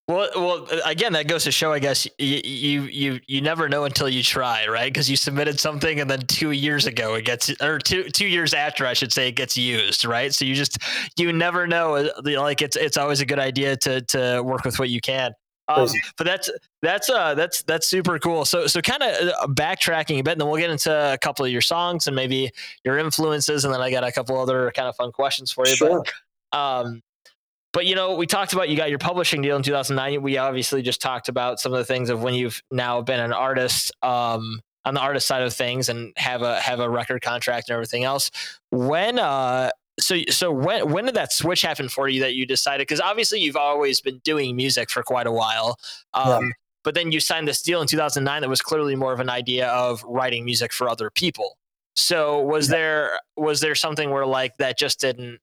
Well, 0.09 0.29
well, 0.35 0.66
again, 0.85 1.12
that 1.12 1.29
goes 1.29 1.44
to 1.44 1.53
show, 1.53 1.73
I 1.73 1.79
guess, 1.79 2.05
you 2.18 2.40
you 2.42 2.83
you, 2.83 3.20
you 3.29 3.40
never 3.40 3.68
know 3.68 3.85
until 3.85 4.09
you 4.09 4.25
try, 4.25 4.66
right? 4.66 4.92
Because 4.92 5.09
you 5.09 5.14
submitted 5.14 5.61
something, 5.61 6.01
and 6.01 6.11
then 6.11 6.23
two 6.23 6.51
years 6.51 6.87
ago 6.87 7.14
it 7.14 7.25
gets, 7.25 7.49
or 7.62 7.79
two 7.79 8.03
two 8.09 8.27
years 8.27 8.53
after, 8.53 8.87
I 8.87 8.92
should 8.92 9.12
say, 9.12 9.29
it 9.29 9.37
gets 9.37 9.57
used, 9.57 10.05
right? 10.05 10.35
So 10.35 10.44
you 10.44 10.57
just 10.57 10.79
you 11.16 11.33
never 11.33 11.68
know. 11.68 11.94
uh, 11.94 12.11
Like 12.25 12.61
it's 12.61 12.75
it's 12.77 12.96
always 12.96 13.20
a 13.20 13.27
good 13.27 13.38
idea 13.38 13.77
to 13.77 14.01
to 14.01 14.42
work 14.42 14.64
with 14.64 14.81
what 14.81 14.90
you 14.90 15.01
can. 15.01 15.31
Um, 15.76 15.88
but 16.16 16.24
that's 16.24 16.50
that's 16.83 17.11
uh 17.11 17.35
that's 17.35 17.62
that's 17.62 17.87
super 17.87 18.18
cool. 18.18 18.44
So 18.44 18.66
so 18.66 18.80
kind 18.80 19.02
of 19.02 19.54
backtracking 19.54 20.18
a 20.18 20.22
bit, 20.22 20.33
and 20.33 20.40
then 20.40 20.48
we'll 20.48 20.61
get 20.61 20.70
into 20.70 20.92
a 20.92 21.18
couple 21.18 21.44
of 21.44 21.50
your 21.50 21.61
songs 21.61 22.06
and 22.06 22.16
maybe 22.16 22.50
your 22.85 22.98
influences, 22.98 23.64
and 23.64 23.72
then 23.72 23.80
I 23.80 23.90
got 23.90 24.04
a 24.04 24.12
couple 24.12 24.38
other 24.38 24.72
kind 24.74 24.88
of 24.88 24.96
fun 24.96 25.12
questions 25.12 25.50
for 25.52 25.66
you. 25.66 25.76
Sure. 25.76 26.02
But 26.52 26.59
um, 26.59 27.02
but 27.72 27.87
you 27.87 27.94
know, 27.94 28.16
we 28.16 28.26
talked 28.26 28.52
about 28.52 28.68
you 28.68 28.76
got 28.76 28.90
your 28.90 28.98
publishing 28.98 29.42
deal 29.42 29.56
in 29.56 29.62
2009. 29.62 30.22
We 30.22 30.38
obviously 30.38 30.83
just 30.83 31.00
talked 31.00 31.28
about 31.28 31.61
some 31.61 31.72
of 31.72 31.78
the 31.78 31.85
things 31.85 32.11
of 32.11 32.22
when 32.22 32.35
you've 32.35 32.61
now 32.70 33.00
been 33.02 33.20
an 33.20 33.33
artist 33.33 33.92
um, 34.02 34.61
on 34.85 34.94
the 34.94 35.00
artist 35.00 35.26
side 35.26 35.42
of 35.42 35.52
things 35.52 35.88
and 35.88 36.12
have 36.16 36.42
a 36.42 36.59
have 36.61 36.80
a 36.80 36.90
record 36.90 37.22
contract 37.22 37.68
and 37.68 37.74
everything 37.74 38.04
else. 38.04 38.30
When 38.70 39.18
uh, 39.18 39.70
so 39.98 40.18
so 40.31 40.50
when 40.53 40.90
when 40.90 41.07
did 41.07 41.14
that 41.14 41.33
switch 41.33 41.62
happen 41.62 41.88
for 41.88 42.09
you 42.09 42.20
that 42.20 42.35
you 42.35 42.46
decided? 42.46 42.87
Because 42.87 43.00
obviously 43.00 43.40
you've 43.40 43.57
always 43.57 44.00
been 44.00 44.18
doing 44.24 44.57
music 44.57 44.90
for 44.90 45.03
quite 45.03 45.26
a 45.26 45.33
while. 45.33 45.79
Um, 46.14 46.53
But 46.83 46.94
then 46.94 47.12
you 47.12 47.20
signed 47.20 47.46
this 47.46 47.61
deal 47.61 47.83
in 47.83 47.87
2009 47.87 48.40
that 48.40 48.48
was 48.48 48.62
clearly 48.62 48.96
more 48.96 49.12
of 49.12 49.20
an 49.20 49.29
idea 49.29 49.68
of 49.68 50.03
writing 50.05 50.46
music 50.46 50.72
for 50.72 50.88
other 50.88 51.11
people. 51.11 51.59
So 51.94 52.40
was 52.40 52.68
Yeah. 52.68 52.76
there 52.76 53.20
was 53.37 53.61
there 53.61 53.74
something 53.74 54.11
where 54.11 54.24
like 54.24 54.57
that 54.59 54.79
just 54.79 55.00
didn't 55.00 55.40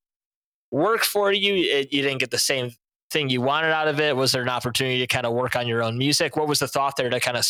work 0.71 1.03
for 1.03 1.31
you? 1.31 1.53
It, 1.55 1.93
you 1.93 2.01
didn't 2.01 2.17
get 2.19 2.31
the 2.31 2.39
same 2.39 2.71
thing 3.11 3.29
you 3.29 3.41
wanted 3.41 3.71
out 3.71 3.87
of 3.87 3.99
it. 3.99 4.15
Was 4.15 4.31
there 4.31 4.41
an 4.41 4.49
opportunity 4.49 4.99
to 4.99 5.07
kind 5.07 5.25
of 5.27 5.33
work 5.33 5.55
on 5.55 5.67
your 5.67 5.83
own 5.83 5.97
music? 5.97 6.35
What 6.35 6.47
was 6.47 6.59
the 6.59 6.67
thought 6.67 6.95
there 6.97 7.09
to 7.09 7.19
kind 7.19 7.37
of 7.37 7.45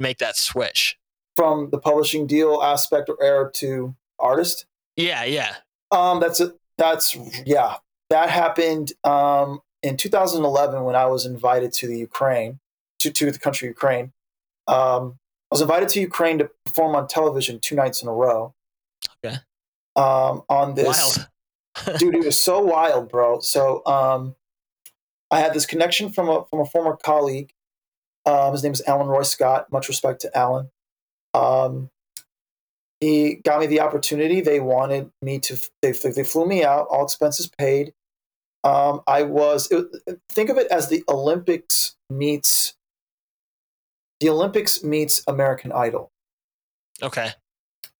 make 0.00 0.18
that 0.18 0.36
switch? 0.36 0.98
From 1.36 1.70
the 1.70 1.78
publishing 1.78 2.26
deal 2.26 2.60
aspect 2.62 3.08
or 3.08 3.22
era 3.22 3.50
to 3.54 3.94
artist. 4.18 4.66
Yeah, 4.96 5.22
yeah. 5.22 5.54
Um, 5.90 6.20
that's 6.20 6.40
a, 6.40 6.54
that's 6.76 7.16
yeah. 7.44 7.76
That 8.10 8.30
happened 8.30 8.92
um, 9.04 9.60
in 9.82 9.96
2011 9.96 10.82
when 10.84 10.96
I 10.96 11.06
was 11.06 11.26
invited 11.26 11.72
to 11.74 11.86
the 11.86 11.98
Ukraine, 11.98 12.58
to 13.00 13.10
to 13.10 13.30
the 13.30 13.38
country 13.38 13.68
Ukraine. 13.68 14.12
Um, 14.66 15.18
I 15.50 15.54
was 15.54 15.60
invited 15.60 15.88
to 15.90 16.00
Ukraine 16.00 16.38
to 16.38 16.50
perform 16.64 16.94
on 16.94 17.08
television 17.08 17.58
two 17.58 17.74
nights 17.74 18.02
in 18.02 18.08
a 18.08 18.12
row. 18.12 18.54
Okay. 19.24 19.36
Um, 19.96 20.42
on 20.48 20.74
this, 20.74 21.18
Wild. 21.86 21.98
dude, 21.98 22.14
it 22.14 22.24
was 22.24 22.36
so 22.36 22.60
wild, 22.60 23.08
bro. 23.08 23.40
So 23.40 23.84
um, 23.86 24.34
I 25.30 25.40
had 25.40 25.54
this 25.54 25.66
connection 25.66 26.10
from 26.10 26.28
a 26.28 26.44
from 26.50 26.60
a 26.60 26.66
former 26.66 26.96
colleague. 26.96 27.52
Um, 28.26 28.52
his 28.52 28.62
name 28.62 28.72
is 28.72 28.82
Alan 28.86 29.06
Roy 29.06 29.22
Scott. 29.22 29.72
Much 29.72 29.88
respect 29.88 30.20
to 30.22 30.36
Alan. 30.36 30.70
Um, 31.34 31.90
he 33.00 33.36
got 33.36 33.60
me 33.60 33.66
the 33.66 33.80
opportunity. 33.80 34.40
They 34.40 34.60
wanted 34.60 35.10
me 35.22 35.38
to. 35.40 35.56
They 35.82 35.92
they 35.92 36.24
flew 36.24 36.46
me 36.46 36.64
out, 36.64 36.86
all 36.90 37.04
expenses 37.04 37.48
paid. 37.58 37.92
Um, 38.64 39.02
I 39.06 39.22
was 39.22 39.70
it, 39.70 39.86
think 40.28 40.50
of 40.50 40.58
it 40.58 40.66
as 40.70 40.88
the 40.88 41.04
Olympics 41.08 41.96
meets 42.10 42.74
the 44.20 44.28
Olympics 44.30 44.82
meets 44.82 45.22
American 45.28 45.70
Idol, 45.70 46.10
Okay. 47.02 47.30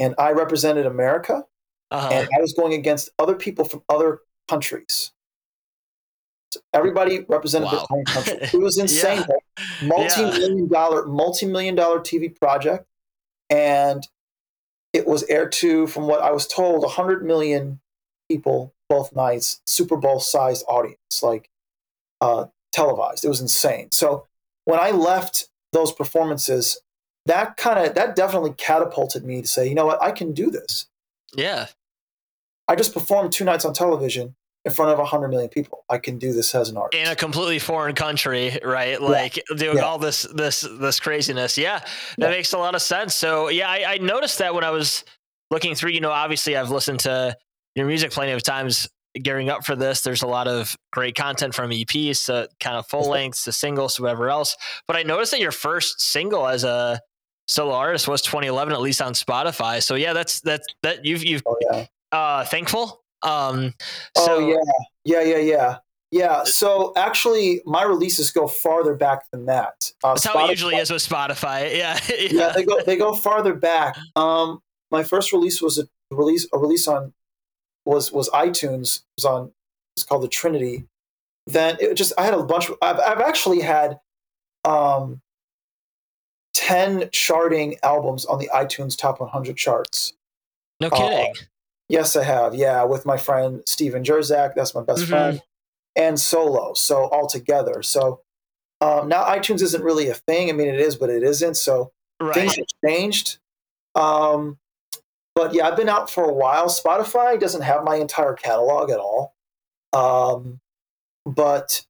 and 0.00 0.14
I 0.18 0.32
represented 0.32 0.84
America 0.84 1.44
Uh-huh. 1.92 2.08
and 2.12 2.28
I 2.36 2.40
was 2.40 2.52
going 2.54 2.72
against 2.74 3.10
other 3.20 3.36
people 3.36 3.64
from 3.64 3.82
other 3.88 4.20
countries. 4.48 5.12
So 6.52 6.60
everybody 6.74 7.20
represented 7.28 7.66
Wow. 7.70 7.86
their 7.88 7.98
own 7.98 8.04
country. 8.06 8.38
It 8.52 8.60
was 8.60 8.78
insane. 8.78 9.24
Yeah. 9.28 9.64
Multi-million 9.86 10.66
dollar, 10.68 11.06
multi-million 11.06 11.76
dollar 11.76 12.00
TV 12.00 12.28
project, 12.40 12.84
and 13.48 14.02
it 14.92 15.06
was 15.06 15.24
aired 15.24 15.52
to, 15.52 15.86
from 15.86 16.06
what 16.06 16.20
I 16.20 16.30
was 16.30 16.46
told, 16.46 16.82
100 16.82 17.24
million 17.24 17.80
people 18.30 18.74
both 18.88 19.14
nights, 19.14 19.60
Super 19.66 19.96
Bowl 19.96 20.20
sized 20.20 20.64
audience, 20.66 21.22
like 21.22 21.50
uh, 22.20 22.46
televised. 22.72 23.24
It 23.24 23.28
was 23.28 23.40
insane. 23.40 23.90
So 23.92 24.26
when 24.64 24.80
I 24.80 24.90
left 24.90 25.48
those 25.72 25.92
performances, 25.92 26.80
that 27.26 27.56
kind 27.56 27.86
of 27.86 27.94
that 27.94 28.16
definitely 28.16 28.54
catapulted 28.56 29.24
me 29.24 29.42
to 29.42 29.48
say, 29.48 29.68
you 29.68 29.74
know 29.74 29.86
what, 29.86 30.02
I 30.02 30.10
can 30.10 30.32
do 30.32 30.50
this. 30.50 30.86
yeah. 31.34 31.66
I 32.70 32.76
just 32.76 32.92
performed 32.92 33.32
two 33.32 33.44
nights 33.44 33.64
on 33.64 33.72
television 33.72 34.34
in 34.68 34.74
front 34.74 34.92
of 34.92 34.98
100 34.98 35.28
million 35.28 35.48
people. 35.48 35.84
I 35.88 35.98
can 35.98 36.18
do 36.18 36.32
this 36.32 36.54
as 36.54 36.68
an 36.68 36.76
artist. 36.76 37.02
In 37.02 37.10
a 37.10 37.16
completely 37.16 37.58
foreign 37.58 37.94
country, 37.94 38.58
right? 38.64 39.00
Like 39.00 39.42
doing 39.56 39.78
Yeah. 39.78 39.82
all 39.84 39.98
this 39.98 40.22
this 40.34 40.60
this 40.80 41.00
craziness. 41.00 41.58
Yeah. 41.58 41.78
That 41.78 41.88
Yeah. 42.18 42.28
makes 42.30 42.52
a 42.52 42.58
lot 42.58 42.74
of 42.74 42.82
sense. 42.82 43.14
So 43.14 43.48
yeah, 43.48 43.68
I, 43.68 43.94
I 43.94 43.98
noticed 43.98 44.38
that 44.38 44.54
when 44.54 44.64
I 44.64 44.70
was 44.70 45.04
looking 45.50 45.74
through, 45.74 45.90
you 45.90 46.00
know, 46.00 46.10
obviously 46.10 46.56
I've 46.56 46.70
listened 46.70 47.00
to 47.00 47.36
your 47.74 47.86
music 47.86 48.10
plenty 48.12 48.32
of 48.32 48.42
times 48.42 48.88
gearing 49.22 49.48
up 49.48 49.64
for 49.64 49.74
this. 49.74 50.02
There's 50.02 50.22
a 50.22 50.26
lot 50.26 50.46
of 50.46 50.76
great 50.92 51.16
content 51.16 51.54
from 51.54 51.70
EPs 51.70 52.26
to 52.26 52.48
kind 52.60 52.76
of 52.76 52.86
full 52.86 53.08
lengths 53.08 53.44
to 53.44 53.52
singles 53.52 53.96
to 53.96 54.02
whatever 54.02 54.28
else. 54.30 54.56
But 54.86 54.96
I 54.96 55.02
noticed 55.02 55.32
that 55.32 55.40
your 55.40 55.50
first 55.52 56.00
single 56.00 56.46
as 56.46 56.64
a 56.64 57.00
solo 57.48 57.72
artist 57.74 58.06
was 58.06 58.20
2011, 58.22 58.74
at 58.74 58.80
least 58.80 59.00
on 59.00 59.14
Spotify. 59.14 59.82
So 59.82 59.94
yeah, 59.94 60.12
that's 60.12 60.40
that's 60.42 60.66
that 60.82 61.04
you've 61.06 61.24
you've 61.24 61.42
oh, 61.46 61.56
yeah. 61.72 61.86
uh 62.12 62.44
thankful. 62.44 63.02
Um 63.22 63.74
Oh, 64.16 64.26
so 64.26 64.38
yeah. 64.38 64.56
Yeah, 65.04 65.22
yeah, 65.22 65.38
yeah. 65.38 65.78
Yeah. 66.10 66.44
So 66.44 66.92
actually, 66.96 67.60
my 67.66 67.82
releases 67.82 68.30
go 68.30 68.48
farther 68.48 68.94
back 68.94 69.30
than 69.30 69.46
that. 69.46 69.90
Uh, 70.02 70.14
that's 70.14 70.24
how 70.24 70.44
it 70.46 70.50
usually 70.50 70.76
is 70.76 70.90
with 70.90 71.06
Spotify. 71.06 71.74
Yeah. 71.76 71.98
yeah, 72.08 72.52
they 72.54 72.64
go 72.64 72.80
they 72.84 72.96
go 72.96 73.14
farther 73.14 73.54
back. 73.54 73.96
Um, 74.16 74.60
my 74.90 75.02
first 75.02 75.32
release 75.32 75.60
was 75.60 75.78
a 75.78 75.86
release 76.10 76.46
a 76.52 76.58
release 76.58 76.88
on 76.88 77.12
was 77.84 78.10
was 78.12 78.28
iTunes. 78.30 78.98
It 78.98 79.04
was 79.18 79.24
on 79.24 79.52
it's 79.96 80.04
called 80.04 80.22
the 80.22 80.28
Trinity. 80.28 80.86
Then 81.46 81.76
it 81.80 81.94
just 81.94 82.12
I 82.18 82.24
had 82.24 82.34
a 82.34 82.42
bunch. 82.42 82.68
Of, 82.68 82.76
I've 82.80 83.00
I've 83.00 83.20
actually 83.20 83.60
had 83.60 83.98
um 84.64 85.20
ten 86.54 87.08
charting 87.12 87.76
albums 87.82 88.24
on 88.24 88.38
the 88.38 88.50
iTunes 88.54 88.96
Top 88.98 89.20
100 89.20 89.56
charts. 89.56 90.12
No 90.80 90.88
Uh, 90.88 90.96
kidding. 90.96 91.34
Yes, 91.88 92.16
I 92.16 92.24
have. 92.24 92.54
Yeah, 92.54 92.84
with 92.84 93.06
my 93.06 93.16
friend 93.16 93.62
Steven 93.66 94.04
Jerzak. 94.04 94.54
That's 94.54 94.74
my 94.74 94.82
best 94.82 95.04
Mhm. 95.04 95.08
friend. 95.08 95.42
And 95.96 96.20
solo. 96.20 96.74
So 96.74 97.06
all 97.08 97.26
together. 97.26 97.82
So 97.82 98.20
um, 98.80 99.08
now 99.08 99.24
iTunes 99.24 99.62
isn't 99.62 99.82
really 99.82 100.08
a 100.08 100.14
thing. 100.14 100.48
I 100.48 100.52
mean, 100.52 100.68
it 100.68 100.78
is, 100.78 100.94
but 100.96 101.10
it 101.10 101.22
isn't. 101.24 101.56
So 101.56 101.90
right. 102.20 102.34
things 102.34 102.54
have 102.56 102.66
changed. 102.84 103.38
Um, 103.96 104.58
but 105.34 105.54
yeah, 105.54 105.66
I've 105.66 105.76
been 105.76 105.88
out 105.88 106.10
for 106.10 106.24
a 106.24 106.32
while. 106.32 106.66
Spotify 106.68 107.38
doesn't 107.40 107.62
have 107.62 107.82
my 107.82 107.96
entire 107.96 108.34
catalog 108.34 108.90
at 108.90 109.00
all. 109.00 109.34
Um, 109.92 110.60
but 111.24 111.84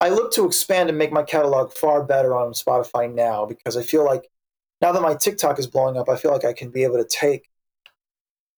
I 0.00 0.10
look 0.10 0.32
to 0.32 0.46
expand 0.46 0.88
and 0.88 0.96
make 0.98 1.12
my 1.12 1.22
catalog 1.22 1.72
far 1.72 2.02
better 2.04 2.34
on 2.34 2.52
Spotify 2.52 3.12
now 3.12 3.44
because 3.44 3.76
I 3.76 3.82
feel 3.82 4.04
like 4.04 4.30
now 4.80 4.92
that 4.92 5.02
my 5.02 5.14
TikTok 5.14 5.58
is 5.58 5.66
blowing 5.66 5.96
up, 5.96 6.08
I 6.08 6.16
feel 6.16 6.32
like 6.32 6.44
I 6.44 6.52
can 6.52 6.70
be 6.70 6.84
able 6.84 6.98
to 6.98 7.04
take 7.08 7.48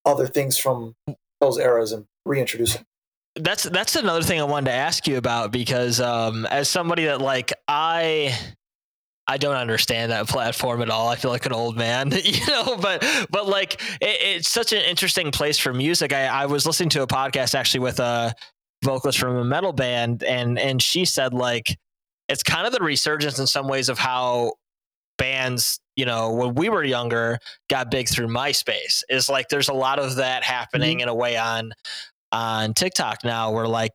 other 0.09 0.27
things 0.27 0.57
from 0.57 0.97
those 1.41 1.59
eras 1.59 1.93
and 1.93 2.07
reintroduce 2.25 2.75
them. 2.75 2.85
That's 3.37 3.63
that's 3.65 3.95
another 3.95 4.23
thing 4.23 4.41
I 4.41 4.45
wanted 4.45 4.71
to 4.71 4.77
ask 4.77 5.07
you 5.07 5.17
about 5.17 5.53
because 5.53 6.01
um, 6.01 6.47
as 6.47 6.69
somebody 6.69 7.05
that 7.05 7.21
like 7.21 7.53
I 7.69 8.37
I 9.29 9.37
don't 9.37 9.55
understand 9.55 10.11
that 10.11 10.27
platform 10.27 10.81
at 10.81 10.89
all. 10.89 11.09
I 11.09 11.17
feel 11.17 11.31
like 11.31 11.45
an 11.45 11.53
old 11.53 11.77
man, 11.77 12.11
you 12.25 12.45
know. 12.47 12.77
But 12.77 13.05
but 13.31 13.47
like 13.47 13.75
it, 14.01 14.19
it's 14.23 14.49
such 14.49 14.73
an 14.73 14.83
interesting 14.83 15.31
place 15.31 15.59
for 15.59 15.73
music. 15.73 16.13
I, 16.13 16.27
I 16.27 16.47
was 16.47 16.67
listening 16.67 16.89
to 16.91 17.03
a 17.03 17.07
podcast 17.07 17.55
actually 17.55 17.81
with 17.81 18.01
a 18.01 18.35
vocalist 18.83 19.19
from 19.19 19.37
a 19.37 19.45
metal 19.45 19.75
band, 19.75 20.25
and 20.25 20.59
and 20.59 20.83
she 20.83 21.05
said 21.05 21.35
like 21.35 21.79
it's 22.29 22.43
kind 22.43 22.67
of 22.67 22.73
the 22.73 22.81
resurgence 22.81 23.39
in 23.39 23.47
some 23.47 23.69
ways 23.69 23.89
of 23.89 23.99
how 23.99 24.55
bands 25.19 25.79
you 25.99 26.07
know 26.07 26.33
when 26.33 26.55
we 26.55 26.69
were 26.69 26.85
younger 26.85 27.39
got 27.69 27.91
big 27.91 28.09
through 28.09 28.29
myspace. 28.29 29.03
Is 29.09 29.29
like 29.29 29.49
there's 29.49 29.69
a 29.69 29.75
lot 29.75 29.99
of 29.99 30.17
that 30.17 30.45
happening 30.45 30.99
mm-hmm. 30.99 31.03
in 31.03 31.09
a 31.09 31.15
way 31.15 31.37
on 31.37 31.73
on 32.31 32.75
tiktok 32.75 33.25
now 33.25 33.51
where 33.51 33.67
like 33.67 33.93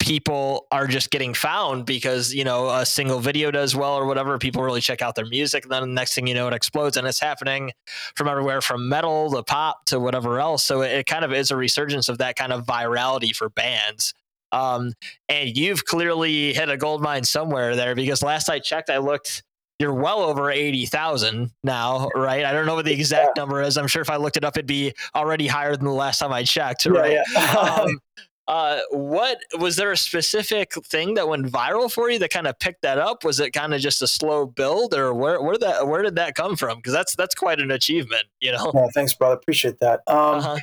people 0.00 0.66
are 0.70 0.86
just 0.86 1.10
getting 1.10 1.32
found 1.32 1.86
because 1.86 2.34
you 2.34 2.44
know 2.44 2.68
a 2.70 2.84
single 2.84 3.20
video 3.20 3.50
does 3.50 3.76
well 3.76 3.94
or 3.94 4.04
whatever 4.04 4.36
people 4.36 4.62
really 4.62 4.80
check 4.80 5.00
out 5.00 5.14
their 5.14 5.26
music 5.26 5.64
and 5.64 5.72
then 5.72 5.82
the 5.82 5.86
next 5.86 6.14
thing 6.14 6.26
you 6.26 6.34
know 6.34 6.48
it 6.48 6.52
explodes 6.54 6.96
and 6.96 7.06
it's 7.06 7.20
happening 7.20 7.70
from 8.16 8.26
everywhere 8.26 8.60
from 8.60 8.88
metal 8.88 9.30
to 9.30 9.42
pop 9.42 9.84
to 9.86 10.00
whatever 10.00 10.40
else. 10.40 10.64
So 10.64 10.82
it, 10.82 10.92
it 10.92 11.06
kind 11.06 11.24
of 11.24 11.32
is 11.32 11.50
a 11.50 11.56
resurgence 11.56 12.08
of 12.08 12.18
that 12.18 12.36
kind 12.36 12.52
of 12.52 12.66
virality 12.66 13.34
for 13.34 13.48
bands. 13.48 14.12
Um, 14.52 14.92
and 15.28 15.56
you've 15.56 15.84
clearly 15.84 16.52
hit 16.52 16.68
a 16.68 16.76
gold 16.76 17.02
mine 17.02 17.24
somewhere 17.24 17.74
there 17.74 17.94
because 17.94 18.22
last 18.22 18.48
I 18.48 18.58
checked, 18.60 18.90
I 18.90 18.98
looked 18.98 19.42
you're 19.78 19.94
well 19.94 20.20
over 20.20 20.50
80,000 20.50 21.50
now, 21.62 22.08
right? 22.14 22.44
I 22.44 22.52
don't 22.52 22.66
know 22.66 22.76
what 22.76 22.84
the 22.84 22.92
exact 22.92 23.32
yeah. 23.36 23.42
number 23.42 23.60
is. 23.60 23.76
I'm 23.76 23.88
sure 23.88 24.02
if 24.02 24.10
I 24.10 24.16
looked 24.16 24.36
it 24.36 24.44
up, 24.44 24.56
it'd 24.56 24.66
be 24.66 24.92
already 25.14 25.46
higher 25.46 25.74
than 25.76 25.84
the 25.84 25.92
last 25.92 26.18
time 26.18 26.32
I 26.32 26.44
checked, 26.44 26.86
right? 26.86 27.18
Yeah, 27.32 27.80
um, 27.80 27.98
uh, 28.46 28.80
what 28.90 29.38
was 29.58 29.76
there 29.76 29.90
a 29.90 29.96
specific 29.96 30.74
thing 30.84 31.14
that 31.14 31.26
went 31.26 31.46
viral 31.46 31.90
for 31.90 32.10
you 32.10 32.18
that 32.18 32.30
kind 32.30 32.46
of 32.46 32.58
picked 32.58 32.82
that 32.82 32.98
up? 32.98 33.24
Was 33.24 33.40
it 33.40 33.52
kind 33.52 33.72
of 33.72 33.80
just 33.80 34.02
a 34.02 34.06
slow 34.06 34.46
build, 34.46 34.94
or 34.94 35.14
where 35.14 35.40
where 35.40 35.56
that 35.58 35.88
where 35.88 36.02
did 36.02 36.16
that 36.16 36.34
come 36.34 36.54
from? 36.54 36.78
Because 36.78 36.92
that's 36.92 37.16
that's 37.16 37.34
quite 37.34 37.58
an 37.58 37.70
achievement, 37.70 38.24
you 38.40 38.52
know. 38.52 38.70
Yeah, 38.74 38.86
thanks, 38.94 39.14
brother. 39.14 39.34
Appreciate 39.34 39.80
that. 39.80 40.02
Um, 40.06 40.16
uh-huh. 40.16 40.58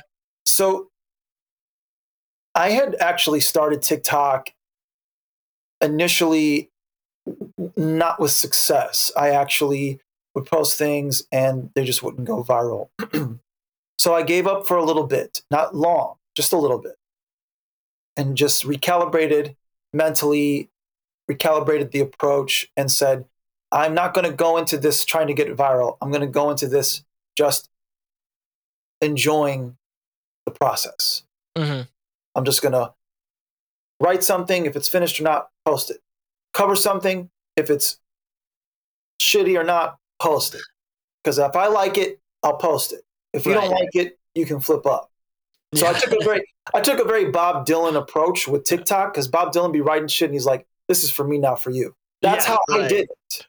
So 0.46 0.90
I 2.54 2.70
had 2.70 2.96
actually 3.00 3.40
started 3.40 3.82
TikTok 3.82 4.50
initially 5.80 6.70
not 7.76 8.20
with 8.20 8.30
success. 8.30 9.10
I 9.16 9.30
actually 9.30 10.00
would 10.34 10.46
post 10.46 10.78
things 10.78 11.24
and 11.30 11.70
they 11.74 11.84
just 11.84 12.02
wouldn't 12.02 12.26
go 12.26 12.42
viral. 12.42 12.88
so 13.98 14.14
I 14.14 14.22
gave 14.22 14.46
up 14.46 14.66
for 14.66 14.76
a 14.76 14.84
little 14.84 15.06
bit, 15.06 15.42
not 15.50 15.74
long, 15.74 16.16
just 16.34 16.52
a 16.52 16.56
little 16.56 16.78
bit, 16.78 16.96
and 18.16 18.36
just 18.36 18.64
recalibrated 18.64 19.56
mentally, 19.92 20.70
recalibrated 21.30 21.90
the 21.90 22.00
approach, 22.00 22.70
and 22.76 22.90
said, 22.90 23.26
I'm 23.70 23.94
not 23.94 24.14
going 24.14 24.24
to 24.24 24.32
go 24.32 24.58
into 24.58 24.76
this 24.76 25.04
trying 25.04 25.28
to 25.28 25.34
get 25.34 25.54
viral. 25.56 25.96
I'm 26.00 26.10
going 26.10 26.22
to 26.22 26.26
go 26.26 26.50
into 26.50 26.66
this 26.66 27.02
just 27.36 27.68
enjoying 29.00 29.76
the 30.46 30.52
process. 30.52 31.24
Mm-hmm. 31.56 31.82
I'm 32.34 32.44
just 32.44 32.62
going 32.62 32.72
to 32.72 32.92
write 34.00 34.22
something. 34.24 34.66
If 34.66 34.76
it's 34.76 34.88
finished 34.88 35.20
or 35.20 35.24
not, 35.24 35.50
post 35.64 35.90
it 35.90 36.00
cover 36.52 36.76
something. 36.76 37.30
If 37.56 37.70
it's 37.70 37.98
shitty 39.20 39.58
or 39.58 39.64
not, 39.64 39.96
post 40.20 40.54
it. 40.54 40.62
Because 41.22 41.38
if 41.38 41.56
I 41.56 41.68
like 41.68 41.98
it, 41.98 42.20
I'll 42.42 42.56
post 42.56 42.92
it. 42.92 43.02
If 43.32 43.46
you 43.46 43.54
right. 43.54 43.62
don't 43.62 43.70
like 43.70 43.94
it, 43.94 44.18
you 44.34 44.46
can 44.46 44.60
flip 44.60 44.86
up. 44.86 45.10
So. 45.74 45.86
I 45.86 45.94
took 45.94 46.12
a 46.12 46.24
very 46.24 46.44
I 46.74 46.80
took 46.80 47.00
a 47.00 47.04
very 47.04 47.30
Bob 47.30 47.66
Dylan 47.66 47.96
approach 47.96 48.46
with 48.46 48.64
TikTok 48.64 49.14
because 49.14 49.26
Bob 49.26 49.54
Dylan 49.54 49.72
be 49.72 49.80
writing 49.80 50.08
shit 50.08 50.26
and 50.26 50.34
he's 50.34 50.44
like, 50.44 50.66
"This 50.86 51.02
is 51.02 51.10
for 51.10 51.26
me, 51.26 51.38
not 51.38 51.62
for 51.62 51.70
you." 51.70 51.94
That's 52.20 52.46
yeah, 52.46 52.52
how 52.52 52.60
right. 52.68 52.84
I 52.84 52.88
did 52.88 53.08
it. 53.08 53.46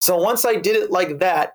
So 0.00 0.16
once 0.16 0.44
I 0.44 0.56
did 0.56 0.74
it 0.74 0.90
like 0.90 1.20
that, 1.20 1.52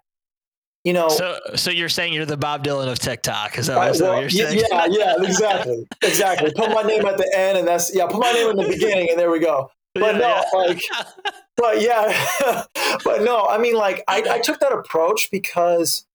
you 0.86 0.94
know. 0.94 1.10
So 1.10 1.38
so 1.56 1.72
you're 1.72 1.90
saying 1.90 2.14
you're 2.14 2.26
the 2.26 2.38
Bob 2.38 2.64
Dylan 2.64 2.90
of 2.90 3.00
TikTok? 3.00 3.58
Is 3.58 3.68
that, 3.68 3.78
I, 3.78 3.92
well, 3.92 4.14
what 4.14 4.22
you're 4.22 4.30
saying? 4.30 4.64
Yeah, 4.72 4.86
yeah, 4.90 5.16
exactly, 5.20 5.86
exactly. 6.02 6.54
Put 6.56 6.72
my 6.72 6.84
name 6.84 7.06
at 7.06 7.18
the 7.18 7.30
end, 7.36 7.58
and 7.58 7.68
that's 7.68 7.94
yeah. 7.94 8.08
Put 8.08 8.22
my 8.22 8.32
name 8.32 8.52
in 8.52 8.56
the 8.56 8.68
beginning, 8.70 9.10
and 9.10 9.20
there 9.20 9.30
we 9.30 9.40
go 9.40 9.70
but 10.00 10.16
yeah, 10.16 10.20
no, 10.20 10.28
yeah. 10.28 10.44
like, 10.54 10.82
but 11.58 11.82
yeah, 11.82 12.66
but 13.04 13.22
no, 13.24 13.46
I 13.46 13.58
mean, 13.58 13.76
like, 13.76 14.04
I, 14.08 14.24
I 14.30 14.40
took 14.40 14.60
that 14.60 14.72
approach 14.72 15.30
because 15.32 16.06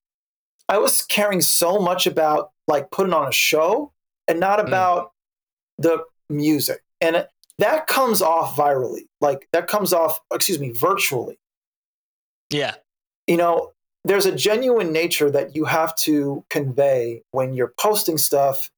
I 0.69 0.77
was 0.77 1.01
caring 1.03 1.41
so 1.41 1.79
much 1.79 2.07
about 2.07 2.51
like 2.67 2.91
putting 2.91 3.13
on 3.13 3.27
a 3.27 3.31
show 3.31 3.91
and 4.27 4.39
not 4.39 4.59
mm. 4.59 4.67
about 4.67 5.05
mm. 5.05 5.83
the 5.83 6.03
music. 6.29 6.81
And 7.01 7.17
it, 7.17 7.29
that 7.59 7.87
comes 7.87 8.21
off 8.21 8.55
virally, 8.55 9.07
like, 9.21 9.47
that 9.53 9.67
comes 9.67 9.93
off, 9.93 10.19
excuse 10.33 10.59
me, 10.59 10.71
virtually. 10.71 11.37
Yeah. 12.49 12.75
You 13.27 13.37
know, 13.37 13.73
there's 14.05 14.25
a 14.25 14.35
genuine 14.35 14.91
nature 14.91 15.29
that 15.31 15.55
you 15.55 15.65
have 15.65 15.95
to 15.97 16.43
convey 16.49 17.23
when 17.31 17.53
you're 17.53 17.73
posting 17.79 18.17
stuff 18.17 18.69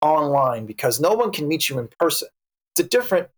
online 0.00 0.66
because 0.66 1.00
no 1.00 1.14
one 1.14 1.32
can 1.32 1.48
meet 1.48 1.68
you 1.68 1.78
in 1.78 1.88
person. 1.98 2.28
It's 2.72 2.86
a 2.86 2.88
different 2.88 3.28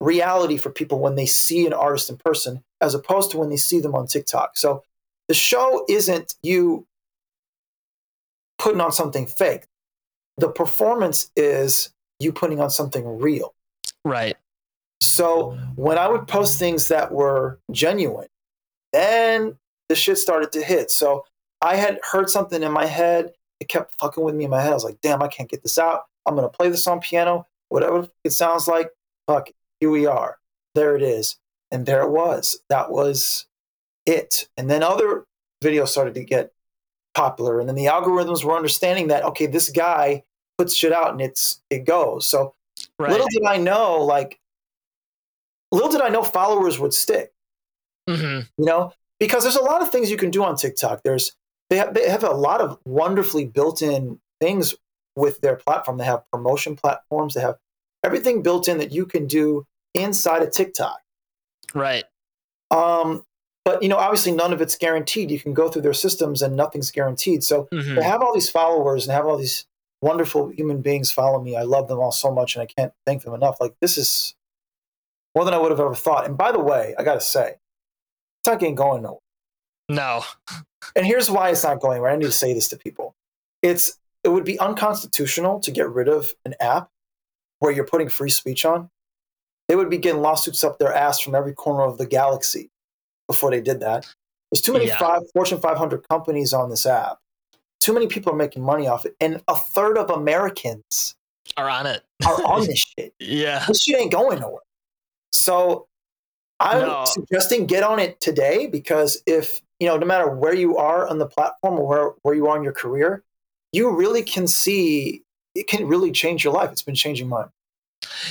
reality 0.00 0.56
for 0.56 0.70
people 0.70 0.98
when 0.98 1.14
they 1.14 1.26
see 1.26 1.66
an 1.66 1.72
artist 1.72 2.10
in 2.10 2.16
person 2.16 2.62
as 2.80 2.94
opposed 2.94 3.30
to 3.30 3.38
when 3.38 3.48
they 3.48 3.56
see 3.56 3.80
them 3.80 3.94
on 3.94 4.06
TikTok. 4.06 4.56
So 4.56 4.82
the 5.28 5.34
show 5.34 5.84
isn't 5.88 6.34
you 6.42 6.86
putting 8.58 8.80
on 8.80 8.92
something 8.92 9.26
fake. 9.26 9.66
The 10.36 10.48
performance 10.48 11.30
is 11.34 11.92
you 12.20 12.32
putting 12.32 12.60
on 12.60 12.70
something 12.70 13.18
real. 13.18 13.54
Right. 14.04 14.36
So 15.00 15.58
when 15.76 15.98
I 15.98 16.08
would 16.08 16.26
post 16.28 16.58
things 16.58 16.88
that 16.88 17.12
were 17.12 17.58
genuine, 17.70 18.28
then 18.92 19.56
the 19.88 19.94
shit 19.94 20.18
started 20.18 20.52
to 20.52 20.62
hit. 20.62 20.90
So 20.90 21.24
I 21.62 21.76
had 21.76 21.98
heard 22.02 22.30
something 22.30 22.62
in 22.62 22.72
my 22.72 22.86
head. 22.86 23.32
It 23.60 23.68
kept 23.68 23.98
fucking 23.98 24.22
with 24.22 24.34
me 24.34 24.44
in 24.44 24.50
my 24.50 24.60
head. 24.60 24.72
I 24.72 24.74
was 24.74 24.84
like, 24.84 25.00
damn, 25.00 25.22
I 25.22 25.28
can't 25.28 25.48
get 25.48 25.62
this 25.62 25.78
out. 25.78 26.04
I'm 26.26 26.34
going 26.34 26.48
to 26.48 26.56
play 26.56 26.68
this 26.68 26.86
on 26.86 27.00
piano, 27.00 27.46
whatever 27.68 28.08
it 28.24 28.30
sounds 28.30 28.68
like. 28.68 28.90
Fuck 29.26 29.48
it 29.48 29.56
here 29.86 29.92
we 29.92 30.06
are. 30.06 30.38
There 30.74 30.96
it 30.96 31.02
is. 31.02 31.36
And 31.70 31.86
there 31.86 32.02
it 32.02 32.10
was. 32.10 32.58
That 32.68 32.90
was 32.90 33.46
it. 34.04 34.48
And 34.56 34.68
then 34.68 34.82
other 34.82 35.26
videos 35.62 35.88
started 35.88 36.14
to 36.14 36.24
get 36.24 36.52
popular. 37.14 37.60
And 37.60 37.68
then 37.68 37.76
the 37.76 37.86
algorithms 37.86 38.42
were 38.42 38.56
understanding 38.56 39.08
that, 39.08 39.24
okay, 39.24 39.46
this 39.46 39.70
guy 39.70 40.24
puts 40.58 40.74
shit 40.74 40.92
out 40.92 41.12
and 41.12 41.20
it's 41.20 41.62
it 41.70 41.84
goes. 41.84 42.28
So 42.28 42.54
right. 42.98 43.10
little 43.10 43.28
did 43.30 43.44
I 43.46 43.58
know, 43.58 44.02
like 44.02 44.40
little 45.70 45.90
did 45.90 46.00
I 46.00 46.08
know 46.08 46.24
followers 46.24 46.80
would 46.80 46.92
stick. 46.92 47.32
Mm-hmm. 48.08 48.40
You 48.58 48.64
know, 48.64 48.92
because 49.20 49.44
there's 49.44 49.56
a 49.56 49.62
lot 49.62 49.82
of 49.82 49.90
things 49.90 50.10
you 50.10 50.16
can 50.16 50.30
do 50.30 50.42
on 50.42 50.56
TikTok. 50.56 51.02
There's 51.04 51.32
they 51.70 51.76
have 51.76 51.94
they 51.94 52.08
have 52.08 52.24
a 52.24 52.30
lot 52.30 52.60
of 52.60 52.78
wonderfully 52.84 53.44
built-in 53.44 54.18
things 54.40 54.74
with 55.16 55.40
their 55.40 55.56
platform. 55.56 55.98
They 55.98 56.04
have 56.04 56.28
promotion 56.32 56.76
platforms. 56.76 57.34
They 57.34 57.40
have 57.40 57.56
everything 58.04 58.42
built 58.42 58.68
in 58.68 58.78
that 58.78 58.92
you 58.92 59.06
can 59.06 59.26
do 59.26 59.66
inside 59.96 60.42
of 60.42 60.52
TikTok. 60.52 61.00
Right. 61.74 62.04
Um, 62.70 63.24
but 63.64 63.82
you 63.82 63.88
know, 63.88 63.96
obviously, 63.96 64.32
none 64.32 64.52
of 64.52 64.60
it's 64.60 64.76
guaranteed. 64.76 65.30
You 65.30 65.40
can 65.40 65.54
go 65.54 65.68
through 65.68 65.82
their 65.82 65.92
systems, 65.92 66.42
and 66.42 66.56
nothing's 66.56 66.90
guaranteed. 66.90 67.42
So 67.42 67.68
mm-hmm. 67.72 67.96
to 67.96 68.02
have 68.02 68.22
all 68.22 68.32
these 68.32 68.50
followers 68.50 69.06
and 69.06 69.14
have 69.14 69.26
all 69.26 69.36
these 69.36 69.66
wonderful 70.02 70.48
human 70.48 70.82
beings 70.82 71.10
follow 71.10 71.42
me, 71.42 71.56
I 71.56 71.62
love 71.62 71.88
them 71.88 71.98
all 71.98 72.12
so 72.12 72.30
much, 72.30 72.54
and 72.54 72.62
I 72.62 72.66
can't 72.66 72.92
thank 73.04 73.22
them 73.22 73.34
enough. 73.34 73.56
Like 73.60 73.74
this 73.80 73.98
is 73.98 74.34
more 75.34 75.44
than 75.44 75.54
I 75.54 75.58
would 75.58 75.70
have 75.70 75.80
ever 75.80 75.94
thought. 75.94 76.26
And 76.26 76.36
by 76.36 76.52
the 76.52 76.60
way, 76.60 76.94
I 76.98 77.02
got 77.02 77.14
to 77.14 77.20
say, 77.20 77.56
TikTok 78.44 78.62
ain't 78.62 78.76
going 78.76 79.02
nowhere. 79.02 79.20
No. 79.88 80.22
and 80.96 81.06
here's 81.06 81.30
why 81.30 81.50
it's 81.50 81.64
not 81.64 81.80
going 81.80 82.00
where 82.00 82.10
I 82.10 82.16
need 82.16 82.24
to 82.24 82.32
say 82.32 82.54
this 82.54 82.68
to 82.68 82.76
people. 82.76 83.14
It's 83.62 83.98
it 84.24 84.28
would 84.28 84.44
be 84.44 84.58
unconstitutional 84.58 85.60
to 85.60 85.70
get 85.70 85.88
rid 85.88 86.08
of 86.08 86.32
an 86.44 86.54
app 86.60 86.88
where 87.60 87.72
you're 87.72 87.86
putting 87.86 88.08
free 88.08 88.30
speech 88.30 88.64
on, 88.64 88.90
they 89.68 89.76
would 89.76 89.90
be 89.90 89.98
getting 89.98 90.22
lawsuits 90.22 90.62
up 90.64 90.78
their 90.78 90.92
ass 90.92 91.20
from 91.20 91.34
every 91.34 91.54
corner 91.54 91.84
of 91.84 91.98
the 91.98 92.06
galaxy 92.06 92.70
before 93.26 93.50
they 93.50 93.60
did 93.60 93.80
that. 93.80 94.06
There's 94.50 94.62
too 94.62 94.72
many 94.72 94.86
yeah. 94.86 94.98
five, 94.98 95.22
Fortune 95.32 95.60
500 95.60 96.08
companies 96.08 96.52
on 96.52 96.70
this 96.70 96.86
app. 96.86 97.18
Too 97.80 97.92
many 97.92 98.06
people 98.06 98.32
are 98.32 98.36
making 98.36 98.62
money 98.62 98.86
off 98.86 99.04
it, 99.04 99.14
and 99.20 99.42
a 99.48 99.56
third 99.56 99.98
of 99.98 100.10
Americans 100.10 101.14
are 101.56 101.68
on 101.68 101.86
it. 101.86 102.02
are 102.24 102.44
on 102.44 102.60
this 102.66 102.84
shit. 102.98 103.14
Yeah, 103.20 103.64
this 103.68 103.82
shit 103.82 103.98
ain't 104.00 104.12
going 104.12 104.40
nowhere. 104.40 104.62
So 105.32 105.86
I'm 106.58 106.82
no. 106.82 107.04
suggesting 107.06 107.66
get 107.66 107.82
on 107.82 107.98
it 107.98 108.20
today 108.20 108.66
because 108.66 109.22
if 109.26 109.60
you 109.78 109.86
know, 109.86 109.98
no 109.98 110.06
matter 110.06 110.28
where 110.28 110.54
you 110.54 110.76
are 110.78 111.06
on 111.06 111.18
the 111.18 111.26
platform 111.26 111.78
or 111.78 111.86
where, 111.86 112.10
where 112.22 112.34
you 112.34 112.46
are 112.46 112.56
in 112.56 112.62
your 112.62 112.72
career, 112.72 113.22
you 113.72 113.94
really 113.94 114.22
can 114.22 114.46
see 114.46 115.22
it 115.54 115.68
can 115.68 115.86
really 115.86 116.10
change 116.10 116.44
your 116.44 116.52
life. 116.52 116.72
It's 116.72 116.82
been 116.82 116.94
changing 116.94 117.28
mine. 117.28 117.48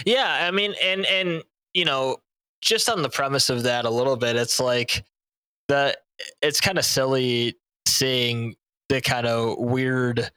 Yeah, 0.06 0.48
I 0.48 0.52
mean, 0.52 0.74
and 0.84 1.06
and 1.06 1.44
you 1.74 1.86
know, 1.86 2.18
just 2.62 2.90
on 2.90 3.02
the 3.02 3.10
premise 3.10 3.50
of 3.50 3.64
that 3.64 3.86
a 3.86 3.90
little 3.90 4.16
bit, 4.16 4.36
it's 4.36 4.60
like 4.60 5.04
the 5.68 5.98
it's 6.42 6.62
kind 6.62 6.78
of 6.78 6.86
silly 6.86 7.56
seeing 7.88 8.56
the 8.90 9.02
kind 9.02 9.28
of 9.28 9.58
weird 9.58 10.30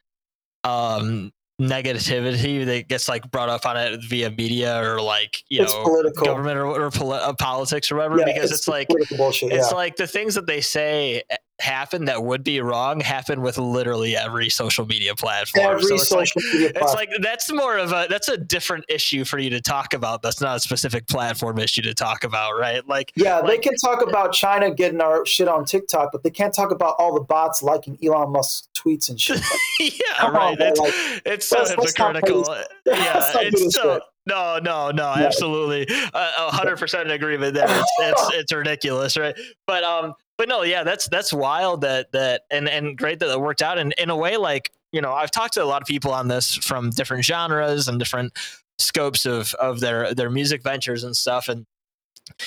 um 0.65 1.33
negativity 1.61 2.65
that 2.65 2.89
gets 2.89 3.09
like 3.09 3.29
brought 3.33 3.49
up 3.49 3.67
on 3.67 3.77
it 3.77 4.01
via 4.09 4.31
media 4.31 4.81
or 4.83 5.01
like 5.03 5.43
you 5.49 5.63
It's 5.63 5.75
know 5.75 5.83
political. 5.83 6.25
government 6.25 6.57
or, 6.57 6.67
or 6.67 6.91
poli- 6.91 7.19
uh, 7.19 7.33
politics 7.35 7.91
or 7.91 7.97
whatever 7.97 8.19
Yeah, 8.19 8.27
because 8.27 8.53
it's, 8.53 8.69
like 8.69 8.87
bullshit. 9.17 9.53
it's 9.53 9.71
yeah. 9.71 9.77
like 9.77 9.97
the 9.97 10.07
things 10.07 10.37
that 10.37 10.47
they 10.47 10.61
say 10.61 11.23
happen 11.61 12.05
that 12.05 12.23
would 12.23 12.45
be 12.45 12.61
wrong 12.61 13.01
happen 13.01 13.41
with 13.43 13.59
literally 13.59 14.17
every 14.17 14.49
social 14.49 14.87
media 14.87 15.15
platform. 15.15 15.67
Every 15.67 15.83
so 15.83 15.95
it's 15.97 16.11
like 16.13 16.29
social 16.29 16.43
media 16.53 16.73
it's 16.77 16.95
like 16.95 17.11
that's 17.21 17.53
more 17.53 17.77
of 17.79 17.91
a 17.93 18.07
that's 18.09 18.29
a 18.29 18.37
different 18.37 18.85
issue 18.89 19.25
for 19.25 19.39
you 19.39 19.51
to 19.51 19.61
talk 19.61 19.93
about 19.93 20.23
that's 20.23 20.41
not 20.41 20.57
a 20.57 20.61
specific 20.61 21.07
platform 21.09 21.59
issue 21.59 21.83
to 21.83 21.95
talk 21.95 22.23
about 22.25 22.53
right? 22.59 22.87
Like 22.87 23.13
yeah, 23.17 23.41
they 23.43 23.59
can 23.59 23.75
talk 23.77 24.07
about 24.07 24.33
China 24.33 24.73
getting 24.73 25.01
our 25.01 25.27
shit 25.27 25.49
on 25.49 25.65
TikTok, 25.65 26.11
but 26.13 26.23
they 26.23 26.31
can't 26.31 26.55
talk 26.55 26.71
about 26.71 26.95
all 26.99 27.13
the 27.15 27.21
bots 27.25 27.63
liking 27.63 27.99
Elon 28.05 28.31
Musk's 28.33 28.69
tweets 28.77 29.09
and 29.11 29.21
shit. 29.21 29.41
yeah 29.81 30.29
right 30.29 30.53
on, 30.53 30.57
that's, 30.59 30.79
like, 30.79 30.93
it's 31.27 31.49
so 31.49 31.59
let's- 31.59 31.77
let's 31.77 31.99
not 31.99 32.13
play 32.13 32.21
hypocritical. 32.21 32.55
yeah 32.87 33.15
Let's 33.15 33.33
do 33.33 33.41
it's 33.67 33.75
so 33.75 33.95
shit. 33.95 34.03
no 34.27 34.59
no 34.63 34.91
no 34.93 35.15
Yeah. 35.17 35.27
absolutely. 35.27 35.87
A 36.15 36.51
hundred 36.53 36.79
percent 36.79 37.07
in 37.07 37.11
agreement 37.11 37.55
there. 37.55 37.67
It's, 37.69 37.93
it's 38.01 38.31
it's 38.35 38.53
ridiculous 38.53 39.17
right? 39.17 39.35
But 39.67 39.83
um 39.83 40.15
but 40.39 40.49
no 40.49 40.63
yeah 40.63 40.83
that's 40.85 41.07
that's 41.09 41.33
wild 41.33 41.83
that 41.83 42.11
that 42.13 42.45
and 42.51 42.69
and 42.69 42.97
great 42.97 43.19
that 43.19 43.31
it 43.31 43.41
worked 43.41 43.61
out. 43.61 43.77
And 43.77 43.93
in 43.99 44.09
a 44.09 44.17
way 44.17 44.39
like 44.39 44.73
you 44.93 45.03
know 45.03 45.13
i've 45.13 45.31
talked 45.31 45.55
to 45.55 45.63
a 45.63 45.67
lot 45.67 45.83
of 45.83 45.89
people 45.89 46.13
on 46.13 46.29
this 46.29 46.55
from 46.55 46.89
different 46.91 47.25
genres 47.25 47.89
and 47.89 47.99
different 47.99 48.33
scopes 48.79 49.27
of 49.27 49.53
of 49.55 49.81
their 49.81 50.15
their 50.15 50.31
music 50.31 50.63
ventures 50.63 51.05
and 51.05 51.17
stuff. 51.17 51.49
And 51.49 51.67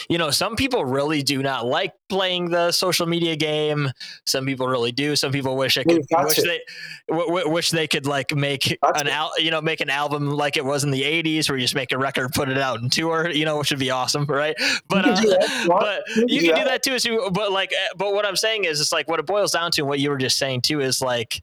you 0.09 0.17
know 0.17 0.31
some 0.31 0.55
people 0.55 0.85
really 0.85 1.21
do 1.23 1.41
not 1.43 1.65
like 1.65 1.93
playing 2.09 2.49
the 2.49 2.71
social 2.71 3.05
media 3.05 3.35
game. 3.35 3.89
Some 4.25 4.45
people 4.45 4.67
really 4.67 4.91
do. 4.91 5.15
Some 5.15 5.31
people 5.31 5.55
wish 5.55 5.77
it 5.77 5.85
could 5.87 6.05
wish 6.11 6.35
to. 6.35 6.41
they 6.41 6.61
w- 7.09 7.27
w- 7.27 7.49
wish 7.49 7.71
they 7.71 7.87
could 7.87 8.05
like 8.05 8.35
make 8.35 8.77
Got 8.83 9.01
an 9.01 9.07
al- 9.07 9.31
you 9.39 9.51
know 9.51 9.61
make 9.61 9.81
an 9.81 9.89
album 9.89 10.29
like 10.29 10.57
it 10.57 10.65
was 10.65 10.83
in 10.83 10.91
the 10.91 11.01
80s 11.03 11.49
where 11.49 11.57
you 11.57 11.63
just 11.63 11.75
make 11.75 11.91
a 11.91 11.97
record 11.97 12.33
put 12.33 12.49
it 12.49 12.57
out 12.57 12.81
and 12.81 12.91
tour 12.91 13.29
you 13.29 13.45
know 13.45 13.57
which 13.57 13.71
would 13.71 13.79
be 13.79 13.91
awesome 13.91 14.25
right? 14.25 14.55
But 14.89 15.03
can 15.05 15.13
uh, 15.13 15.15
that 15.21 15.43
if 15.43 15.61
you 15.63 15.67
but 15.67 16.01
You 16.07 16.15
can 16.15 16.27
do 16.27 16.39
can 16.39 16.39
do 16.41 16.63
that. 16.63 16.65
that 16.65 16.83
too 16.83 16.99
too 16.99 17.29
but 17.31 17.51
like 17.51 17.71
uh, 17.73 17.95
but 17.97 18.13
what 18.13 18.25
i'm 18.25 18.35
saying 18.35 18.65
is 18.65 18.81
it's 18.81 18.91
like 18.91 19.07
what 19.07 19.19
it 19.19 19.25
boils 19.25 19.51
down 19.51 19.71
to 19.71 19.81
and 19.81 19.89
what 19.89 19.99
you 19.99 20.09
were 20.09 20.17
just 20.17 20.37
saying 20.37 20.61
too 20.61 20.81
is 20.81 21.01
like 21.01 21.41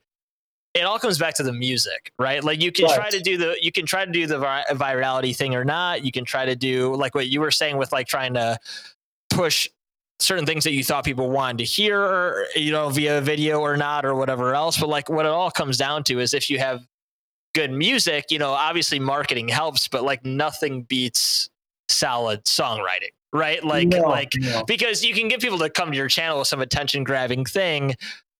it 0.78 0.84
all 0.84 0.98
comes 0.98 1.18
back 1.18 1.34
to 1.34 1.42
the 1.42 1.52
music 1.52 2.12
right 2.18 2.42
like 2.44 2.62
you 2.62 2.72
can 2.72 2.86
Right. 2.86 2.94
try 2.96 3.10
to 3.10 3.20
do 3.20 3.36
the 3.36 3.56
you 3.60 3.70
can 3.72 3.84
try 3.86 4.04
to 4.04 4.10
do 4.10 4.26
the 4.26 4.38
vi- 4.38 4.64
virality 4.72 5.34
thing 5.36 5.54
or 5.54 5.64
not 5.64 6.04
you 6.04 6.12
can 6.12 6.24
try 6.24 6.44
to 6.46 6.56
do 6.56 6.94
like 6.94 7.14
what 7.14 7.28
you 7.28 7.40
were 7.40 7.50
saying 7.50 7.76
with 7.76 7.92
like 7.92 8.06
trying 8.08 8.34
to 8.34 8.58
push 9.30 9.68
certain 10.20 10.44
things 10.46 10.64
that 10.64 10.72
you 10.72 10.82
thought 10.82 11.04
people 11.04 11.30
wanted 11.30 11.58
to 11.58 11.64
hear 11.64 12.00
or, 12.00 12.46
you 12.56 12.72
know 12.72 12.88
via 12.88 13.20
video 13.20 13.60
or 13.60 13.76
not 13.76 14.04
or 14.04 14.14
whatever 14.14 14.54
else 14.54 14.76
but 14.78 14.88
like 14.88 15.08
what 15.08 15.24
it 15.26 15.30
all 15.30 15.50
comes 15.50 15.76
down 15.76 16.02
to 16.04 16.18
is 16.20 16.34
if 16.34 16.50
you 16.50 16.58
have 16.58 16.80
good 17.54 17.70
music 17.72 18.26
you 18.30 18.38
know 18.38 18.50
obviously 18.50 18.98
marketing 18.98 19.48
helps 19.48 19.86
but 19.88 20.02
like 20.02 20.24
nothing 20.24 20.82
beats 20.82 21.48
solid 21.88 22.44
songwriting 22.44 23.10
right 23.32 23.62
like 23.64 23.88
No, 23.88 24.00
like 24.02 24.32
no. 24.36 24.64
because 24.64 25.04
you 25.04 25.14
can 25.14 25.28
get 25.28 25.40
people 25.40 25.58
to 25.58 25.70
come 25.70 25.90
to 25.90 25.96
your 25.96 26.08
channel 26.08 26.38
with 26.40 26.48
some 26.48 26.60
attention 26.60 27.04
grabbing 27.04 27.44
thing 27.44 27.94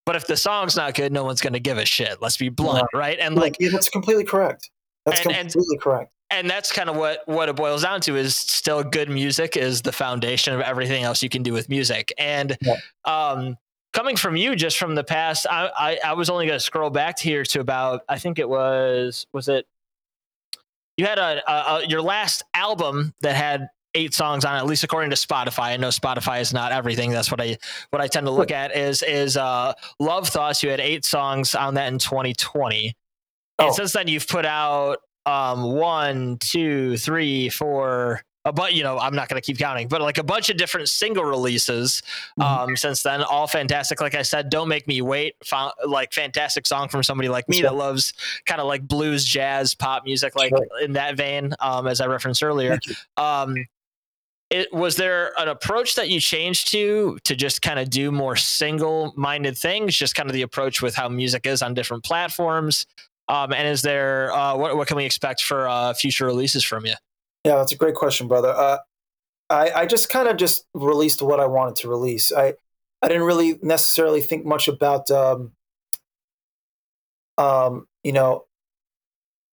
but 0.08 0.16
if 0.16 0.26
the 0.26 0.36
song's 0.38 0.74
not 0.74 0.94
good 0.94 1.12
no 1.12 1.22
one's 1.22 1.42
going 1.42 1.52
to 1.52 1.60
give 1.60 1.76
a 1.76 1.84
shit 1.84 2.22
let's 2.22 2.38
be 2.38 2.48
blunt 2.48 2.86
right 2.94 3.18
and 3.20 3.34
like 3.36 3.56
yeah, 3.60 3.68
that's 3.70 3.90
completely 3.90 4.24
correct. 4.24 4.70
That's 5.04 5.20
And- 5.20 5.36
and- 5.36 5.52
completely 5.52 5.76
correct. 5.76 6.10
and 6.30 6.48
that's 6.48 6.72
kind 6.72 6.88
of 6.88 6.96
what 6.96 7.20
what 7.26 7.50
it 7.50 7.56
boils 7.56 7.82
down 7.82 8.00
to 8.02 8.16
is 8.16 8.34
still 8.34 8.82
good 8.82 9.10
music 9.10 9.54
is 9.56 9.82
the 9.82 9.92
foundation 9.92 10.54
of 10.54 10.62
everything 10.62 11.04
else 11.04 11.22
you 11.22 11.28
can 11.28 11.42
do 11.42 11.52
with 11.52 11.68
music 11.68 12.10
and 12.16 12.56
Yeah. 12.62 12.76
um 13.04 13.58
coming 13.92 14.16
from 14.16 14.34
you 14.36 14.56
just 14.56 14.78
from 14.78 14.94
the 14.94 15.04
past 15.04 15.46
i 15.50 15.70
i, 15.78 15.98
I 16.10 16.12
was 16.14 16.30
only 16.30 16.46
going 16.46 16.58
to 16.58 16.64
scroll 16.64 16.88
back 16.90 17.18
here 17.18 17.42
to 17.44 17.60
about 17.60 18.00
i 18.08 18.18
think 18.18 18.38
it 18.38 18.48
was 18.48 19.26
was 19.34 19.48
it 19.48 19.66
you 20.96 21.04
had 21.06 21.18
a, 21.18 21.42
a, 21.50 21.54
a 21.76 21.86
your 21.86 22.02
last 22.02 22.42
album 22.54 23.14
that 23.20 23.36
had 23.36 23.68
eight 23.94 24.12
songs 24.14 24.44
on 24.44 24.54
it, 24.54 24.58
at 24.58 24.66
least 24.66 24.84
according 24.84 25.10
to 25.10 25.16
spotify. 25.16 25.68
I 25.72 25.76
know 25.76 25.88
spotify 25.88 26.40
is 26.40 26.52
not 26.52 26.72
everything. 26.72 27.10
That's 27.10 27.30
what 27.30 27.40
i 27.40 27.56
what 27.90 28.02
i 28.02 28.06
tend 28.06 28.26
to 28.26 28.30
look 28.32 28.50
at 28.50 28.76
is 28.76 29.02
is 29.02 29.36
uh 29.36 29.72
love 29.98 30.28
thoughts. 30.28 30.62
You 30.62 30.70
had 30.70 30.80
eight 30.80 31.04
songs 31.04 31.54
on 31.54 31.74
that 31.74 31.88
in 31.92 31.98
2020 31.98 32.86
and 32.86 32.94
Oh. 33.70 33.72
since 33.72 33.92
then 33.92 34.06
you've 34.08 34.28
put 34.28 34.44
out 34.46 34.98
um 35.26 35.72
one 35.72 36.36
two 36.38 36.96
three 36.96 37.48
four 37.48 38.22
a 38.44 38.52
but 38.52 38.72
you 38.72 38.84
know 38.84 38.98
i'm 38.98 39.14
not 39.16 39.28
going 39.28 39.40
to 39.40 39.44
keep 39.44 39.58
counting 39.58 39.88
but 39.88 40.00
like 40.00 40.16
a 40.16 40.22
bunch 40.22 40.48
of 40.48 40.56
different 40.56 40.88
single 40.88 41.24
releases 41.24 42.00
Mhm. 42.38 42.44
um 42.44 42.76
since 42.76 43.02
then 43.02 43.20
all 43.22 43.48
fantastic. 43.48 44.00
Like 44.00 44.14
i 44.14 44.22
said 44.22 44.48
don't 44.48 44.68
make 44.68 44.86
me 44.86 45.02
wait 45.02 45.34
Fo- 45.44 45.72
like 45.86 46.12
fantastic 46.12 46.66
song 46.66 46.88
from 46.88 47.02
somebody 47.02 47.28
like 47.28 47.48
me 47.48 47.60
that 47.62 47.74
loves 47.74 48.12
kind 48.46 48.60
of 48.60 48.68
like 48.68 48.86
blues 48.86 49.24
jazz 49.24 49.74
pop 49.74 50.04
music 50.04 50.36
like 50.36 50.52
in 50.82 50.92
that 50.92 51.16
vein 51.16 51.52
um 51.58 51.88
as 51.88 52.00
i 52.00 52.06
referenced 52.06 52.42
earlier. 52.44 52.78
Um 53.16 53.56
it 54.50 54.72
was 54.72 54.96
there 54.96 55.32
an 55.38 55.48
approach 55.48 55.94
that 55.94 56.08
you 56.08 56.20
changed 56.20 56.70
to 56.72 57.18
to 57.24 57.36
just 57.36 57.60
kind 57.62 57.78
of 57.78 57.90
do 57.90 58.10
more 58.10 58.36
single 58.36 59.12
minded 59.16 59.56
things 59.56 59.96
just 59.96 60.14
kind 60.14 60.28
of 60.28 60.34
the 60.34 60.42
approach 60.42 60.80
with 60.80 60.94
how 60.94 61.08
music 61.08 61.46
is 61.46 61.62
on 61.62 61.74
different 61.74 62.02
platforms 62.04 62.86
um, 63.28 63.52
and 63.52 63.68
is 63.68 63.82
there 63.82 64.32
uh, 64.32 64.56
what, 64.56 64.76
what 64.76 64.88
can 64.88 64.96
we 64.96 65.04
expect 65.04 65.42
for 65.42 65.68
uh, 65.68 65.92
future 65.94 66.24
releases 66.24 66.64
from 66.64 66.86
you 66.86 66.94
Yeah, 67.44 67.56
that's 67.56 67.72
a 67.72 67.76
great 67.76 67.94
question, 67.94 68.28
brother. 68.28 68.50
Uh, 68.50 68.78
I, 69.50 69.70
I 69.70 69.86
just 69.86 70.08
kind 70.08 70.28
of 70.28 70.36
just 70.36 70.66
released 70.74 71.22
what 71.22 71.40
I 71.40 71.46
wanted 71.46 71.76
to 71.76 71.88
release. 71.88 72.32
I, 72.32 72.54
I 73.02 73.08
didn't 73.08 73.22
really 73.22 73.58
necessarily 73.62 74.20
think 74.20 74.44
much 74.44 74.68
about, 74.68 75.10
um, 75.10 75.52
um, 77.38 77.86
you 78.02 78.12
know, 78.12 78.44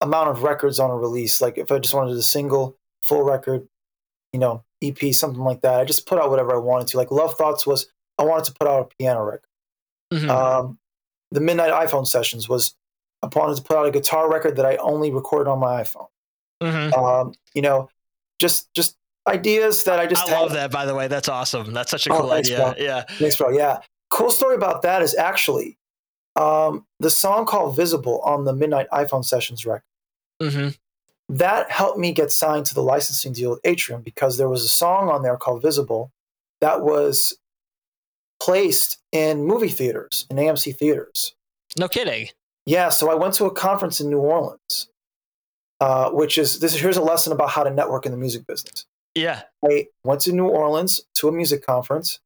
amount 0.01 0.29
of 0.29 0.43
records 0.43 0.79
on 0.79 0.89
a 0.89 0.95
release. 0.95 1.41
Like 1.41 1.57
if 1.57 1.71
I 1.71 1.79
just 1.79 1.93
wanted 1.93 2.17
a 2.17 2.23
single, 2.23 2.77
full 3.01 3.23
record, 3.23 3.67
you 4.33 4.39
know, 4.39 4.63
EP, 4.89 5.13
something 5.13 5.43
like 5.43 5.61
that. 5.61 5.79
I 5.79 5.85
just 5.85 6.05
put 6.05 6.19
out 6.19 6.29
whatever 6.29 6.53
I 6.55 6.59
wanted 6.59 6.87
to. 6.89 6.97
Like 6.97 7.11
Love 7.11 7.35
Thoughts 7.35 7.65
was, 7.67 7.87
I 8.17 8.23
wanted 8.23 8.45
to 8.45 8.53
put 8.53 8.67
out 8.67 8.81
a 8.91 8.95
piano 8.97 9.23
record. 9.23 9.41
Mhm. 10.13 10.29
Um, 10.29 10.79
the 11.31 11.39
Midnight 11.41 11.71
iPhone 11.71 12.07
Sessions 12.07 12.47
was, 12.47 12.75
I 13.23 13.27
wanted 13.35 13.57
to 13.57 13.63
put 13.63 13.77
out 13.77 13.85
a 13.87 13.91
guitar 13.91 14.31
record 14.31 14.55
that 14.57 14.65
I 14.65 14.75
only 14.77 15.11
recorded 15.11 15.49
on 15.49 15.59
my 15.59 15.81
iPhone. 15.81 16.07
Mhm. 16.61 16.97
Um, 16.97 17.33
you 17.53 17.61
know, 17.61 17.89
just 18.39 18.73
just 18.73 18.95
ideas 19.27 19.83
that 19.85 19.99
I 19.99 20.05
just 20.05 20.27
i 20.27 20.31
had. 20.31 20.41
love 20.41 20.51
that 20.53 20.69
by 20.71 20.85
the 20.85 20.93
way 20.93 21.07
that's 21.07 21.27
awesome 21.27 21.73
that's 21.73 21.89
such 21.89 22.05
a 22.05 22.13
Oh, 22.13 22.19
cool 22.21 22.29
thanks, 22.29 22.47
idea 22.51 22.57
bro. 22.59 22.73
yeah 22.77 23.03
Thanks, 23.17 23.35
bro. 23.37 23.49
Yeah. 23.49 23.79
Cool 24.11 24.29
story 24.29 24.53
about 24.55 24.83
that 24.83 25.01
is 25.01 25.15
actually 25.15 25.77
um, 26.35 26.85
the 26.99 27.09
song 27.09 27.45
called 27.45 27.75
Visible 27.75 28.19
on 28.21 28.43
the 28.45 28.53
Midnight 28.53 28.87
iPhone 28.91 29.25
Sessions 29.25 29.65
record. 29.65 29.83
hmm 30.41 30.67
That 31.29 31.71
helped 31.71 31.97
me 31.97 32.13
get 32.13 32.31
signed 32.31 32.65
to 32.67 32.75
the 32.75 32.83
licensing 32.83 33.33
deal 33.33 33.49
with 33.51 33.59
Atrium 33.63 34.01
because 34.01 34.37
there 34.37 34.49
was 34.49 34.63
a 34.63 34.67
song 34.67 35.09
on 35.09 35.23
there 35.23 35.37
called 35.37 35.61
Visible 35.61 36.11
that 36.61 36.81
was 36.81 37.37
placed 38.39 38.99
in 39.11 39.43
movie 39.43 39.69
theaters, 39.69 40.27
in 40.29 40.37
AMC 40.37 40.75
theaters. 40.77 41.33
no 41.77 41.87
kidding 41.87 42.27
Yeah, 42.65 42.89
so 42.89 43.09
I 43.09 43.15
went 43.15 43.33
to 43.35 43.45
a 43.45 43.51
conference 43.51 43.99
in 43.99 44.09
New 44.09 44.19
Orleans, 44.19 44.89
uh, 45.79 46.11
which 46.11 46.37
is 46.37 46.59
this. 46.59 46.75
Here's 46.75 46.97
a 46.97 47.01
lesson 47.01 47.33
about 47.33 47.49
how 47.49 47.63
to 47.63 47.71
network 47.71 48.05
in 48.05 48.11
the 48.11 48.17
music 48.17 48.45
business. 48.47 48.85
yeah 49.15 49.43
I 49.63 49.87
went 50.03 50.21
to 50.21 50.31
New 50.31 50.47
Orleans 50.47 51.01
to 51.15 51.27
a 51.27 51.31
music 51.31 51.65
conference. 51.65 52.19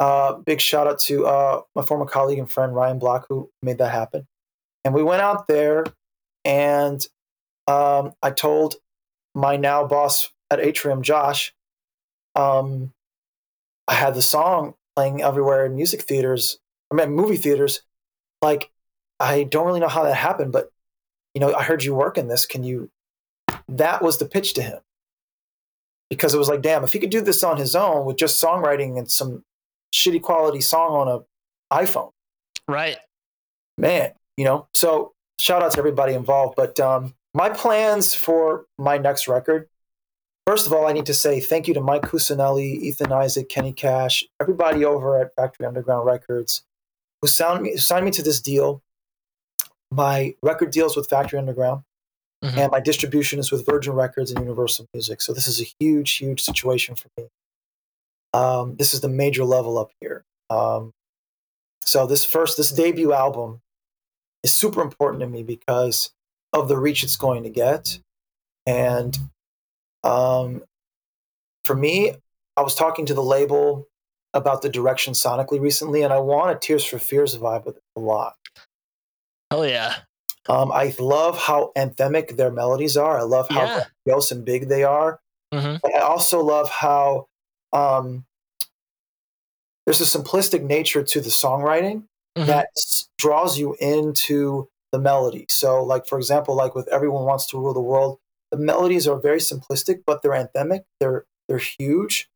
Uh, 0.00 0.34
big 0.34 0.60
shout 0.60 0.86
out 0.86 1.00
to 1.00 1.26
uh, 1.26 1.60
my 1.74 1.82
former 1.82 2.06
colleague 2.06 2.38
and 2.38 2.50
friend 2.50 2.74
Ryan 2.74 2.98
Block 2.98 3.26
who 3.28 3.50
made 3.62 3.78
that 3.78 3.90
happen. 3.90 4.26
And 4.84 4.94
we 4.94 5.02
went 5.02 5.20
out 5.22 5.48
there, 5.48 5.84
and 6.44 7.06
um, 7.68 8.12
I 8.22 8.30
told 8.30 8.76
my 9.34 9.56
now 9.56 9.86
boss 9.86 10.30
at 10.50 10.60
Atrium, 10.60 11.02
Josh, 11.02 11.54
um, 12.34 12.92
I 13.86 13.94
had 13.94 14.14
the 14.14 14.22
song 14.22 14.74
playing 14.96 15.22
everywhere 15.22 15.66
in 15.66 15.76
music 15.76 16.02
theaters. 16.02 16.58
I 16.90 16.96
mean, 16.96 17.12
movie 17.12 17.36
theaters. 17.36 17.82
Like, 18.42 18.70
I 19.20 19.44
don't 19.44 19.66
really 19.66 19.80
know 19.80 19.88
how 19.88 20.04
that 20.04 20.14
happened, 20.14 20.52
but 20.52 20.70
you 21.34 21.40
know, 21.40 21.54
I 21.54 21.62
heard 21.62 21.84
you 21.84 21.94
work 21.94 22.18
in 22.18 22.28
this. 22.28 22.46
Can 22.46 22.64
you? 22.64 22.90
That 23.68 24.02
was 24.02 24.18
the 24.18 24.26
pitch 24.26 24.54
to 24.54 24.62
him 24.62 24.78
because 26.08 26.34
it 26.34 26.38
was 26.38 26.48
like, 26.48 26.62
damn, 26.62 26.84
if 26.84 26.92
he 26.92 26.98
could 26.98 27.10
do 27.10 27.20
this 27.20 27.44
on 27.44 27.58
his 27.58 27.76
own 27.76 28.06
with 28.06 28.16
just 28.16 28.42
songwriting 28.42 28.98
and 28.98 29.10
some 29.10 29.44
shitty 29.94 30.22
quality 30.22 30.60
song 30.60 30.92
on 30.92 31.08
a 31.08 31.74
iPhone, 31.74 32.12
right 32.66 32.96
man, 33.78 34.12
you 34.36 34.44
know. 34.44 34.66
So 34.72 35.12
shout 35.38 35.62
out 35.62 35.72
to 35.72 35.78
everybody 35.78 36.14
involved. 36.14 36.54
But 36.56 36.78
um, 36.80 37.14
my 37.34 37.48
plans 37.50 38.14
for 38.14 38.66
my 38.78 38.98
next 38.98 39.28
record. 39.28 39.68
First 40.46 40.66
of 40.66 40.72
all, 40.72 40.86
I 40.86 40.92
need 40.92 41.06
to 41.06 41.14
say 41.14 41.40
thank 41.40 41.68
you 41.68 41.74
to 41.74 41.80
Mike 41.80 42.02
Cusinelli, 42.02 42.80
Ethan 42.80 43.12
Isaac, 43.12 43.48
Kenny 43.48 43.72
Cash, 43.72 44.24
everybody 44.40 44.84
over 44.84 45.20
at 45.20 45.34
Factory 45.34 45.66
Underground 45.66 46.06
Records 46.06 46.62
who 47.20 47.28
signed 47.28 47.62
me, 47.62 47.76
signed 47.76 48.04
me 48.04 48.10
to 48.12 48.22
this 48.22 48.40
deal. 48.40 48.82
My 49.90 50.34
record 50.42 50.70
deals 50.70 50.96
with 50.96 51.08
Factory 51.08 51.38
Underground 51.38 51.82
Mhm. 52.44 52.56
and 52.56 52.70
my 52.70 52.78
distribution 52.80 53.38
is 53.40 53.50
with 53.50 53.66
Virgin 53.66 53.94
Records 53.94 54.30
and 54.30 54.40
Universal 54.40 54.86
Music. 54.94 55.20
So 55.20 55.32
this 55.32 55.48
is 55.48 55.60
a 55.60 55.64
huge, 55.80 56.12
huge 56.12 56.42
situation 56.44 56.94
for 56.94 57.08
me. 57.16 57.28
Um, 58.32 58.76
this 58.76 58.94
is 58.94 59.00
the 59.00 59.08
major 59.08 59.44
level 59.44 59.76
up 59.78 59.90
here. 60.00 60.24
Um, 60.48 60.94
so 61.84 62.06
this 62.06 62.24
first, 62.24 62.56
this 62.56 62.70
debut 62.70 63.12
album 63.12 63.60
is 64.44 64.54
super 64.54 64.80
important 64.82 65.20
to 65.22 65.26
me 65.26 65.42
because 65.42 66.14
of 66.52 66.68
the 66.68 66.78
reach 66.78 67.04
it's 67.04 67.16
going 67.16 67.42
to 67.44 67.50
get. 67.50 67.98
And 68.66 69.16
um, 70.04 70.62
for 71.64 71.74
me, 71.74 72.12
I 72.56 72.62
was 72.62 72.74
talking 72.74 73.06
to 73.06 73.14
the 73.14 73.22
label 73.22 73.86
about 74.34 74.62
the 74.62 74.68
direction 74.68 75.14
sonically 75.14 75.60
recently, 75.60 76.02
and 76.02 76.12
I 76.12 76.18
want 76.18 76.54
a 76.54 76.58
Tears 76.58 76.84
for 76.84 76.98
Fears 76.98 77.36
vibe 77.36 77.64
with 77.64 77.76
it 77.76 77.82
a 77.96 78.00
lot. 78.00 78.36
Oh 79.50 79.62
yeah. 79.62 79.96
Um, 80.48 80.72
I 80.72 80.94
love 80.98 81.38
how 81.38 81.72
anthemic 81.76 82.36
their 82.36 82.50
melodies 82.50 82.96
are. 82.96 83.18
I 83.18 83.22
love 83.22 83.48
how 83.50 83.62
Yeah. 83.64 83.84
grandiose 84.04 84.30
and 84.32 84.44
big 84.44 84.68
they 84.68 84.84
are. 84.84 85.20
hmm 85.52 85.76
But 85.82 85.94
I 85.94 86.00
also 86.00 86.40
love 86.40 86.68
how 86.70 87.26
um, 87.72 88.24
there's 89.86 90.00
a 90.00 90.18
simplistic 90.18 90.62
nature 90.62 91.02
to 91.02 91.20
the 91.20 91.30
songwriting 91.30 92.04
Mhm. 92.36 92.46
that 92.46 92.68
draws 93.18 93.58
you 93.58 93.76
into 93.80 94.68
the 94.92 94.98
melody. 94.98 95.46
So, 95.48 95.82
like 95.82 96.06
for 96.06 96.18
example, 96.18 96.54
like 96.54 96.74
with 96.74 96.88
"Everyone 96.88 97.24
Wants 97.24 97.46
to 97.46 97.58
Rule 97.58 97.74
the 97.74 97.80
World," 97.80 98.18
the 98.50 98.58
melodies 98.58 99.06
are 99.06 99.18
very 99.18 99.38
simplistic, 99.38 100.02
but 100.06 100.22
they're 100.22 100.32
anthemic. 100.32 100.84
They're 101.00 101.26
they're 101.48 101.58
huge, 101.58 102.30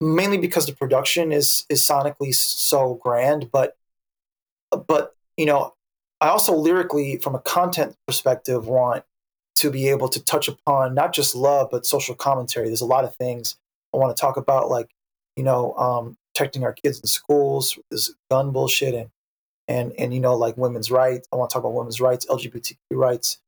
mainly 0.00 0.38
because 0.38 0.66
the 0.66 0.74
production 0.74 1.32
is 1.32 1.64
is 1.68 1.82
sonically 1.82 2.34
so 2.34 2.94
grand. 2.94 3.50
But 3.52 3.76
but 4.86 5.14
you 5.36 5.46
know, 5.46 5.74
I 6.20 6.28
also 6.28 6.54
lyrically, 6.54 7.18
from 7.18 7.34
a 7.34 7.40
content 7.40 7.96
perspective, 8.06 8.66
want 8.66 9.04
to 9.56 9.70
be 9.70 9.88
able 9.88 10.08
to 10.08 10.22
touch 10.22 10.48
upon 10.48 10.94
not 10.94 11.14
just 11.14 11.34
love 11.34 11.68
but 11.70 11.86
social 11.86 12.14
commentary. 12.14 12.66
There's 12.66 12.82
a 12.82 12.86
lot 12.86 13.04
of 13.04 13.16
things 13.16 13.56
I 13.94 13.96
want 13.96 14.14
to 14.14 14.20
talk 14.20 14.36
about, 14.36 14.68
like 14.70 14.90
you 15.36 15.44
know, 15.44 15.74
um, 15.74 16.16
protecting 16.34 16.64
our 16.64 16.72
kids 16.72 17.00
in 17.00 17.06
schools, 17.06 17.78
this 17.90 18.12
gun 18.30 18.50
bullshit, 18.50 18.94
and 18.94 19.10
and 19.68 19.92
and 19.98 20.12
you 20.14 20.20
know, 20.20 20.36
like 20.36 20.56
women's 20.56 20.90
rights. 20.90 21.28
I 21.32 21.36
want 21.36 21.50
to 21.50 21.54
talk 21.54 21.62
about 21.62 21.74
women's 21.74 22.00
rights, 22.00 22.26
LGBTQ 22.26 22.76
rights, 22.92 23.38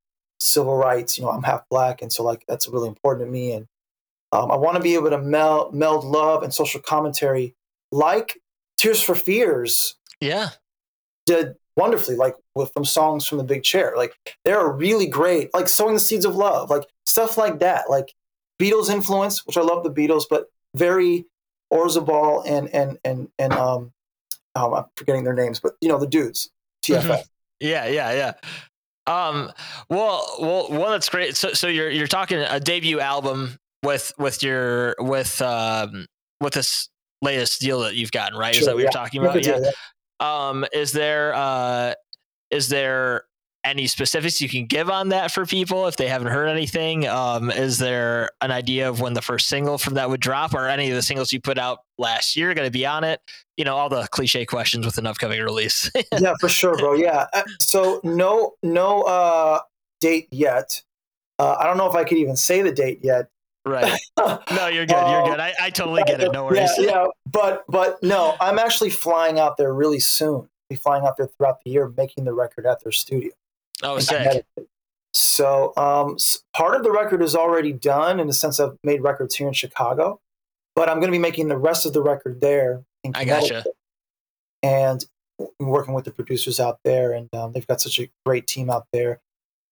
civil 0.41 0.77
rights. 0.77 1.19
You 1.19 1.25
know, 1.25 1.31
I'm 1.31 1.43
half 1.43 1.69
black, 1.71 2.03
and 2.03 2.13
so 2.13 2.23
like 2.23 2.45
that's 2.49 2.69
really 2.69 2.89
important 2.89 3.27
to 3.27 3.31
me. 3.33 3.53
And 3.53 3.67
um, 4.33 4.51
I 4.51 4.57
want 4.57 4.77
to 4.77 4.83
be 4.83 4.95
able 4.95 5.11
to 5.11 5.19
meld 5.19 5.75
meld 5.75 6.05
love 6.05 6.43
and 6.43 6.53
social 6.53 6.81
commentary, 6.81 7.55
like 7.93 8.39
Tears 8.77 9.03
for 9.03 9.15
Fears 9.15 9.97
Yeah. 10.21 10.51
did 11.27 11.55
wonderfully, 11.77 12.17
like 12.17 12.37
with 12.55 12.73
from 12.73 12.85
songs 12.85 13.27
from 13.27 13.39
the 13.39 13.45
Big 13.45 13.63
Chair. 13.63 13.95
Like 13.97 14.15
they're 14.45 14.69
really 14.69 15.07
great, 15.07 15.53
like 15.55 15.69
sowing 15.69 15.95
the 15.95 16.01
seeds 16.01 16.25
of 16.25 16.35
love, 16.37 16.71
like 16.71 16.85
stuff 17.07 17.39
like 17.39 17.61
that. 17.61 17.89
Like 17.89 18.13
Beatles 18.61 18.91
influence, 18.91 19.47
which 19.47 19.57
I 19.57 19.63
love 19.63 19.85
the 19.85 19.91
Beatles, 19.93 20.25
but 20.29 20.47
very 20.75 21.25
Orzabal 21.73 22.43
and 22.47 22.69
and 22.75 22.99
and 23.05 23.29
and 23.39 23.53
um, 23.53 23.93
um 24.55 24.75
I'm 24.75 24.85
forgetting 24.97 25.25
their 25.25 25.35
names, 25.35 25.61
but 25.61 25.73
you 25.81 25.89
know 25.89 25.99
the 25.99 26.07
dudes, 26.07 26.51
TFF. 26.85 27.25
Yeah, 27.61 27.87
yeah, 27.87 28.13
yeah. 28.13 28.33
Um, 29.09 29.51
well, 29.89 30.37
well, 30.39 30.69
well, 30.71 30.91
that's 30.91 31.09
great. 31.09 31.37
So, 31.37 31.53
so 31.55 31.67
you're 31.67 31.91
you're 31.91 32.07
talking 32.07 32.39
a 32.39 32.61
debut 32.61 33.01
album 33.01 33.59
with 33.83 34.13
with 34.19 34.43
your 34.43 34.95
with 34.99 35.41
um 35.41 36.07
with 36.41 36.55
this 36.55 36.89
latest 37.23 37.61
deal 37.61 37.81
that 37.81 37.95
you've 37.95 38.13
gotten, 38.13 38.39
right? 38.39 38.55
Is 38.55 38.67
that 38.67 38.75
what 38.75 38.81
yeah. 38.81 38.85
you're 38.85 38.93
talking 38.93 39.21
about? 39.23 39.43
do 39.43 39.51
Yeah. 39.51 39.71
Um, 40.21 40.65
is 40.73 40.93
there 40.93 41.35
uh 41.35 41.95
is 42.51 42.69
there 42.69 43.25
any 43.69 43.87
specifics 43.87 44.41
you 44.41 44.49
can 44.49 44.67
give 44.67 44.89
on 44.91 45.11
that 45.11 45.31
for 45.31 45.45
people 45.47 45.87
if 45.87 45.97
they 45.97 46.09
haven't 46.09 46.29
heard 46.29 46.49
anything? 46.49 47.07
Um, 47.07 47.51
is 47.51 47.79
there 47.79 48.31
an 48.41 48.51
idea 48.51 48.89
of 48.89 49.01
when 49.01 49.13
the 49.15 49.23
first 49.23 49.47
single 49.49 49.79
from 49.79 49.95
that 49.95 50.09
would 50.11 50.21
drop, 50.21 50.55
or 50.55 50.67
any 50.69 50.89
of 50.91 50.97
the 50.97 51.03
singles 51.03 51.33
you 51.33 51.41
put 51.41 51.59
out 51.59 51.81
last 51.99 52.37
year 52.37 52.55
going 52.55 52.67
to 52.67 52.73
be 52.73 52.87
on 52.87 53.05
it? 53.05 53.21
You 53.57 53.65
know, 53.65 53.77
all 53.77 53.89
the 53.89 54.07
cliche 54.11 54.47
questions 54.47 54.87
with 54.87 54.99
an 54.99 55.07
upcoming 55.07 55.41
release. 55.43 55.91
yeah, 56.19 56.33
for 56.41 56.49
sure, 56.49 56.77
bro. 56.77 56.95
Yeah. 56.95 57.27
Uh, 57.33 57.43
So 57.61 58.01
no 58.05 58.55
no 58.63 59.03
uh 59.03 59.61
date 60.01 60.29
yet. 60.31 60.83
Uh, 61.39 61.57
I 61.59 61.65
don't 61.67 61.77
know 61.77 61.89
if 61.89 61.95
I 61.95 62.05
could 62.05 62.19
even 62.19 62.37
say 62.37 62.63
the 62.63 62.73
date 62.73 63.01
yet. 63.03 63.29
right. 63.67 64.01
No, 64.19 64.67
you're 64.69 64.87
good. 64.87 64.97
You're 64.97 65.23
Um, 65.23 65.31
good. 65.31 65.41
I, 65.41 65.53
I 65.61 65.71
totally 65.71 66.03
get 66.05 66.21
it. 66.21 66.33
No 66.33 66.45
worries. 66.47 66.71
Yeah, 66.79 66.85
yeah, 66.87 67.07
but 67.31 67.65
but 67.69 68.03
no, 68.03 68.35
I'm 68.41 68.59
actually 68.59 68.91
flying 68.91 69.39
out 69.39 69.57
there 69.57 69.73
really 69.75 70.01
soon. 70.01 70.49
Be 70.71 70.77
flying 70.77 71.05
out 71.05 71.17
there 71.17 71.27
throughout 71.29 71.59
the 71.65 71.71
year, 71.71 71.93
making 71.97 72.25
the 72.25 72.33
record 72.35 72.67
at 72.67 72.83
their 72.83 72.93
studio. 72.93 73.33
Oh, 73.83 73.99
sick. 73.99 74.45
So 75.15 75.73
um, 75.77 76.17
part 76.55 76.77
of 76.77 76.83
the 76.83 76.91
record 76.93 77.23
is 77.23 77.35
already 77.35 77.73
done 77.73 78.21
in 78.21 78.27
the 78.27 78.33
sense 78.33 78.61
I've 78.61 78.77
made 78.85 79.03
records 79.03 79.35
here 79.35 79.49
in 79.49 79.55
Chicago, 79.55 80.21
but 80.77 80.89
I'm 80.89 80.97
going 80.97 81.09
to 81.09 81.13
be 81.13 81.19
making 81.19 81.49
the 81.49 81.57
rest 81.57 81.87
of 81.87 81.93
the 81.93 82.03
record 82.03 82.41
there 82.41 82.85
in 83.05 83.13
I 83.15 83.25
gotcha. 83.25 83.65
And 84.63 85.05
working 85.61 85.95
with 85.95 86.05
the 86.05 86.11
producers 86.11 86.59
out 86.59 86.81
there, 86.85 87.13
and 87.13 87.29
um, 87.33 87.53
they've 87.53 87.67
got 87.67 87.81
such 87.81 88.01
a 88.01 88.11
great 88.27 88.47
team 88.47 88.69
out 88.71 88.87
there. 88.93 89.21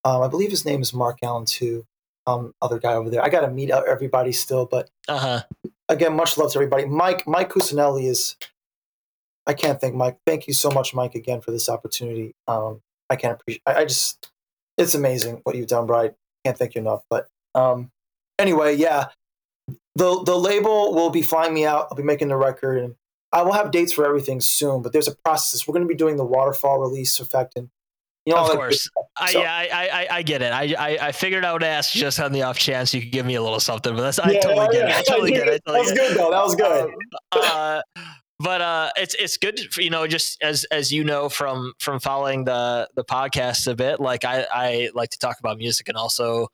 Um, 0.05 0.23
I 0.23 0.29
believe 0.29 0.51
his 0.51 0.65
name 0.65 0.81
is 0.81 0.95
Mark 0.95 1.19
Allen 1.23 1.45
too. 1.45 1.85
Um, 2.29 2.55
other 2.63 2.79
guy 2.79 2.95
over 2.95 3.11
there. 3.11 3.23
I 3.23 3.29
got 3.29 3.41
to 3.43 3.51
meet 3.51 3.71
out 3.71 3.89
everybody 3.89 4.33
still, 4.33 4.67
but 4.67 4.89
Uh 5.09 5.19
huh. 5.19 5.43
again, 5.89 6.15
much 6.15 6.39
love 6.39 6.53
to 6.53 6.59
everybody. 6.59 6.85
Mike, 6.87 7.27
Mike 7.27 7.51
Cusinelli 7.51 8.09
is. 8.09 8.37
I 9.47 9.55
can't 9.55 9.81
thank 9.81 9.95
Mike. 9.95 10.19
Thank 10.27 10.49
you 10.49 10.55
so 10.55 10.71
much, 10.71 10.93
Mike, 10.95 11.15
again 11.15 11.41
for 11.41 11.51
this 11.53 11.69
opportunity. 11.69 12.35
Um, 12.49 12.81
I 13.11 13.17
can't 13.17 13.41
appreciate. 13.41 13.63
I, 13.67 13.75
I 13.77 13.85
just, 13.85 14.31
it's 14.79 14.95
amazing 14.95 15.41
what 15.45 15.57
you've 15.57 15.69
done, 15.69 15.87
Brian. 15.87 16.15
Can't 16.45 16.57
thank 16.59 16.75
you 16.75 16.81
enough. 16.81 17.03
But 17.11 17.29
um, 17.55 17.91
anyway, 18.39 18.77
yeah, 18.77 19.07
the 19.95 20.23
the 20.25 20.37
label 20.37 20.95
will 20.95 21.11
be 21.11 21.23
flying 21.23 21.55
me 21.55 21.65
out. 21.67 21.89
I'll 21.91 21.97
be 21.97 22.03
making 22.03 22.29
the 22.29 22.37
record, 22.37 22.79
and 22.79 22.95
I 23.33 23.43
will 23.43 23.53
have 23.53 23.71
dates 23.71 23.93
for 23.93 24.07
everything 24.07 24.41
soon. 24.41 24.83
But 24.83 24.93
there's 24.93 25.09
a 25.09 25.15
process. 25.25 25.67
We're 25.67 25.73
going 25.73 25.85
to 25.87 25.89
be 25.89 25.95
doing 25.97 26.17
the 26.17 26.25
waterfall 26.25 26.79
release 26.79 27.19
effect, 27.21 27.55
and 27.57 27.69
you 28.27 28.35
know, 28.35 28.45
Of 28.45 28.51
course. 28.51 28.89
I, 29.19 29.33
So- 29.33 29.41
yeah, 29.41 29.55
I, 29.55 29.69
I, 29.73 29.89
I- 29.89 30.07
I 30.19 30.23
get 30.23 30.43
it. 30.43 30.53
I, 30.53 30.75
I, 30.79 30.99
I 31.09 31.13
figured 31.13 31.45
I 31.45 31.53
would 31.53 31.63
ask 31.63 31.93
just 31.93 32.21
on 32.21 32.33
the 32.33 32.43
off 32.43 32.59
chance 32.59 32.93
you 32.93 33.01
could 33.01 33.13
give 33.13 33.25
me 33.25 33.37
a 33.37 33.43
little 33.43 33.61
something, 33.61 33.95
but 33.97 34.03
that's 34.03 34.19
I 34.19 34.31
Yeah, 34.33 34.41
totally 34.41 34.69
get 34.73 34.89
it. 34.89 34.95
I 34.97 35.03
totally 35.03 35.31
get 35.33 35.49
it. 35.49 35.63
I 35.67 35.73
That 35.73 35.79
was 35.81 35.93
good 35.93 36.17
though. 36.19 36.31
That 36.31 36.45
was 36.45 36.55
good. 36.55 36.95
uh, 37.33 37.83
but 38.39 38.61
uh, 38.61 38.91
it's 38.97 39.15
it's 39.15 39.37
good, 39.37 39.59
for, 39.73 39.81
you 39.81 39.91
know. 39.91 40.07
Just 40.07 40.43
as 40.43 40.65
as 40.65 40.93
you 40.93 41.05
know 41.05 41.29
from 41.29 41.73
from 41.79 42.01
following 42.01 42.45
the 42.45 42.89
the 42.95 43.05
podcast 43.05 43.67
a 43.71 43.75
bit, 43.75 44.01
like 44.01 44.25
I 44.25 44.47
I 44.53 44.91
like 44.95 45.11
to 45.11 45.19
talk 45.19 45.39
about 45.39 45.59
music 45.59 45.89
and 45.89 45.97
also 45.97 46.49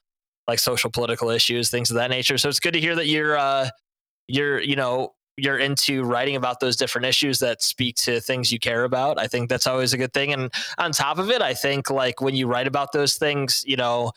like 0.46 0.58
social 0.58 0.90
political 0.90 1.30
issues, 1.30 1.70
things 1.70 1.90
of 1.90 1.96
that 1.96 2.10
nature. 2.10 2.38
So 2.38 2.48
it's 2.48 2.60
good 2.60 2.74
to 2.74 2.80
hear 2.80 2.94
that 2.94 3.06
you're 3.06 3.36
uh 3.36 3.68
you're 4.28 4.60
you 4.60 4.76
know 4.76 5.14
you're 5.36 5.58
into 5.58 6.04
writing 6.04 6.36
about 6.36 6.60
those 6.60 6.76
different 6.76 7.06
issues 7.06 7.38
that 7.38 7.62
speak 7.62 7.96
to 7.96 8.20
things 8.20 8.52
you 8.52 8.58
care 8.58 8.84
about. 8.84 9.18
I 9.18 9.26
think 9.26 9.48
that's 9.48 9.66
always 9.66 9.92
a 9.92 9.98
good 9.98 10.12
thing. 10.12 10.32
And 10.32 10.52
on 10.78 10.92
top 10.92 11.18
of 11.18 11.30
it, 11.30 11.40
I 11.40 11.54
think 11.54 11.90
like 11.90 12.20
when 12.20 12.34
you 12.34 12.46
write 12.46 12.66
about 12.66 12.92
those 12.92 13.16
things, 13.16 13.64
you 13.66 13.76
know, 13.76 14.12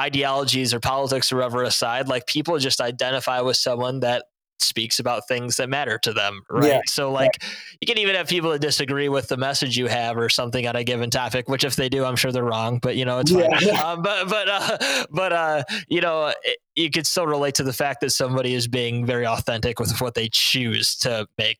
ideologies 0.00 0.72
or 0.72 0.80
politics 0.80 1.30
or 1.30 1.36
whatever 1.36 1.62
aside, 1.64 2.08
like 2.08 2.26
people 2.26 2.58
just 2.58 2.80
identify 2.80 3.40
with 3.40 3.56
someone 3.56 4.00
that 4.00 4.24
speaks 4.64 4.98
about 4.98 5.28
things 5.28 5.56
that 5.56 5.68
matter 5.68 5.98
to 5.98 6.12
them, 6.12 6.42
right? 6.50 6.72
Yeah. 6.72 6.80
So 6.86 7.12
like 7.12 7.42
you 7.80 7.86
can 7.86 7.98
even 7.98 8.14
have 8.14 8.28
people 8.28 8.50
that 8.50 8.60
disagree 8.60 9.08
with 9.08 9.28
the 9.28 9.36
message 9.36 9.76
you 9.76 9.86
have 9.86 10.16
or 10.16 10.28
something 10.28 10.66
on 10.66 10.76
a 10.76 10.84
given 10.84 11.10
topic, 11.10 11.48
which 11.48 11.64
if 11.64 11.76
they 11.76 11.88
do, 11.88 12.04
I'm 12.04 12.16
sure 12.16 12.32
they're 12.32 12.44
wrong, 12.44 12.78
but 12.78 12.96
you 12.96 13.04
know, 13.04 13.18
it's 13.18 13.30
fine. 13.30 13.50
Yeah. 13.60 13.82
Um, 13.84 14.02
but 14.02 14.28
but 14.28 14.48
uh, 14.48 15.06
but 15.10 15.32
uh, 15.32 15.64
you 15.88 16.00
know, 16.00 16.32
it, 16.42 16.58
you 16.74 16.90
could 16.90 17.06
still 17.06 17.26
relate 17.26 17.54
to 17.56 17.62
the 17.62 17.72
fact 17.72 18.00
that 18.00 18.10
somebody 18.10 18.54
is 18.54 18.66
being 18.66 19.04
very 19.04 19.26
authentic 19.26 19.78
with 19.78 20.00
what 20.00 20.14
they 20.14 20.28
choose 20.28 20.96
to 20.98 21.28
make. 21.38 21.58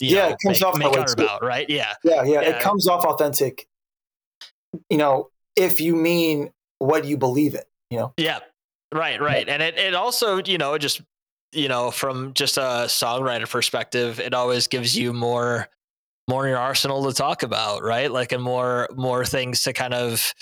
You 0.00 0.14
Yeah, 0.16 0.28
know, 0.28 0.28
it 0.30 0.38
comes 0.44 0.60
make, 0.60 0.68
off 0.68 0.78
make 0.78 0.92
way 0.92 1.00
art 1.00 1.08
too. 1.08 1.24
about, 1.24 1.42
right? 1.44 1.68
Yeah, 1.68 1.92
Yeah, 2.04 2.22
yeah, 2.24 2.40
Yeah. 2.40 2.48
It 2.50 2.62
comes 2.62 2.86
off 2.86 3.04
authentic. 3.04 3.66
You 4.90 4.98
know, 4.98 5.30
if 5.56 5.80
you 5.80 5.94
mean 5.96 6.50
what 6.78 7.04
you 7.04 7.16
believe 7.16 7.54
in, 7.54 7.62
you 7.90 7.98
know. 7.98 8.12
yeah, 8.16 8.40
right, 8.92 9.20
right. 9.20 9.48
And 9.48 9.62
it 9.62 9.78
it 9.78 9.94
also 9.94 10.42
you 10.44 10.58
know 10.58 10.74
it 10.74 10.80
just 10.80 11.00
you 11.54 11.68
know 11.68 11.90
from 11.90 12.34
just 12.34 12.56
a 12.56 12.86
songwriter 12.86 13.48
perspective, 13.48 14.20
it 14.20 14.34
always 14.34 14.66
gives 14.66 14.96
you 14.96 15.12
more 15.12 15.68
more 16.28 16.46
in 16.46 16.50
your 16.50 16.58
arsenal 16.58 17.04
to 17.04 17.12
talk 17.12 17.42
about, 17.42 17.82
right? 17.82 18.10
Like 18.10 18.32
and 18.32 18.42
more 18.42 18.88
more 18.94 19.24
things 19.24 19.62
to 19.64 19.72
kind 19.72 19.94
of 19.94 20.34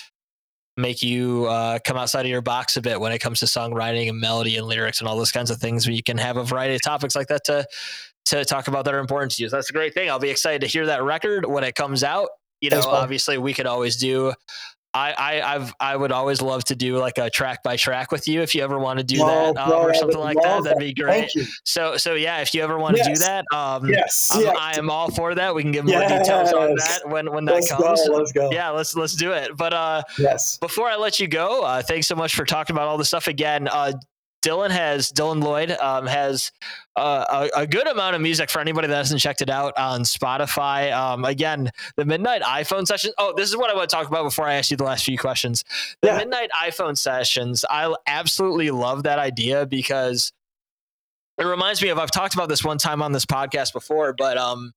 make 0.77 1.03
you 1.03 1.47
uh, 1.47 1.79
come 1.85 1.97
outside 1.97 2.25
of 2.25 2.31
your 2.31 2.41
box 2.41 2.77
a 2.77 2.83
bit 2.83 2.99
when 2.99 3.13
it 3.13 3.19
comes 3.19 3.41
to 3.41 3.47
songwriting 3.47 4.09
and 4.09 4.19
melody 4.19 4.57
and 4.57 4.67
lyrics 4.67 5.01
and 5.01 5.09
all 5.09 5.17
those 5.17 5.33
kinds 5.33 5.51
of 5.51 5.59
things 5.59 5.87
where 5.87 5.95
you 5.95 6.03
can 6.03 6.17
have 6.17 6.39
a 6.39 6.45
variety 6.45 6.75
of 6.75 6.83
topics 6.83 7.15
like 7.15 7.29
that 7.29 7.45
to 7.45 7.67
to 8.25 8.45
talk 8.45 8.69
about 8.69 8.85
that 8.85 8.95
are 8.95 9.01
important 9.01 9.33
to 9.33 9.43
you. 9.43 9.49
So 9.49 9.57
that's 9.57 9.71
a 9.71 9.73
great 9.73 9.95
thing. 9.95 10.09
I'll 10.09 10.19
be 10.19 10.31
excited 10.31 10.61
to 10.63 10.67
hear 10.67 10.87
that 10.87 11.03
record 11.03 11.45
when 11.45 11.65
it 11.65 11.75
comes 11.75 12.05
out. 12.05 12.29
You 12.61 12.71
know, 12.71 12.81
obviously 12.89 13.39
we 13.39 13.53
could 13.53 13.67
always 13.67 13.97
do 13.97 14.33
I, 14.95 15.13
I 15.13 15.55
I've 15.55 15.75
I 15.81 15.97
would 15.97 16.13
always 16.13 16.43
love 16.43 16.65
to 16.65 16.77
do 16.77 16.99
like 16.99 17.17
a 17.19 17.31
track 17.31 17.63
by 17.63 17.77
track 17.77 18.13
with 18.13 18.29
you 18.29 18.43
if 18.43 18.55
you 18.55 18.63
ever 18.63 18.79
want 18.79 18.99
to 18.99 19.05
do 19.05 19.17
that 19.19 19.57
um, 19.57 19.73
or 19.73 19.95
something 19.95 20.21
like 20.21 20.37
that. 20.43 20.65
That'd 20.65 20.79
be 20.79 20.93
great. 20.93 21.31
So 21.65 21.97
so 21.97 22.15
yeah, 22.15 22.41
if 22.41 22.53
you 22.55 22.63
ever 22.63 22.79
want 22.79 22.97
to 22.97 23.03
Yes. 23.03 23.19
do 23.19 23.25
that, 23.25 23.45
um, 23.55 23.89
Yes. 23.89 24.31
I'm, 24.35 24.43
yes. 24.43 24.57
I 24.59 24.77
am 24.79 24.91
all 24.91 25.11
for 25.11 25.35
that. 25.35 25.55
We 25.55 25.63
can 25.63 25.73
give 25.73 25.87
more 25.87 26.01
details 26.01 26.53
on 26.53 26.75
that 26.77 27.01
when 27.09 27.33
when 27.33 27.45
that 27.47 27.55
let's 27.55 27.71
comes. 27.71 28.07
go. 28.07 28.15
Let's 28.17 28.33
go. 28.33 28.51
Yeah, 28.53 28.69
let's 28.71 28.95
let's 28.95 29.15
do 29.15 29.33
it. 29.33 29.57
But 29.57 29.73
uh, 29.73 30.03
Yes. 30.19 30.59
before 30.59 30.89
I 30.89 30.97
let 30.97 31.19
you 31.19 31.27
go, 31.29 31.63
uh, 31.63 31.83
thanks 31.83 32.07
so 32.07 32.15
much 32.15 32.35
for 32.35 32.45
talking 32.45 32.77
about 32.77 32.89
all 32.89 32.99
this 32.99 33.09
stuff 33.09 33.29
again. 33.29 33.69
Uh, 33.69 33.93
Dylan 34.43 34.71
has 34.71 35.13
Dylan 35.13 35.43
Lloyd 35.43 35.71
um, 35.71 36.07
has 36.07 36.53
uh, 36.97 37.49
a, 37.55 37.61
a, 37.61 37.67
good 37.67 37.87
amount 37.87 38.17
of 38.17 38.21
music 38.21 38.51
for 38.51 38.61
anybody 38.61 38.89
that 38.89 38.97
hasn't 38.97 39.21
checked 39.21 39.41
it 39.41 39.49
out 39.49 39.73
on 39.79 40.01
Spotify. 40.03 40.93
Um, 40.93 41.25
again, 41.25 41.71
the 41.97 42.05
Midnight 42.05 42.43
iPhone 42.43 42.87
session. 42.87 43.13
Oh, 43.19 43.33
this 43.37 43.49
is 43.49 43.57
what 43.57 43.71
I 43.71 43.75
want 43.75 43.89
to 43.89 43.97
talk 43.97 44.09
about 44.09 44.25
before 44.25 44.47
I 44.47 44.55
ask 44.55 44.71
you 44.71 44.77
the 44.77 44.85
last 44.85 45.05
few 45.05 45.17
questions. 45.17 45.65
The 46.03 46.09
yeah. 46.09 46.19
Midnight 46.19 46.51
iPhone 46.61 46.99
sessions. 46.99 47.65
I 47.71 47.95
absolutely 48.07 48.71
love 48.71 49.05
that 49.05 49.19
idea 49.19 49.65
because 49.65 50.33
it 51.39 51.45
reminds 51.45 51.81
me 51.81 51.89
of 51.89 51.99
I've 51.99 52.11
talked 52.11 52.35
about 52.35 52.49
this 52.49 52.65
one 52.65 52.79
time 52.79 53.01
on 53.01 53.13
this 53.13 53.25
podcast 53.25 53.73
before, 53.73 54.13
but 54.13 54.37
um, 54.37 54.73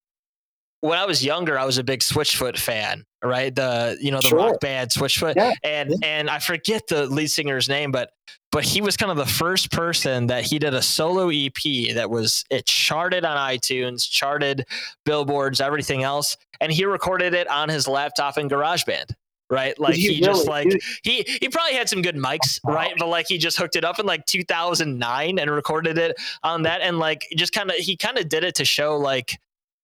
when 0.86 0.98
I 0.98 1.06
was 1.06 1.24
younger, 1.24 1.58
I 1.58 1.66
was 1.66 1.78
a 1.78 1.84
big 1.84 2.02
Switchfoot 2.02 2.58
fan, 2.58 3.06
right? 3.24 3.54
The 3.54 3.98
you 4.00 4.12
know 4.12 4.22
the 4.22 4.28
sure. 4.28 4.38
rock 4.38 4.60
band 4.60 4.92
Switchfoot, 4.92 5.36
yeah. 5.36 5.54
and 5.64 5.90
yeah. 5.90 5.98
and 6.04 6.30
I 6.30 6.40
forget 6.40 6.88
the 6.88 7.08
lead 7.08 7.28
singer's 7.28 7.68
name, 7.68 7.92
but 7.92 8.12
but 8.52 8.64
he 8.64 8.82
was 8.82 8.96
kind 8.96 9.12
of 9.12 9.18
the 9.18 9.26
first 9.26 9.72
person 9.72 10.28
that 10.28 10.46
he 10.46 10.60
did 10.60 10.74
a 10.74 10.82
solo 10.82 11.30
EP 11.30 11.94
that 11.96 12.10
was 12.10 12.46
it 12.50 12.66
charted 12.66 13.26
on 13.26 13.38
iTunes, 13.38 14.10
charted 14.10 14.66
billboards, 15.06 15.60
everything 15.60 16.04
else, 16.04 16.38
and 16.62 16.72
he 16.72 16.86
recorded 16.86 17.34
it 17.34 17.50
on 17.50 17.68
his 17.70 17.88
laptop 17.88 18.38
in 18.38 18.48
GarageBand 18.48 19.12
right? 19.50 19.80
Like 19.80 19.94
he, 19.94 20.16
he 20.16 20.22
just 20.22 20.48
like 20.48 20.68
he 21.04 21.24
he 21.40 21.50
probably 21.50 21.76
had 21.76 21.88
some 21.88 22.02
good 22.02 22.16
mics, 22.16 22.60
right? 22.66 22.94
But 22.98 23.08
like 23.08 23.28
he 23.28 23.38
just 23.38 23.58
hooked 23.58 23.76
it 23.76 23.84
up 23.84 24.00
in 24.00 24.06
like 24.06 24.26
2009 24.26 25.40
and 25.40 25.52
recorded 25.52 25.98
it 25.98 26.16
on 26.44 26.64
that, 26.64 26.82
and 26.82 26.98
like 26.98 27.28
just 27.36 27.54
kind 27.54 27.70
of 27.70 27.76
he 27.76 27.96
kind 27.96 28.18
of 28.18 28.28
did 28.28 28.44
it 28.44 28.56
to 28.56 28.66
show 28.66 28.98
like 28.98 29.38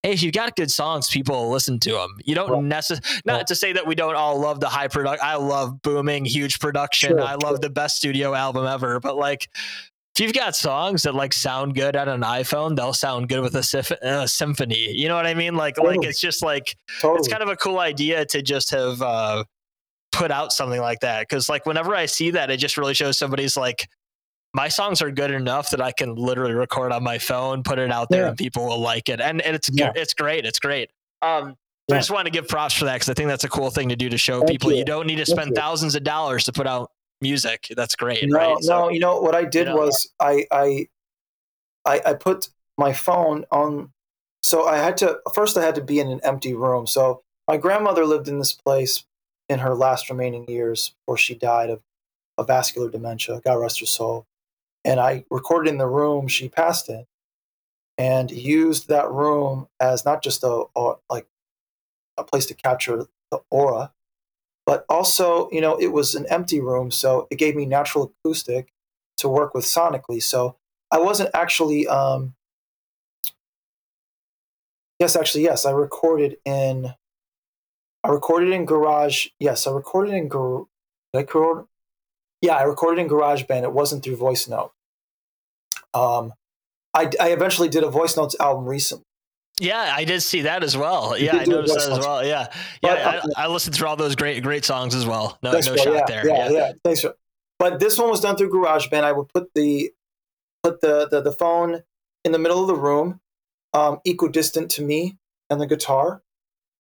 hey, 0.04 0.14
if 0.14 0.24
you've 0.24 0.34
got 0.34 0.56
good 0.56 0.72
songs, 0.72 1.10
people 1.10 1.50
listen 1.50 1.80
to 1.80 1.92
them. 1.92 2.18
You 2.24 2.36
don't 2.36 2.50
well, 2.50 2.62
necessarily, 2.62 3.22
not 3.26 3.48
to 3.48 3.56
say 3.56 3.74
that 3.74 3.86
we 3.86 3.96
don't 3.96 4.16
all 4.16 4.40
love 4.40 4.60
the 4.60 4.70
high 4.70 4.88
product. 4.88 5.22
I 5.22 5.36
love 5.36 5.82
booming, 5.82 6.26
huge 6.26 6.60
production. 6.60 7.12
Sure, 7.12 7.22
I 7.22 7.36
love 7.36 7.54
sure. 7.54 7.60
the 7.60 7.70
best 7.70 7.98
studio 7.98 8.34
album 8.34 8.66
ever. 8.66 9.00
But 9.00 9.16
like, 9.16 9.50
if 10.16 10.20
you've 10.20 10.34
got 10.34 10.56
songs 10.56 11.04
that 11.04 11.16
like 11.16 11.34
sound 11.34 11.76
good 11.76 11.96
on 11.96 12.10
an 12.10 12.22
iPhone, 12.22 12.76
they'll 12.76 12.94
sound 12.94 13.30
good 13.30 13.42
with 13.42 13.56
a, 13.56 13.98
a 14.02 14.28
symphony. 14.28 14.92
You 14.92 15.08
know 15.08 15.16
what 15.16 15.28
I 15.28 15.34
mean? 15.34 15.56
Like, 15.56 15.76
totally. 15.76 15.98
like 15.98 16.08
it's 16.08 16.20
just 16.20 16.44
like 16.44 16.76
totally. 17.00 17.20
it's 17.20 17.28
kind 17.28 17.44
of 17.44 17.50
a 17.50 17.56
cool 17.56 17.80
idea 17.80 18.26
to 18.26 18.42
just 18.42 18.72
have 18.72 19.02
uh, 19.02 19.44
put 20.12 20.32
out 20.32 20.52
something 20.52 20.82
like 20.82 21.00
that. 21.02 21.22
Because 21.22 21.48
like 21.48 21.66
whenever 21.66 21.96
I 21.96 22.08
see 22.08 22.32
that, 22.32 22.50
it 22.50 22.58
just 22.58 22.78
really 22.78 22.94
shows 22.94 23.18
somebody's 23.18 23.56
like 23.56 23.88
my 24.54 24.68
songs 24.68 25.02
are 25.02 25.12
good 25.12 25.32
enough 25.32 25.70
that 25.72 25.82
I 25.82 25.92
can 25.92 26.16
literally 26.16 26.54
record 26.54 26.92
on 26.92 27.04
my 27.04 27.18
phone, 27.18 27.64
put 27.64 27.80
it 27.80 27.92
out 27.92 28.10
there, 28.10 28.24
yeah. 28.24 28.30
and 28.30 28.38
people 28.38 28.68
will 28.68 28.80
like 28.80 29.08
it. 29.10 29.22
And, 29.22 29.42
and 29.42 29.56
it's 29.56 29.70
yeah. 29.72 29.92
it's 29.96 30.14
great. 30.14 30.46
It's 30.46 30.60
great. 30.60 30.92
Um, 31.22 31.56
yeah. 31.88 31.96
I 31.96 32.00
just 32.00 32.12
want 32.12 32.26
to 32.26 32.32
give 32.32 32.48
props 32.48 32.74
for 32.74 32.86
that 32.86 32.96
because 32.96 33.10
I 33.10 33.14
think 33.14 33.30
that's 33.30 33.44
a 33.44 33.50
cool 33.50 33.70
thing 33.70 33.90
to 33.90 33.96
do 33.96 34.10
to 34.10 34.18
show 34.18 34.40
Thank 34.40 34.52
people 34.52 34.72
you. 34.72 34.80
you. 34.80 34.86
don't 34.86 35.08
need 35.08 35.18
to 35.18 35.26
spend 35.26 35.56
thousands 35.56 35.96
of 35.96 36.04
dollars 36.04 36.46
to 36.46 36.52
put 36.52 36.68
out 36.68 36.92
music. 37.22 37.68
That's 37.76 37.96
great. 37.96 38.28
No, 38.28 38.38
right? 38.38 38.48
no. 38.50 38.60
So, 38.62 38.90
you 38.90 39.00
know 39.00 39.20
what 39.22 39.36
I 39.36 39.46
did 39.46 39.68
you 39.68 39.74
know, 39.74 39.78
was 39.78 40.10
I, 40.20 40.46
I 40.52 40.88
I 41.86 42.02
I 42.06 42.14
put 42.14 42.50
my 42.78 42.94
phone 42.94 43.46
on. 43.52 43.92
So 44.44 44.66
I 44.66 44.78
had 44.78 44.98
to 44.98 45.20
first. 45.34 45.58
I 45.58 45.64
had 45.64 45.76
to 45.76 45.84
be 45.84 46.00
in 46.00 46.10
an 46.10 46.20
empty 46.24 46.54
room. 46.54 46.88
So 46.88 47.24
my 47.48 47.58
grandmother 47.58 48.06
lived 48.06 48.28
in 48.28 48.40
this 48.40 48.54
place 48.54 49.06
in 49.48 49.60
her 49.60 49.76
last 49.76 50.10
remaining 50.10 50.48
years 50.50 50.94
before 51.06 51.18
she 51.18 51.36
died 51.36 51.70
of, 51.70 51.82
of 52.38 52.48
vascular 52.48 52.90
dementia. 52.90 53.42
God 53.44 53.56
rest 53.56 53.80
her 53.82 53.86
soul 53.86 54.26
and 54.86 55.00
I 55.00 55.26
recorded 55.30 55.70
in 55.70 55.78
the 55.78 55.88
room 55.88 56.28
she 56.28 56.50
passed 56.50 56.90
in, 56.90 57.06
and 57.98 58.32
used 58.32 58.88
that 58.90 59.10
room 59.12 59.68
as 59.80 60.06
not 60.06 60.24
just 60.24 60.44
a, 60.44 60.66
a 60.76 60.94
like 61.10 61.28
a 62.18 62.24
place 62.24 62.46
to 62.48 62.54
capture 62.54 63.06
the 63.32 63.40
aura, 63.50 63.94
but 64.66 64.86
also 64.90 65.50
you 65.52 65.62
know 65.62 65.78
it 65.78 65.88
was 65.94 66.16
an 66.16 66.26
empty 66.30 66.60
room, 66.60 66.92
so 66.92 67.28
it 67.32 67.36
gave 67.38 67.56
me 67.56 67.66
natural 67.66 68.14
acoustic 68.26 68.72
to 69.18 69.30
work 69.30 69.54
with 69.54 69.66
sonically. 69.66 70.22
So 70.22 70.58
I 70.92 71.00
wasn't 71.00 71.30
actually. 71.34 71.88
Um, 71.88 72.36
yes, 75.00 75.16
actually, 75.16 75.44
yes, 75.44 75.66
I 75.66 75.72
recorded 75.72 76.38
in. 76.46 76.94
I 78.04 78.10
recorded 78.10 78.52
in 78.52 78.66
Garage. 78.66 79.28
Yes, 79.40 79.68
I 79.68 79.72
recorded 79.72 80.14
in 80.16 80.28
Garage. 80.28 80.66
I 81.14 81.20
record? 81.20 81.66
Yeah, 82.42 82.56
I 82.56 82.64
recorded 82.64 83.02
in 83.02 83.10
GarageBand. 83.10 83.64
It 83.64 83.72
wasn't 83.72 84.04
through 84.04 84.18
Voice 84.18 84.48
Note. 84.48 84.72
Um, 85.94 86.34
I, 86.94 87.10
I 87.20 87.30
eventually 87.32 87.70
did 87.70 87.84
a 87.84 87.90
Voice 87.90 88.18
Notes 88.18 88.36
album 88.40 88.66
recently. 88.66 89.06
Yeah, 89.60 89.94
I 89.96 90.06
did 90.06 90.22
see 90.22 90.42
that 90.42 90.64
as 90.64 90.76
well. 90.76 91.16
Yeah, 91.18 91.38
I 91.38 91.46
noticed 91.46 91.76
that 91.76 91.92
as 91.92 92.00
well. 92.00 92.26
Yeah, 92.26 92.48
yeah, 92.82 92.96
but, 92.96 93.00
uh, 93.00 93.22
I, 93.38 93.44
I, 93.44 93.48
listened 93.48 93.76
through 93.76 93.90
all 93.90 93.96
those 93.96 94.16
great, 94.16 94.42
great 94.42 94.66
songs 94.66 94.96
as 94.96 95.06
well. 95.06 95.38
No, 95.44 95.52
no 95.52 95.62
shot 95.62 95.78
yeah, 95.78 96.04
there. 96.08 96.28
Yeah, 96.28 96.50
yeah, 96.50 96.50
yeah. 96.50 96.72
Thanks. 96.84 97.02
For, 97.02 97.14
but 97.60 97.80
this 97.80 98.00
one 98.00 98.10
was 98.10 98.22
done 98.22 98.38
through 98.38 98.50
GarageBand. 98.50 99.04
I 99.04 99.12
would 99.12 99.30
put 99.30 99.54
the 99.54 99.92
put 100.64 100.82
the 100.82 101.08
the, 101.10 101.22
the 101.22 101.32
phone 101.32 101.84
in 102.26 102.32
the 102.32 102.40
middle 102.40 102.62
of 102.62 102.68
the 102.68 102.76
room, 102.76 103.20
um, 103.74 104.00
equidistant 104.04 104.72
to 104.72 104.82
me 104.82 105.18
and 105.50 105.62
the 105.62 105.68
guitar, 105.68 106.24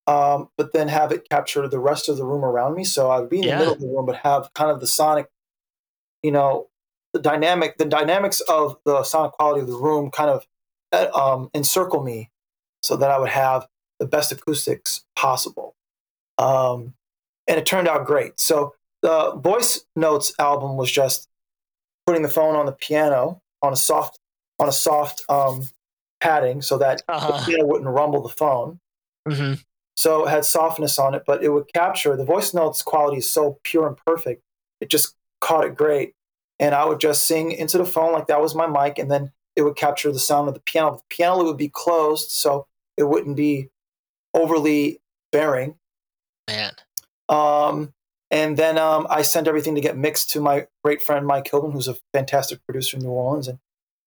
um, 0.07 0.49
but 0.57 0.73
then 0.73 0.87
have 0.87 1.11
it 1.11 1.29
capture 1.29 1.67
the 1.67 1.79
rest 1.79 2.09
of 2.09 2.17
the 2.17 2.25
room 2.25 2.43
around 2.43 2.75
me. 2.75 2.83
So 2.83 3.11
I 3.11 3.19
would 3.19 3.29
be 3.29 3.37
in 3.37 3.41
the 3.43 3.47
yeah. 3.49 3.59
middle 3.59 3.73
of 3.73 3.81
the 3.81 3.87
room, 3.87 4.05
but 4.07 4.17
have 4.17 4.51
kind 4.55 4.71
of 4.71 4.79
the 4.79 4.87
sonic, 4.87 5.29
you 6.23 6.31
know, 6.31 6.67
the 7.13 7.19
dynamic, 7.19 7.77
the 7.77 7.85
dynamics 7.85 8.41
of 8.41 8.77
the 8.85 9.03
sonic 9.03 9.33
quality 9.33 9.61
of 9.61 9.67
the 9.67 9.75
room 9.75 10.11
kind 10.11 10.29
of 10.29 10.45
um, 11.13 11.49
encircle 11.53 12.03
me, 12.03 12.29
so 12.81 12.95
that 12.95 13.11
I 13.11 13.19
would 13.19 13.29
have 13.29 13.67
the 13.99 14.05
best 14.05 14.31
acoustics 14.31 15.03
possible. 15.15 15.75
Um, 16.37 16.93
and 17.47 17.59
it 17.59 17.65
turned 17.65 17.87
out 17.87 18.05
great. 18.05 18.39
So 18.39 18.73
the 19.01 19.33
Voice 19.35 19.85
Notes 19.95 20.33
album 20.39 20.77
was 20.77 20.91
just 20.91 21.27
putting 22.05 22.21
the 22.21 22.29
phone 22.29 22.55
on 22.55 22.65
the 22.65 22.71
piano 22.71 23.41
on 23.61 23.73
a 23.73 23.75
soft 23.75 24.19
on 24.59 24.69
a 24.69 24.71
soft 24.71 25.23
um, 25.29 25.67
padding 26.19 26.61
so 26.61 26.77
that 26.77 27.01
uh-huh. 27.07 27.39
the 27.39 27.45
piano 27.45 27.65
wouldn't 27.65 27.89
rumble 27.89 28.21
the 28.21 28.29
phone. 28.29 28.79
Mm-hmm. 29.27 29.53
So 29.95 30.25
it 30.25 30.29
had 30.29 30.45
softness 30.45 30.97
on 30.97 31.13
it, 31.13 31.23
but 31.25 31.43
it 31.43 31.49
would 31.49 31.71
capture 31.73 32.15
the 32.15 32.25
voice 32.25 32.53
notes 32.53 32.81
quality 32.81 33.17
is 33.17 33.31
so 33.31 33.59
pure 33.63 33.87
and 33.87 33.97
perfect. 34.05 34.41
It 34.79 34.89
just 34.89 35.15
caught 35.41 35.65
it 35.65 35.75
great. 35.75 36.13
And 36.59 36.73
I 36.73 36.85
would 36.85 36.99
just 36.99 37.25
sing 37.25 37.51
into 37.51 37.77
the 37.77 37.85
phone 37.85 38.13
like 38.13 38.27
that 38.27 38.39
was 38.39 38.55
my 38.55 38.67
mic, 38.67 38.97
and 38.97 39.11
then 39.11 39.31
it 39.55 39.63
would 39.63 39.75
capture 39.75 40.11
the 40.11 40.19
sound 40.19 40.47
of 40.47 40.53
the 40.53 40.61
piano. 40.61 40.97
The 40.97 41.03
piano 41.09 41.43
would 41.43 41.57
be 41.57 41.69
closed, 41.69 42.29
so 42.29 42.67
it 42.97 43.03
wouldn't 43.03 43.35
be 43.35 43.69
overly 44.33 45.01
bearing. 45.31 45.75
Man. 46.47 46.73
Um, 47.27 47.93
and 48.29 48.55
then 48.57 48.77
um, 48.77 49.07
I 49.09 49.23
sent 49.23 49.47
everything 49.47 49.75
to 49.75 49.81
get 49.81 49.97
mixed 49.97 50.29
to 50.31 50.39
my 50.39 50.67
great 50.83 51.01
friend 51.01 51.25
Mike 51.27 51.49
Hilton, 51.49 51.71
who's 51.71 51.87
a 51.87 51.97
fantastic 52.13 52.63
producer 52.65 52.97
in 52.97 53.03
New 53.03 53.09
Orleans, 53.09 53.47
and 53.47 53.59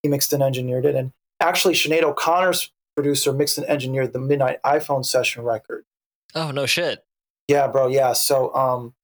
he 0.03 0.09
mixed 0.09 0.33
and 0.33 0.43
engineered 0.43 0.87
it. 0.87 0.95
And 0.95 1.13
actually, 1.41 1.75
Sinead 1.75 2.03
O'Connor's 2.03 2.71
producer 2.97 3.33
mixed 3.33 3.59
and 3.59 3.67
engineered 3.67 4.13
the 4.13 4.21
Midnight 4.21 4.63
iPhone 4.65 5.05
session 5.05 5.43
record. 5.43 5.85
Oh 6.35 6.51
no 6.51 6.67
shit! 6.67 7.05
Yeah, 7.49 7.67
bro. 7.67 7.89
Yeah. 7.89 8.13
So, 8.15 8.55
um, 8.55 8.95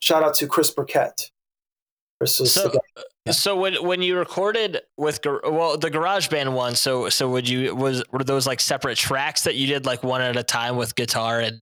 shout 0.00 0.22
out 0.22 0.34
to 0.34 0.46
Chris 0.46 0.70
Birkett. 0.70 1.30
So, 2.26 2.72
yeah. 3.24 3.32
so 3.32 3.56
when 3.56 3.74
when 3.82 4.02
you 4.02 4.18
recorded 4.18 4.80
with 4.98 5.20
well 5.24 5.78
the 5.78 5.90
GarageBand 5.90 6.52
one, 6.52 6.74
so 6.74 7.08
so 7.08 7.30
would 7.30 7.48
you 7.48 7.74
was 7.74 8.02
were 8.12 8.24
those 8.24 8.46
like 8.46 8.60
separate 8.60 8.98
tracks 8.98 9.44
that 9.44 9.54
you 9.54 9.66
did 9.66 9.86
like 9.86 10.02
one 10.02 10.20
at 10.20 10.36
a 10.36 10.42
time 10.42 10.76
with 10.76 10.94
guitar 10.94 11.40
and 11.40 11.60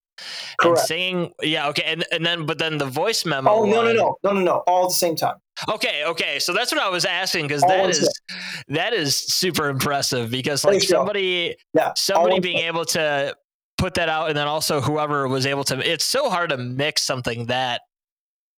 Correct. 0.60 0.78
And 0.80 0.86
singing, 0.86 1.32
yeah, 1.42 1.68
okay, 1.68 1.84
and 1.86 2.04
and 2.10 2.24
then 2.24 2.46
but 2.46 2.58
then 2.58 2.78
the 2.78 2.86
voice 2.86 3.24
memo. 3.24 3.50
Oh 3.50 3.64
no, 3.64 3.82
no, 3.82 3.92
no, 3.92 4.16
no, 4.24 4.32
no, 4.32 4.40
no, 4.40 4.52
all 4.66 4.84
at 4.84 4.88
the 4.88 4.94
same 4.94 5.16
time. 5.16 5.36
Okay, 5.68 6.04
okay, 6.04 6.38
so 6.38 6.52
that's 6.52 6.72
what 6.72 6.80
I 6.80 6.88
was 6.88 7.04
asking 7.04 7.46
because 7.46 7.62
that 7.62 7.88
is 7.88 8.20
that 8.68 8.92
is 8.92 9.16
super 9.16 9.68
impressive 9.68 10.30
because 10.30 10.64
like 10.64 10.82
somebody, 10.82 11.56
yeah, 11.74 11.92
somebody 11.94 12.40
being 12.40 12.58
able 12.58 12.84
to 12.86 13.34
put 13.76 13.94
that 13.94 14.08
out 14.08 14.28
and 14.28 14.36
then 14.36 14.48
also 14.48 14.80
whoever 14.80 15.28
was 15.28 15.46
able 15.46 15.64
to. 15.64 15.88
It's 15.88 16.04
so 16.04 16.30
hard 16.30 16.50
to 16.50 16.56
mix 16.56 17.02
something 17.02 17.46
that 17.46 17.82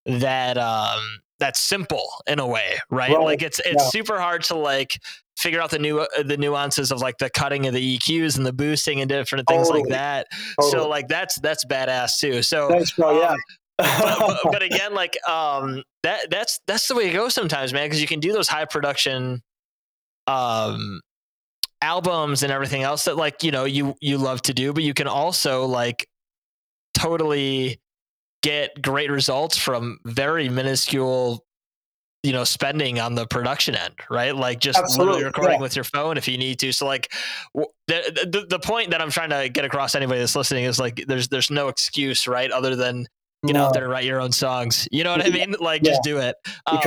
that 0.06 0.56
um 0.56 1.00
that's 1.40 1.58
simple 1.58 2.08
in 2.26 2.38
a 2.38 2.46
way, 2.46 2.78
right? 2.90 3.10
right. 3.10 3.24
Like 3.24 3.42
it's 3.42 3.58
it's 3.60 3.82
yeah. 3.82 3.88
super 3.88 4.20
hard 4.20 4.44
to 4.44 4.54
like 4.54 5.00
figure 5.36 5.60
out 5.60 5.70
the 5.70 5.78
new 5.78 6.00
uh, 6.00 6.22
the 6.22 6.36
nuances 6.36 6.92
of 6.92 7.00
like 7.00 7.18
the 7.18 7.30
cutting 7.30 7.66
of 7.66 7.74
the 7.74 7.98
EQs 7.98 8.36
and 8.36 8.46
the 8.46 8.52
boosting 8.52 9.00
and 9.00 9.08
different 9.08 9.48
things 9.48 9.66
totally. 9.66 9.82
like 9.82 9.90
that. 9.90 10.26
Totally. 10.60 10.70
So 10.70 10.88
like 10.88 11.08
that's 11.08 11.40
that's 11.40 11.64
badass 11.64 12.18
too. 12.18 12.42
So 12.42 12.68
Thanks, 12.68 12.92
bro. 12.92 13.18
Yeah. 13.18 13.30
Um, 13.30 13.38
but, 13.78 14.18
but, 14.18 14.38
but, 14.52 14.62
again, 14.62 14.94
like 14.94 15.16
um, 15.26 15.82
that 16.02 16.30
that's 16.30 16.60
that's 16.66 16.86
the 16.86 16.94
way 16.94 17.08
it 17.08 17.14
goes 17.14 17.34
sometimes, 17.34 17.72
man. 17.72 17.86
Because 17.86 18.00
you 18.00 18.06
can 18.06 18.20
do 18.20 18.32
those 18.32 18.46
high 18.46 18.66
production 18.66 19.42
um, 20.26 21.00
albums 21.80 22.42
and 22.42 22.52
everything 22.52 22.82
else 22.82 23.06
that 23.06 23.16
like 23.16 23.42
you 23.42 23.50
know 23.50 23.64
you 23.64 23.94
you 24.00 24.18
love 24.18 24.42
to 24.42 24.54
do, 24.54 24.72
but 24.72 24.82
you 24.82 24.94
can 24.94 25.08
also 25.08 25.64
like 25.64 26.06
totally 26.94 27.80
get 28.42 28.80
great 28.82 29.10
results 29.10 29.56
from 29.56 29.98
very 30.04 30.48
minuscule 30.48 31.44
you 32.22 32.32
know 32.32 32.44
spending 32.44 33.00
on 33.00 33.14
the 33.14 33.26
production 33.26 33.74
end 33.74 33.94
right 34.10 34.36
like 34.36 34.60
just 34.60 34.78
Absolutely. 34.78 35.06
literally 35.06 35.24
recording 35.24 35.54
yeah. 35.54 35.62
with 35.62 35.74
your 35.74 35.84
phone 35.84 36.16
if 36.18 36.28
you 36.28 36.36
need 36.36 36.58
to 36.58 36.72
so 36.72 36.86
like 36.86 37.12
the, 37.54 38.28
the 38.30 38.46
the 38.48 38.58
point 38.58 38.90
that 38.90 39.00
i'm 39.00 39.10
trying 39.10 39.30
to 39.30 39.48
get 39.48 39.64
across 39.64 39.94
anybody 39.94 40.20
that's 40.20 40.36
listening 40.36 40.64
is 40.64 40.78
like 40.78 41.02
there's 41.06 41.28
there's 41.28 41.50
no 41.50 41.68
excuse 41.68 42.26
right 42.26 42.50
other 42.50 42.76
than 42.76 43.06
get 43.46 43.54
no. 43.54 43.64
out 43.66 43.72
there 43.72 43.84
and 43.84 43.92
write 43.92 44.04
your 44.04 44.20
own 44.20 44.32
songs 44.32 44.86
you 44.92 45.02
know 45.02 45.12
what 45.12 45.24
i 45.24 45.30
mean 45.30 45.54
like 45.60 45.82
yeah. 45.82 45.92
just 45.92 46.02
do 46.02 46.18
it 46.18 46.36
um, 46.66 46.78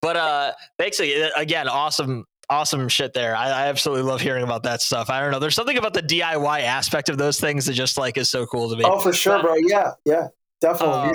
But 0.00 0.16
uh, 0.16 0.52
ag- 0.80 1.32
again. 1.36 1.68
Awesome, 1.68 2.24
awesome 2.48 2.88
shit 2.88 3.12
there. 3.12 3.34
I, 3.36 3.46
I 3.48 3.66
absolutely 3.66 4.04
love 4.04 4.20
hearing 4.20 4.44
about 4.44 4.62
that 4.64 4.80
stuff. 4.82 5.10
I 5.10 5.20
don't 5.20 5.30
know. 5.30 5.38
There's 5.38 5.54
something 5.54 5.78
about 5.78 5.94
the 5.94 6.02
DIY 6.02 6.62
aspect 6.62 7.08
of 7.08 7.18
those 7.18 7.40
things 7.40 7.66
that 7.66 7.72
just 7.74 7.98
like 7.98 8.16
is 8.16 8.30
so 8.30 8.46
cool 8.46 8.70
to 8.70 8.76
me. 8.76 8.84
Oh, 8.86 8.98
for 9.00 9.12
sure, 9.12 9.38
But- 9.38 9.42
bro. 9.42 9.54
Yeah, 9.56 9.92
yeah, 10.04 10.28
definitely. 10.60 11.12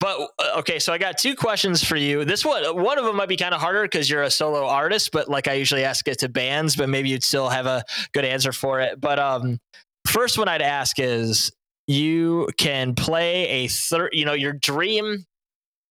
But 0.00 0.30
uh, 0.38 0.58
okay, 0.58 0.78
so 0.78 0.92
I 0.92 0.98
got 0.98 1.18
two 1.18 1.36
questions 1.36 1.84
for 1.84 1.96
you. 1.96 2.24
This 2.24 2.44
one, 2.44 2.64
one 2.82 2.98
of 2.98 3.04
them 3.04 3.16
might 3.16 3.28
be 3.28 3.36
kind 3.36 3.54
of 3.54 3.60
harder 3.60 3.82
because 3.82 4.08
you're 4.10 4.22
a 4.22 4.30
solo 4.30 4.66
artist, 4.66 5.10
but 5.12 5.28
like 5.28 5.46
I 5.48 5.52
usually 5.54 5.84
ask 5.84 6.08
it 6.08 6.18
to 6.20 6.28
bands, 6.28 6.74
but 6.76 6.88
maybe 6.88 7.08
you'd 7.10 7.22
still 7.24 7.48
have 7.48 7.66
a 7.66 7.84
good 8.12 8.24
answer 8.24 8.52
for 8.52 8.80
it. 8.80 9.00
But 9.00 9.18
um, 9.18 9.58
first 10.06 10.38
one 10.38 10.48
I'd 10.48 10.62
ask 10.62 10.98
is 10.98 11.52
you 11.86 12.48
can 12.56 12.94
play 12.94 13.46
a 13.48 13.68
third, 13.68 14.10
you 14.12 14.24
know, 14.24 14.32
your 14.32 14.54
dream 14.54 15.24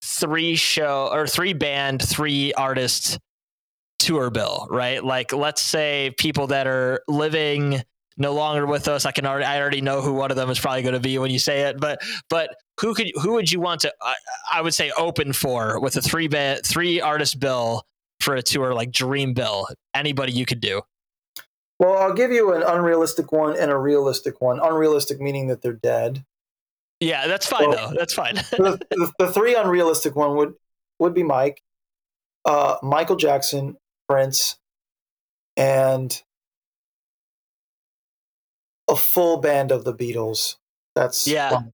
three 0.04 0.56
show 0.56 1.08
or 1.14 1.28
three 1.28 1.54
band, 1.54 2.02
three 2.02 2.52
artist 2.54 3.18
tour 4.04 4.30
bill, 4.30 4.68
right? 4.70 5.04
Like 5.04 5.34
let's 5.34 5.62
say 5.62 6.14
people 6.18 6.48
that 6.48 6.68
are 6.68 7.02
living 7.08 7.82
no 8.18 8.34
longer 8.34 8.66
with 8.66 8.88
us. 8.88 9.06
I 9.06 9.12
can 9.12 9.26
already 9.26 9.46
I 9.46 9.60
already 9.60 9.82
know 9.82 10.02
who 10.02 10.14
one 10.14 10.30
of 10.32 10.38
them 10.38 10.50
is 10.50 10.60
probably 10.60 10.82
going 10.84 10.94
to 10.94 11.00
be 11.00 11.18
when 11.18 11.32
you 11.32 11.40
say 11.40 11.62
it, 11.62 11.80
but 11.80 12.02
but 12.30 12.56
who 12.80 12.94
could 12.94 13.12
who 13.22 13.34
would 13.34 13.52
you 13.52 13.60
want 13.60 13.82
to 13.82 13.94
I, 14.02 14.16
I 14.54 14.62
would 14.62 14.74
say 14.74 14.92
open 14.98 15.34
for 15.34 15.80
with 15.80 15.96
a 15.96 16.02
three 16.02 16.28
band 16.28 16.62
three 16.66 17.02
artist 17.02 17.40
bill 17.40 17.84
for 18.20 18.36
a 18.36 18.42
tour 18.42 18.74
like 18.74 18.92
dream 18.92 19.34
bill 19.34 19.68
anybody 19.94 20.32
you 20.32 20.46
could 20.46 20.62
do 20.62 20.82
Well, 21.80 21.98
I'll 21.98 22.14
give 22.14 22.32
you 22.32 22.54
an 22.54 22.64
unrealistic 22.64 23.32
one 23.32 23.58
and 23.58 23.70
a 23.72 23.78
realistic 23.78 24.40
one. 24.42 24.60
Unrealistic 24.62 25.20
meaning 25.20 25.48
that 25.48 25.62
they're 25.62 25.74
dead. 25.74 26.24
yeah 27.00 27.28
that's 27.28 27.46
fine 27.48 27.70
Well- 27.70 27.90
though 27.90 27.98
that's 27.98 28.14
fine 28.14 28.36
the, 28.52 28.80
the, 28.92 29.12
the 29.20 29.32
three 29.32 29.56
unrealistic 29.56 30.16
one 30.16 30.36
would 30.38 30.54
would 31.00 31.14
be 31.16 31.24
Mike, 31.24 31.62
uh, 32.46 32.78
Michael 32.84 33.16
Jackson, 33.16 33.76
Prince, 34.08 34.58
and 35.58 36.22
a 38.90 38.96
full 38.96 39.38
band 39.38 39.72
of 39.72 39.84
the 39.86 39.94
Beatles. 39.94 40.56
That's 40.96 41.28
Yeah. 41.28 41.50
fun. 41.50 41.72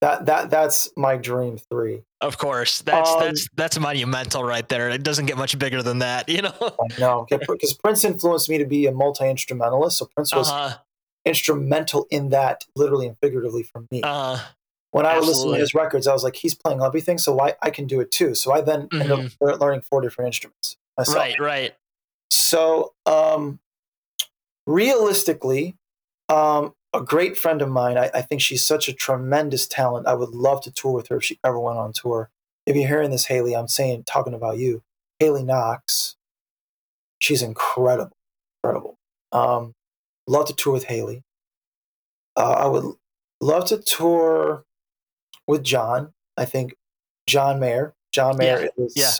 That 0.00 0.26
that 0.26 0.50
that's 0.50 0.90
my 0.96 1.16
dream 1.16 1.58
three. 1.70 2.04
of 2.20 2.36
course 2.38 2.82
that's 2.82 3.12
Um, 3.12 3.20
that's 3.20 3.48
that's 3.56 3.78
monumental 3.78 4.42
right 4.42 4.68
there 4.68 4.88
it 4.90 5.04
doesn't 5.04 5.26
get 5.26 5.36
much 5.36 5.56
bigger 5.56 5.84
than 5.84 6.00
that 6.00 6.28
you 6.34 6.42
know 6.42 6.52
No, 6.98 7.26
because 7.30 7.74
Prince 7.74 8.04
influenced 8.04 8.48
me 8.48 8.58
to 8.58 8.64
be 8.64 8.86
a 8.86 8.92
multi 8.92 9.28
instrumentalist. 9.28 9.98
So 9.98 10.06
Prince 10.06 10.34
was 10.34 10.48
uh-huh 10.48 10.78
instrumental 11.24 12.06
in 12.10 12.30
that, 12.30 12.64
literally 12.74 13.06
and 13.06 13.16
figuratively, 13.20 13.62
for 13.62 13.84
me. 13.90 14.02
uh 14.02 14.38
when 14.90 15.04
I 15.04 15.18
would 15.18 15.26
listen 15.26 15.52
to 15.52 15.58
his 15.58 15.74
records, 15.74 16.06
I 16.06 16.14
was 16.14 16.24
like, 16.24 16.36
he's 16.36 16.54
playing 16.54 16.80
everything, 16.80 17.18
so 17.18 17.38
I, 17.40 17.54
I 17.60 17.70
can 17.70 17.86
do 17.86 18.00
it 18.00 18.10
too. 18.10 18.34
So 18.34 18.52
I 18.52 18.62
then 18.62 18.88
ended 18.92 19.10
up 19.10 19.60
learning 19.60 19.82
four 19.82 20.00
different 20.00 20.28
instruments 20.28 20.76
right 21.08 21.38
right 21.38 21.74
So, 22.30 22.92
um, 23.06 23.58
realistically, 24.66 25.76
um, 26.28 26.74
a 26.92 27.00
great 27.00 27.36
friend 27.36 27.62
of 27.62 27.68
mine, 27.68 27.96
I, 27.98 28.10
I 28.14 28.22
think 28.22 28.40
she's 28.40 28.66
such 28.66 28.88
a 28.88 28.92
tremendous 28.92 29.66
talent. 29.66 30.06
I 30.06 30.14
would 30.14 30.30
love 30.30 30.62
to 30.62 30.70
tour 30.70 30.92
with 30.92 31.08
her 31.08 31.16
if 31.16 31.24
she 31.24 31.38
ever 31.44 31.58
went 31.58 31.78
on 31.78 31.92
tour. 31.92 32.30
If 32.66 32.76
you're 32.76 32.88
hearing 32.88 33.10
this, 33.10 33.26
Haley, 33.26 33.56
I'm 33.56 33.68
saying, 33.68 34.04
talking 34.04 34.34
about 34.34 34.58
you, 34.58 34.82
Haley 35.18 35.42
Knox. 35.42 36.16
She's 37.18 37.42
incredible, 37.42 38.16
incredible. 38.62 38.96
Um, 39.32 39.74
love 40.26 40.46
to 40.46 40.54
tour 40.54 40.72
with 40.74 40.84
Haley. 40.84 41.22
Uh, 42.36 42.52
I 42.52 42.66
would 42.66 42.94
love 43.40 43.66
to 43.66 43.78
tour 43.78 44.64
with 45.46 45.64
John. 45.64 46.12
I 46.36 46.44
think 46.44 46.74
John 47.26 47.58
Mayer. 47.58 47.94
John 48.12 48.36
Mayer 48.36 48.70
is. 48.76 48.94
yeah. 48.96 49.12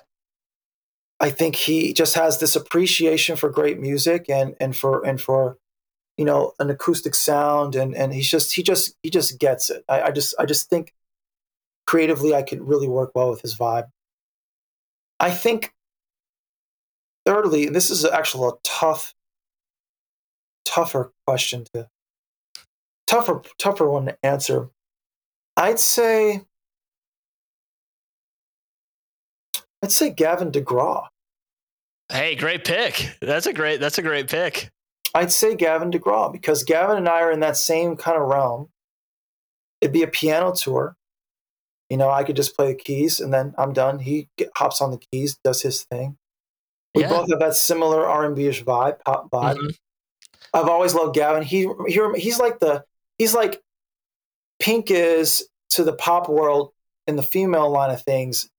I 1.21 1.31
think 1.31 1.57
he 1.57 1.93
just 1.93 2.15
has 2.15 2.39
this 2.39 2.55
appreciation 2.55 3.37
for 3.37 3.51
great 3.51 3.81
music 3.81 4.27
and 4.29 4.55
and 4.61 4.77
for 4.77 5.05
and 5.05 5.21
for 5.21 5.59
you 6.17 6.25
know 6.25 6.53
an 6.59 6.71
acoustic 6.71 7.15
sound 7.15 7.75
and 7.75 7.95
and 7.97 8.15
he's 8.15 8.31
just 8.31 8.55
he 8.55 8.63
just 8.63 8.95
he 9.03 9.11
just 9.11 9.39
gets 9.39 9.71
it. 9.71 9.85
I, 9.89 10.03
I 10.03 10.11
just 10.11 10.35
I 10.39 10.47
just 10.47 10.71
think 10.71 10.95
creatively 11.87 12.35
I 12.35 12.43
could 12.43 12.61
really 12.63 12.89
work 12.89 13.13
well 13.15 13.31
with 13.31 13.41
his 13.41 13.57
vibe. 13.57 13.89
I 15.21 15.31
think 15.31 15.73
thirdly, 17.27 17.67
and 17.67 17.75
this 17.75 17.91
is 17.91 18.05
actually 18.05 18.49
a 18.49 18.53
tough 18.63 19.15
tougher 20.65 21.13
question 21.27 21.65
to 21.73 21.89
tougher 23.07 23.43
tougher 23.59 23.91
one 23.91 24.07
to 24.07 24.19
answer. 24.23 24.71
I'd 25.57 25.81
say 25.81 26.43
I'd 29.83 29.93
say 29.93 30.11
Gavin 30.11 30.51
DeGraw. 30.51 31.07
hey 32.11 32.35
great 32.35 32.65
pick 32.65 33.17
that's 33.21 33.47
a 33.47 33.53
great 33.53 33.81
that's 33.81 33.99
a 33.99 34.03
great 34.03 34.29
pick 34.29 34.71
I'd 35.15 35.33
say 35.33 35.55
Gavin 35.55 35.91
DeGraw 35.91 36.33
because 36.33 36.65
Gavin 36.65 36.97
and 36.99 37.09
I 37.09 37.21
are 37.23 37.33
in 37.33 37.41
that 37.41 37.57
same 37.57 37.97
kind 37.97 38.21
of 38.21 38.29
realm. 38.29 38.69
It'd 39.81 39.93
be 39.93 40.03
a 40.03 40.07
piano 40.09 40.53
tour. 40.53 40.97
You 41.89 41.97
know, 41.97 42.11
I 42.11 42.25
could 42.25 42.37
just 42.37 42.55
play 42.55 42.73
the 42.73 42.79
keys 42.79 43.19
and 43.19 43.33
then 43.33 43.55
I'm 43.57 43.73
done. 43.73 44.01
He 44.01 44.29
hops 44.55 44.83
on 44.83 44.91
the 44.91 44.99
keys, 45.11 45.39
does 45.43 45.63
his 45.63 45.85
thing. 45.85 46.19
We 46.95 47.03
Yeah. 47.03 47.09
both 47.09 47.31
have 47.31 47.39
that 47.41 47.55
similar 47.55 48.07
R&B-ish 48.07 48.65
vibe, 48.65 49.01
pop 49.05 49.31
vibe. 49.31 49.57
Mhm. 49.57 49.79
I've 50.53 50.69
always 50.69 50.95
loved 50.95 51.15
Gavin. 51.15 51.43
He, 51.43 51.67
he 51.87 52.01
he's 52.17 52.39
like 52.39 52.59
the 52.61 52.85
he's 53.17 53.35
like 53.35 53.63
Pink 54.61 54.91
is 54.91 55.49
to 55.71 55.85
the 55.85 55.95
pop 55.95 56.29
world 56.29 56.73
in 57.07 57.17
the 57.17 57.23
female 57.23 57.71
line 57.71 57.91
of 57.91 58.03
things. 58.03 58.51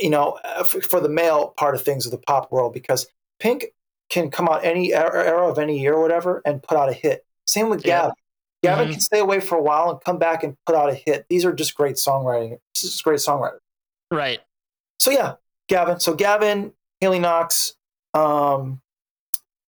You 0.00 0.10
know, 0.10 0.38
uh, 0.44 0.64
for, 0.64 0.80
for 0.80 1.00
the 1.00 1.08
male 1.08 1.48
part 1.56 1.74
of 1.74 1.82
things 1.82 2.04
of 2.04 2.12
the 2.12 2.18
pop 2.18 2.50
world 2.50 2.72
because 2.74 3.06
Pink 3.38 3.66
can 4.10 4.30
come 4.30 4.48
out 4.48 4.64
any 4.64 4.92
era, 4.92 5.24
era 5.24 5.48
of 5.48 5.58
any 5.58 5.78
year 5.80 5.94
or 5.94 6.02
whatever 6.02 6.42
and 6.44 6.62
put 6.62 6.76
out 6.76 6.88
a 6.88 6.92
hit. 6.92 7.24
Same 7.46 7.68
with 7.68 7.84
Yeah. 7.86 8.00
Gavin. 8.02 8.14
Gavin 8.62 8.88
Mhm. 8.88 8.92
can 8.92 9.00
stay 9.00 9.18
away 9.20 9.40
for 9.40 9.56
a 9.56 9.62
while 9.62 9.90
and 9.90 10.00
come 10.00 10.18
back 10.18 10.42
and 10.42 10.56
put 10.66 10.74
out 10.74 10.88
a 10.90 10.94
hit. 10.94 11.26
These 11.28 11.44
are 11.44 11.52
just 11.52 11.74
great 11.74 11.96
songwriting. 11.96 12.58
This 12.74 12.84
is 12.84 13.00
great 13.02 13.18
songwriting. 13.20 13.58
right 14.10 14.40
So 14.98 15.10
yeah, 15.10 15.34
Gavin. 15.68 16.00
So 16.00 16.14
Gavin, 16.14 16.72
Haley 17.00 17.18
Knox, 17.18 17.74
um, 18.14 18.80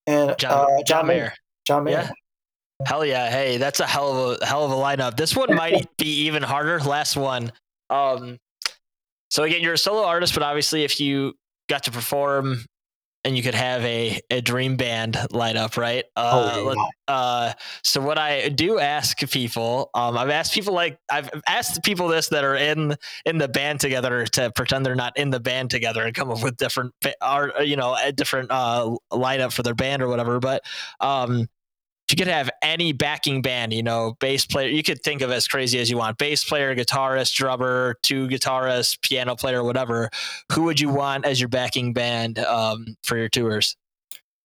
and 0.06 0.36
john, 0.38 0.70
uh, 0.70 0.82
john 0.84 1.06
Mayer. 1.06 1.16
mayer 1.24 1.34
John 1.66 1.84
Mayer. 1.84 1.92
Yeah. 2.80 2.86
Hell 2.86 3.04
yeah! 3.06 3.30
Hey, 3.30 3.56
that's 3.56 3.80
a 3.80 3.86
hell 3.86 4.32
of 4.32 4.42
a 4.42 4.46
hell 4.46 4.64
of 4.64 4.70
a 4.70 4.74
lineup. 4.74 5.16
This 5.16 5.34
one 5.34 5.54
might 5.54 5.88
be 5.96 6.26
even 6.26 6.42
harder. 6.42 6.78
Last 6.80 7.16
one. 7.16 7.50
Um, 7.88 8.38
so 9.30 9.42
again, 9.44 9.62
you're 9.62 9.74
a 9.74 9.78
solo 9.78 10.04
artist, 10.04 10.34
but 10.34 10.42
obviously, 10.42 10.84
if 10.84 11.00
you 11.00 11.34
got 11.68 11.84
to 11.84 11.90
perform 11.90 12.64
and 13.24 13.36
you 13.36 13.42
could 13.42 13.56
have 13.56 13.82
a, 13.84 14.20
a 14.30 14.40
dream 14.40 14.76
band 14.76 15.16
light 15.32 15.56
lineup, 15.56 15.76
right? 15.76 16.04
Uh, 16.14 16.52
Oh, 16.54 16.72
yeah. 17.08 17.14
uh, 17.14 17.52
so 17.82 18.00
what 18.00 18.18
I 18.18 18.50
do 18.50 18.78
ask 18.78 19.18
people, 19.30 19.90
um, 19.94 20.16
I've 20.16 20.30
asked 20.30 20.54
people 20.54 20.74
like 20.74 20.98
I've 21.10 21.28
asked 21.48 21.82
people 21.82 22.06
this 22.06 22.28
that 22.28 22.44
are 22.44 22.54
in 22.54 22.94
in 23.24 23.38
the 23.38 23.48
band 23.48 23.80
together 23.80 24.26
to 24.26 24.52
pretend 24.52 24.86
they're 24.86 24.94
not 24.94 25.16
in 25.18 25.30
the 25.30 25.40
band 25.40 25.70
together 25.70 26.04
and 26.04 26.14
come 26.14 26.30
up 26.30 26.40
with 26.40 26.56
different 26.56 26.94
art, 27.20 27.66
you 27.66 27.74
know, 27.74 27.96
a 28.00 28.12
different 28.12 28.52
uh, 28.52 28.94
lineup 29.12 29.52
for 29.52 29.64
their 29.64 29.74
band 29.74 30.02
or 30.02 30.08
whatever. 30.08 30.38
But 30.38 30.62
um, 31.00 31.48
you 32.12 32.16
could 32.16 32.28
have 32.28 32.50
any 32.62 32.92
backing 32.92 33.42
band, 33.42 33.72
you 33.72 33.82
know, 33.82 34.16
bass 34.20 34.46
player, 34.46 34.68
you 34.68 34.82
could 34.82 35.02
think 35.02 35.22
of 35.22 35.30
as 35.30 35.48
crazy 35.48 35.78
as 35.78 35.90
you 35.90 35.96
want 35.96 36.18
bass 36.18 36.44
player, 36.44 36.74
guitarist, 36.74 37.34
drummer, 37.34 37.96
two 38.02 38.28
guitarists, 38.28 39.00
piano 39.00 39.34
player, 39.34 39.64
whatever. 39.64 40.10
Who 40.52 40.62
would 40.64 40.78
you 40.78 40.88
want 40.88 41.24
as 41.24 41.40
your 41.40 41.48
backing 41.48 41.92
band 41.92 42.38
um, 42.38 42.96
for 43.02 43.16
your 43.16 43.28
tours? 43.28 43.76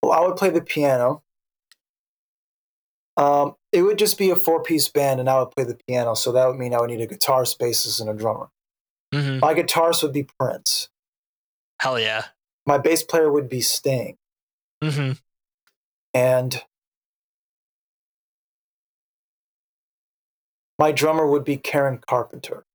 Well, 0.02 0.12
I 0.12 0.22
would 0.22 0.38
play 0.38 0.50
the 0.50 0.62
piano. 0.62 1.22
Um, 3.18 3.56
it 3.72 3.84
would 3.84 4.00
just 4.00 4.18
be 4.18 4.32
a 4.32 4.36
four-piece 4.36 4.88
band, 4.88 5.20
and 5.20 5.30
I 5.30 5.38
would 5.40 5.52
play 5.52 5.64
the 5.64 5.78
piano. 5.88 6.16
So 6.16 6.32
that 6.32 6.48
would 6.48 6.58
mean 6.58 6.74
I 6.74 6.80
would 6.80 6.90
need 6.90 7.02
a 7.02 7.08
guitarist, 7.08 7.58
bassist, 7.60 8.02
and 8.02 8.10
a 8.10 8.14
drummer. 8.14 8.50
Mm-hmm. 9.14 9.40
My 9.40 9.54
guitarist 9.54 10.02
would 10.02 10.14
be 10.14 10.24
Prince. 10.40 10.90
Hell 11.80 12.00
yeah. 12.00 12.26
My 12.66 12.78
bass 12.78 13.04
player 13.04 13.32
would 13.32 13.50
be 13.50 13.62
Sting, 13.62 14.18
Mm-hmm. 14.84 15.12
and 16.16 16.64
my 20.82 20.92
drummer 20.92 21.28
would 21.28 21.44
be 21.44 21.58
Karen 21.58 22.02
Carpenter. 22.08 22.66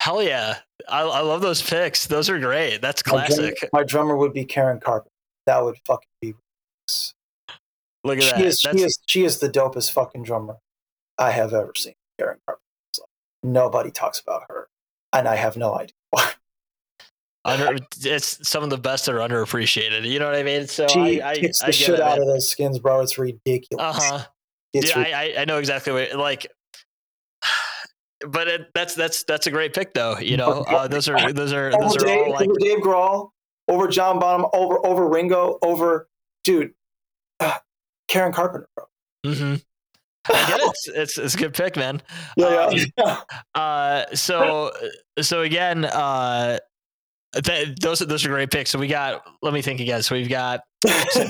Hell 0.00 0.22
yeah. 0.22 0.58
I, 0.88 1.02
I 1.02 1.20
love 1.20 1.40
those 1.42 1.60
picks. 1.60 2.06
Those 2.06 2.30
are 2.30 2.38
great. 2.38 2.80
That's 2.80 3.02
My 3.06 3.26
drummer, 3.26 3.26
classic. 3.50 3.68
my 3.72 3.82
drummer 3.82 4.16
would 4.16 4.32
be 4.32 4.44
Karen 4.44 4.78
Carpenter. 4.80 5.10
That 5.46 5.62
would 5.64 5.76
fucking 5.86 6.08
be. 6.22 6.34
Look 8.04 8.18
at 8.18 8.22
She 8.22 8.30
that. 8.30 8.40
is, 8.44 8.60
she 8.60 8.80
is 8.82 8.98
she 9.06 9.24
is 9.24 9.40
the 9.40 9.48
dopest 9.50 9.92
fucking 9.92 10.22
drummer 10.22 10.56
I 11.18 11.32
have 11.32 11.52
ever 11.52 11.72
seen. 11.76 11.94
Karen 12.18 12.38
Carpenter. 12.46 12.62
Nobody 13.42 13.90
talks 13.90 14.20
about 14.20 14.44
her, 14.48 14.68
and 15.12 15.26
I 15.28 15.34
have 15.36 15.56
no 15.56 15.74
idea 15.74 15.92
why. 16.10 16.30
under, 17.44 17.76
it's 18.04 18.48
some 18.48 18.62
of 18.62 18.70
the 18.70 18.78
best 18.78 19.04
that 19.06 19.14
are 19.14 19.18
underappreciated. 19.18 20.08
You 20.08 20.18
know 20.18 20.26
what 20.26 20.34
I 20.36 20.42
mean? 20.42 20.66
So 20.66 20.86
She 20.88 21.20
I, 21.20 21.30
I, 21.32 21.34
kicks 21.36 21.60
I 21.62 21.66
the 21.66 21.72
get 21.72 21.74
shit 21.78 21.94
it, 21.96 22.00
out 22.00 22.18
man. 22.18 22.22
of 22.22 22.26
those 22.28 22.48
skins, 22.48 22.78
bro. 22.78 23.00
It's 23.00 23.18
ridiculous. 23.18 23.84
Uh-huh. 23.98 24.24
It's 24.72 24.94
yeah, 24.94 25.00
I, 25.00 25.12
I, 25.36 25.40
I 25.42 25.44
know 25.46 25.58
exactly 25.58 25.92
what 25.92 26.14
like 26.14 26.46
but 28.28 28.48
it, 28.48 28.66
that's 28.74 28.94
that's 28.94 29.24
that's 29.24 29.46
a 29.46 29.50
great 29.50 29.72
pick 29.74 29.94
though. 29.94 30.18
You 30.18 30.36
know, 30.36 30.62
uh, 30.68 30.88
those 30.88 31.08
are 31.08 31.32
those 31.32 31.52
are 31.52 31.68
over 31.72 31.82
those 31.82 31.96
are 31.96 32.06
Dave, 32.06 32.26
all 32.26 32.32
like 32.32 32.48
over 32.48 32.58
Dave 32.58 32.78
Grohl, 32.78 33.30
over 33.68 33.88
John 33.88 34.18
Bonham, 34.18 34.46
over 34.52 34.84
over 34.86 35.08
Ringo, 35.08 35.58
over 35.62 36.08
dude, 36.44 36.72
uh, 37.40 37.58
Karen 38.08 38.32
Carpenter, 38.32 38.68
bro. 38.76 38.84
hmm 39.32 39.54
I 40.28 40.46
get 40.48 40.60
it. 40.60 40.66
It's, 40.68 40.88
it's 40.88 41.18
it's 41.18 41.34
a 41.34 41.38
good 41.38 41.54
pick, 41.54 41.76
man. 41.76 42.02
Yeah, 42.36 42.46
Um, 42.46 42.76
yeah. 42.98 43.20
Uh, 43.54 44.04
so 44.14 44.70
so 45.20 45.40
again, 45.40 45.86
uh, 45.86 46.58
th- 47.42 47.76
those 47.80 48.02
are 48.02 48.04
those 48.04 48.24
are 48.26 48.28
great 48.28 48.50
picks. 48.50 48.70
So 48.70 48.78
we 48.78 48.86
got. 48.86 49.22
Let 49.40 49.54
me 49.54 49.62
think 49.62 49.80
again. 49.80 50.02
So 50.02 50.14
we've 50.14 50.28
got 50.28 50.60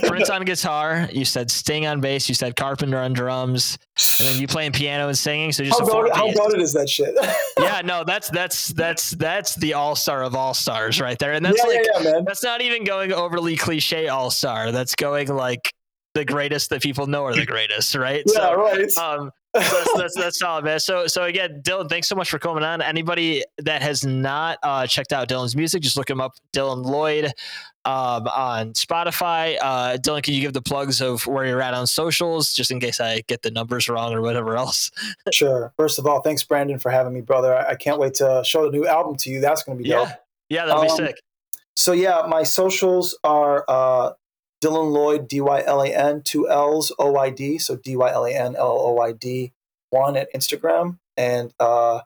Prince 0.06 0.30
on 0.30 0.44
guitar. 0.44 1.08
You 1.12 1.24
said 1.24 1.50
Sting 1.50 1.86
on 1.86 2.00
bass. 2.00 2.28
You 2.28 2.34
said 2.34 2.54
Carpenter 2.54 2.98
on 2.98 3.12
drums, 3.12 3.78
and 4.20 4.28
then 4.28 4.40
you 4.40 4.46
playing 4.46 4.72
piano 4.72 5.08
and 5.08 5.18
singing. 5.18 5.50
So 5.52 5.64
just 5.64 5.80
how 5.80 5.86
a 5.86 5.90
four 5.90 6.04
goated, 6.06 6.36
how 6.36 6.50
piece. 6.50 6.62
is 6.62 6.72
that 6.74 6.88
shit? 6.88 7.14
Yeah, 7.58 7.82
no, 7.84 8.04
that's 8.04 8.30
that's 8.30 8.68
that's 8.68 9.10
that's 9.10 9.54
the 9.56 9.74
all 9.74 9.94
star 9.94 10.22
of 10.22 10.34
all 10.34 10.54
stars 10.54 10.98
right 10.98 11.18
there, 11.18 11.32
and 11.32 11.44
that's 11.44 11.62
yeah, 11.62 11.68
like 11.68 11.86
yeah, 11.94 12.02
yeah, 12.02 12.20
that's 12.24 12.42
not 12.42 12.62
even 12.62 12.84
going 12.84 13.12
overly 13.12 13.54
cliche 13.54 14.08
all 14.08 14.30
star. 14.30 14.72
That's 14.72 14.94
going 14.94 15.28
like 15.28 15.70
the 16.14 16.24
greatest 16.24 16.70
that 16.70 16.82
people 16.82 17.06
know 17.06 17.24
are 17.24 17.34
the 17.34 17.44
greatest, 17.44 17.94
right? 17.94 18.22
Yeah, 18.26 18.32
so, 18.32 18.56
right. 18.56 18.98
um, 18.98 19.30
so 19.54 19.60
that's, 19.60 19.94
that's 19.96 20.14
that's 20.16 20.38
solid, 20.38 20.64
man. 20.64 20.80
So 20.80 21.06
so 21.06 21.24
again, 21.24 21.60
Dylan, 21.62 21.88
thanks 21.88 22.08
so 22.08 22.14
much 22.14 22.30
for 22.30 22.38
coming 22.38 22.64
on. 22.64 22.80
Anybody 22.80 23.44
that 23.58 23.82
has 23.82 24.04
not 24.04 24.58
uh, 24.62 24.86
checked 24.86 25.12
out 25.12 25.28
Dylan's 25.28 25.56
music, 25.56 25.82
just 25.82 25.96
look 25.96 26.08
him 26.08 26.20
up, 26.20 26.32
Dylan 26.54 26.84
Lloyd, 26.84 27.32
um, 27.84 28.28
on 28.28 28.72
Spotify. 28.74 29.56
Uh, 29.60 29.96
Dylan, 29.96 30.22
can 30.22 30.34
you 30.34 30.40
give 30.40 30.52
the 30.52 30.62
plugs 30.62 31.00
of 31.00 31.26
where 31.26 31.46
you're 31.46 31.62
at 31.62 31.74
on 31.74 31.86
socials, 31.86 32.52
just 32.52 32.70
in 32.70 32.80
case 32.80 33.00
I 33.00 33.22
get 33.26 33.42
the 33.42 33.50
numbers 33.50 33.88
wrong 33.88 34.12
or 34.12 34.20
whatever 34.20 34.56
else? 34.56 34.90
Sure. 35.32 35.72
First 35.76 35.98
of 35.98 36.06
all, 36.06 36.20
thanks, 36.22 36.42
Brandon, 36.42 36.78
for 36.78 36.90
having 36.90 37.12
me, 37.12 37.20
brother. 37.20 37.54
I, 37.56 37.70
I 37.70 37.74
can't 37.76 37.98
wait 37.98 38.14
to 38.14 38.42
show 38.44 38.64
the 38.70 38.76
new 38.76 38.86
album 38.86 39.16
to 39.18 39.30
you. 39.30 39.40
That's 39.40 39.62
going 39.62 39.78
to 39.78 39.84
be 39.84 39.88
dope. 39.90 40.08
Yeah, 40.08 40.14
yeah, 40.48 40.66
that'll 40.66 40.82
be 40.82 40.88
Um, 40.88 40.96
sick. 40.96 41.20
So 41.76 41.92
yeah, 41.92 42.26
my 42.28 42.42
socials 42.42 43.16
are 43.24 43.64
uh, 43.68 44.12
Dylan 44.62 44.92
Lloyd, 44.92 45.28
D 45.28 45.40
Y 45.40 45.62
L 45.64 45.80
A 45.82 45.88
N, 45.88 46.22
two 46.22 46.48
L's, 46.48 46.92
O 46.98 47.16
I 47.16 47.30
D. 47.30 47.58
So 47.58 47.76
D 47.76 47.96
Y 47.96 48.10
L 48.10 48.24
A 48.26 48.32
N 48.32 48.56
L 48.56 48.76
O 48.80 48.98
I 48.98 49.12
D 49.12 49.52
one 49.90 50.16
at 50.16 50.32
Instagram, 50.34 50.98
and 51.16 51.52
uh, 51.58 52.00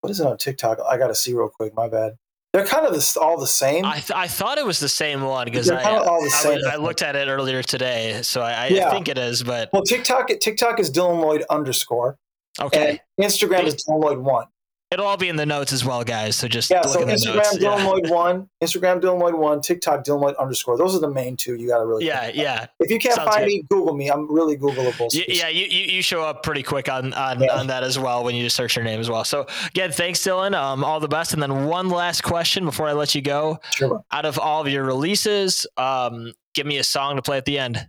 what 0.00 0.10
is 0.10 0.20
it 0.20 0.26
on 0.26 0.36
TikTok? 0.38 0.78
I 0.88 0.96
got 0.96 1.08
to 1.08 1.14
see 1.14 1.32
real 1.34 1.48
quick. 1.48 1.74
My 1.74 1.88
bad. 1.88 2.16
They're 2.52 2.64
kind 2.66 2.86
of 2.86 3.16
all 3.20 3.38
the 3.38 3.46
same. 3.46 3.84
I, 3.84 3.94
th- 4.00 4.12
I 4.16 4.26
thought 4.26 4.56
it 4.56 4.64
was 4.64 4.80
the 4.80 4.88
same 4.88 5.20
one 5.22 5.44
because 5.44 5.70
I, 5.70 5.82
all 5.98 6.20
the 6.22 6.32
I, 6.34 6.42
same, 6.42 6.60
I 6.66 6.76
looked 6.76 7.02
at 7.02 7.14
it 7.14 7.28
earlier 7.28 7.62
today, 7.62 8.20
so 8.22 8.40
I, 8.40 8.52
I 8.52 8.66
Yeah. 8.68 8.90
think 8.90 9.08
it 9.08 9.18
is. 9.18 9.42
But 9.42 9.68
well, 9.72 9.82
TikTok 9.82 10.28
TikTok 10.40 10.80
is 10.80 10.90
Dylan 10.90 11.20
Lloyd 11.20 11.44
underscore, 11.50 12.16
okay, 12.60 13.00
and 13.18 13.26
Instagram 13.30 13.64
is 13.64 13.74
Dylan 13.84 14.02
Lloyd 14.02 14.18
one. 14.18 14.46
It'll 14.90 15.06
all 15.06 15.16
be 15.16 15.28
in 15.28 15.36
the 15.36 15.44
notes 15.46 15.72
as 15.72 15.84
well, 15.84 16.02
guys. 16.04 16.34
So 16.36 16.48
just 16.48 16.70
Yeah, 16.70 16.80
look 16.80 16.88
so 16.94 17.02
in 17.02 17.08
the 17.08 17.14
Instagram 17.14 17.34
notes. 17.36 17.56
Dylan 17.58 17.78
Yeah. 17.78 17.84
Lloyd 17.86 18.10
one, 18.10 18.48
Instagram 18.62 19.00
Dylan 19.00 19.20
Lloyd 19.20 19.34
one, 19.34 19.60
TikTok 19.60 20.04
Dylan 20.04 20.20
Lloyd 20.22 20.34
underscore. 20.36 20.78
Those 20.78 20.94
are 20.94 20.98
the 21.00 21.10
main 21.10 21.36
two 21.36 21.56
you 21.56 21.68
got 21.68 21.78
to 21.78 21.86
really. 21.86 22.06
yeah, 22.06 22.30
yeah, 22.32 22.66
If 22.80 22.90
you 22.90 22.98
can't 22.98 23.14
Sounds 23.14 23.28
find 23.28 23.40
good. 23.44 23.46
me, 23.48 23.62
Google 23.68 23.94
me. 23.94 24.10
I'm 24.10 24.30
really 24.32 24.56
Googleable. 24.56 25.08
Y- 25.14 25.24
yeah. 25.28 25.48
You, 25.48 25.66
you 25.66 25.96
you 25.96 26.02
show 26.02 26.22
up 26.22 26.42
pretty 26.42 26.62
quick 26.62 26.88
on 26.88 27.12
on, 27.14 27.40
Yeah. 27.40 27.56
on 27.58 27.66
that 27.66 27.82
as 27.82 27.98
well 27.98 28.24
when 28.24 28.34
you 28.34 28.42
just 28.44 28.56
search 28.56 28.76
your 28.76 28.84
name 28.84 29.00
as 29.00 29.10
well. 29.10 29.24
So 29.24 29.46
again, 29.66 29.92
thanks, 29.92 30.20
Dylan. 30.20 30.54
Um, 30.54 30.82
all 30.84 31.00
the 31.00 31.08
best. 31.08 31.32
And 31.34 31.42
then 31.42 31.66
one 31.66 31.88
last 31.90 32.22
question 32.22 32.64
before 32.64 32.88
I 32.88 32.92
let 32.92 33.14
you 33.14 33.20
go. 33.22 33.60
Sure. 33.74 34.02
Out 34.10 34.24
of 34.24 34.38
all 34.38 34.60
of 34.62 34.68
your 34.68 34.84
releases, 34.84 35.66
um, 35.76 36.32
give 36.54 36.66
me 36.66 36.78
a 36.78 36.84
song 36.84 37.16
to 37.16 37.22
play 37.22 37.36
at 37.36 37.44
the 37.44 37.58
end. 37.58 37.88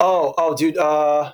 Oh, 0.00 0.34
oh, 0.36 0.54
dude. 0.54 0.76
Uh, 0.76 1.32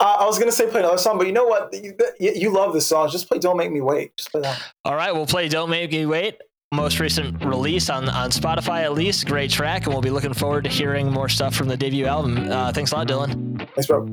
I 0.00 0.18
I 0.20 0.24
was 0.26 0.38
gonna 0.38 0.52
say 0.52 0.68
play 0.70 0.80
another 0.80 0.98
song, 0.98 1.18
but 1.18 1.26
you 1.26 1.32
know 1.32 1.46
what? 1.46 1.72
You, 1.72 1.94
you 2.20 2.32
you 2.34 2.50
love 2.50 2.72
this 2.72 2.86
song. 2.86 3.08
Just 3.10 3.28
play 3.28 3.38
"Don't 3.38 3.56
Make 3.56 3.72
Me 3.72 3.80
Wait." 3.80 4.16
Just 4.16 4.30
play 4.30 4.40
that. 4.42 4.62
All 4.84 4.94
right, 4.94 5.12
we'll 5.12 5.26
play 5.26 5.48
"Don't 5.48 5.70
Make 5.70 5.90
Me 5.92 6.06
Wait." 6.06 6.38
Most 6.72 7.00
recent 7.00 7.44
release 7.44 7.90
on 7.90 8.08
on 8.08 8.30
Spotify, 8.30 8.82
at 8.82 8.94
least. 8.94 9.26
Great 9.26 9.50
track, 9.50 9.84
and 9.84 9.92
we'll 9.92 10.02
be 10.02 10.10
looking 10.10 10.32
forward 10.32 10.64
to 10.64 10.70
hearing 10.70 11.10
more 11.10 11.28
stuff 11.28 11.54
from 11.54 11.68
the 11.68 11.76
debut 11.76 12.06
album. 12.06 12.50
Uh, 12.50 12.72
thanks 12.72 12.92
a 12.92 12.96
lot, 12.96 13.08
Dylan. 13.08 13.58
Thanks, 13.74 13.86
bro. 13.86 14.06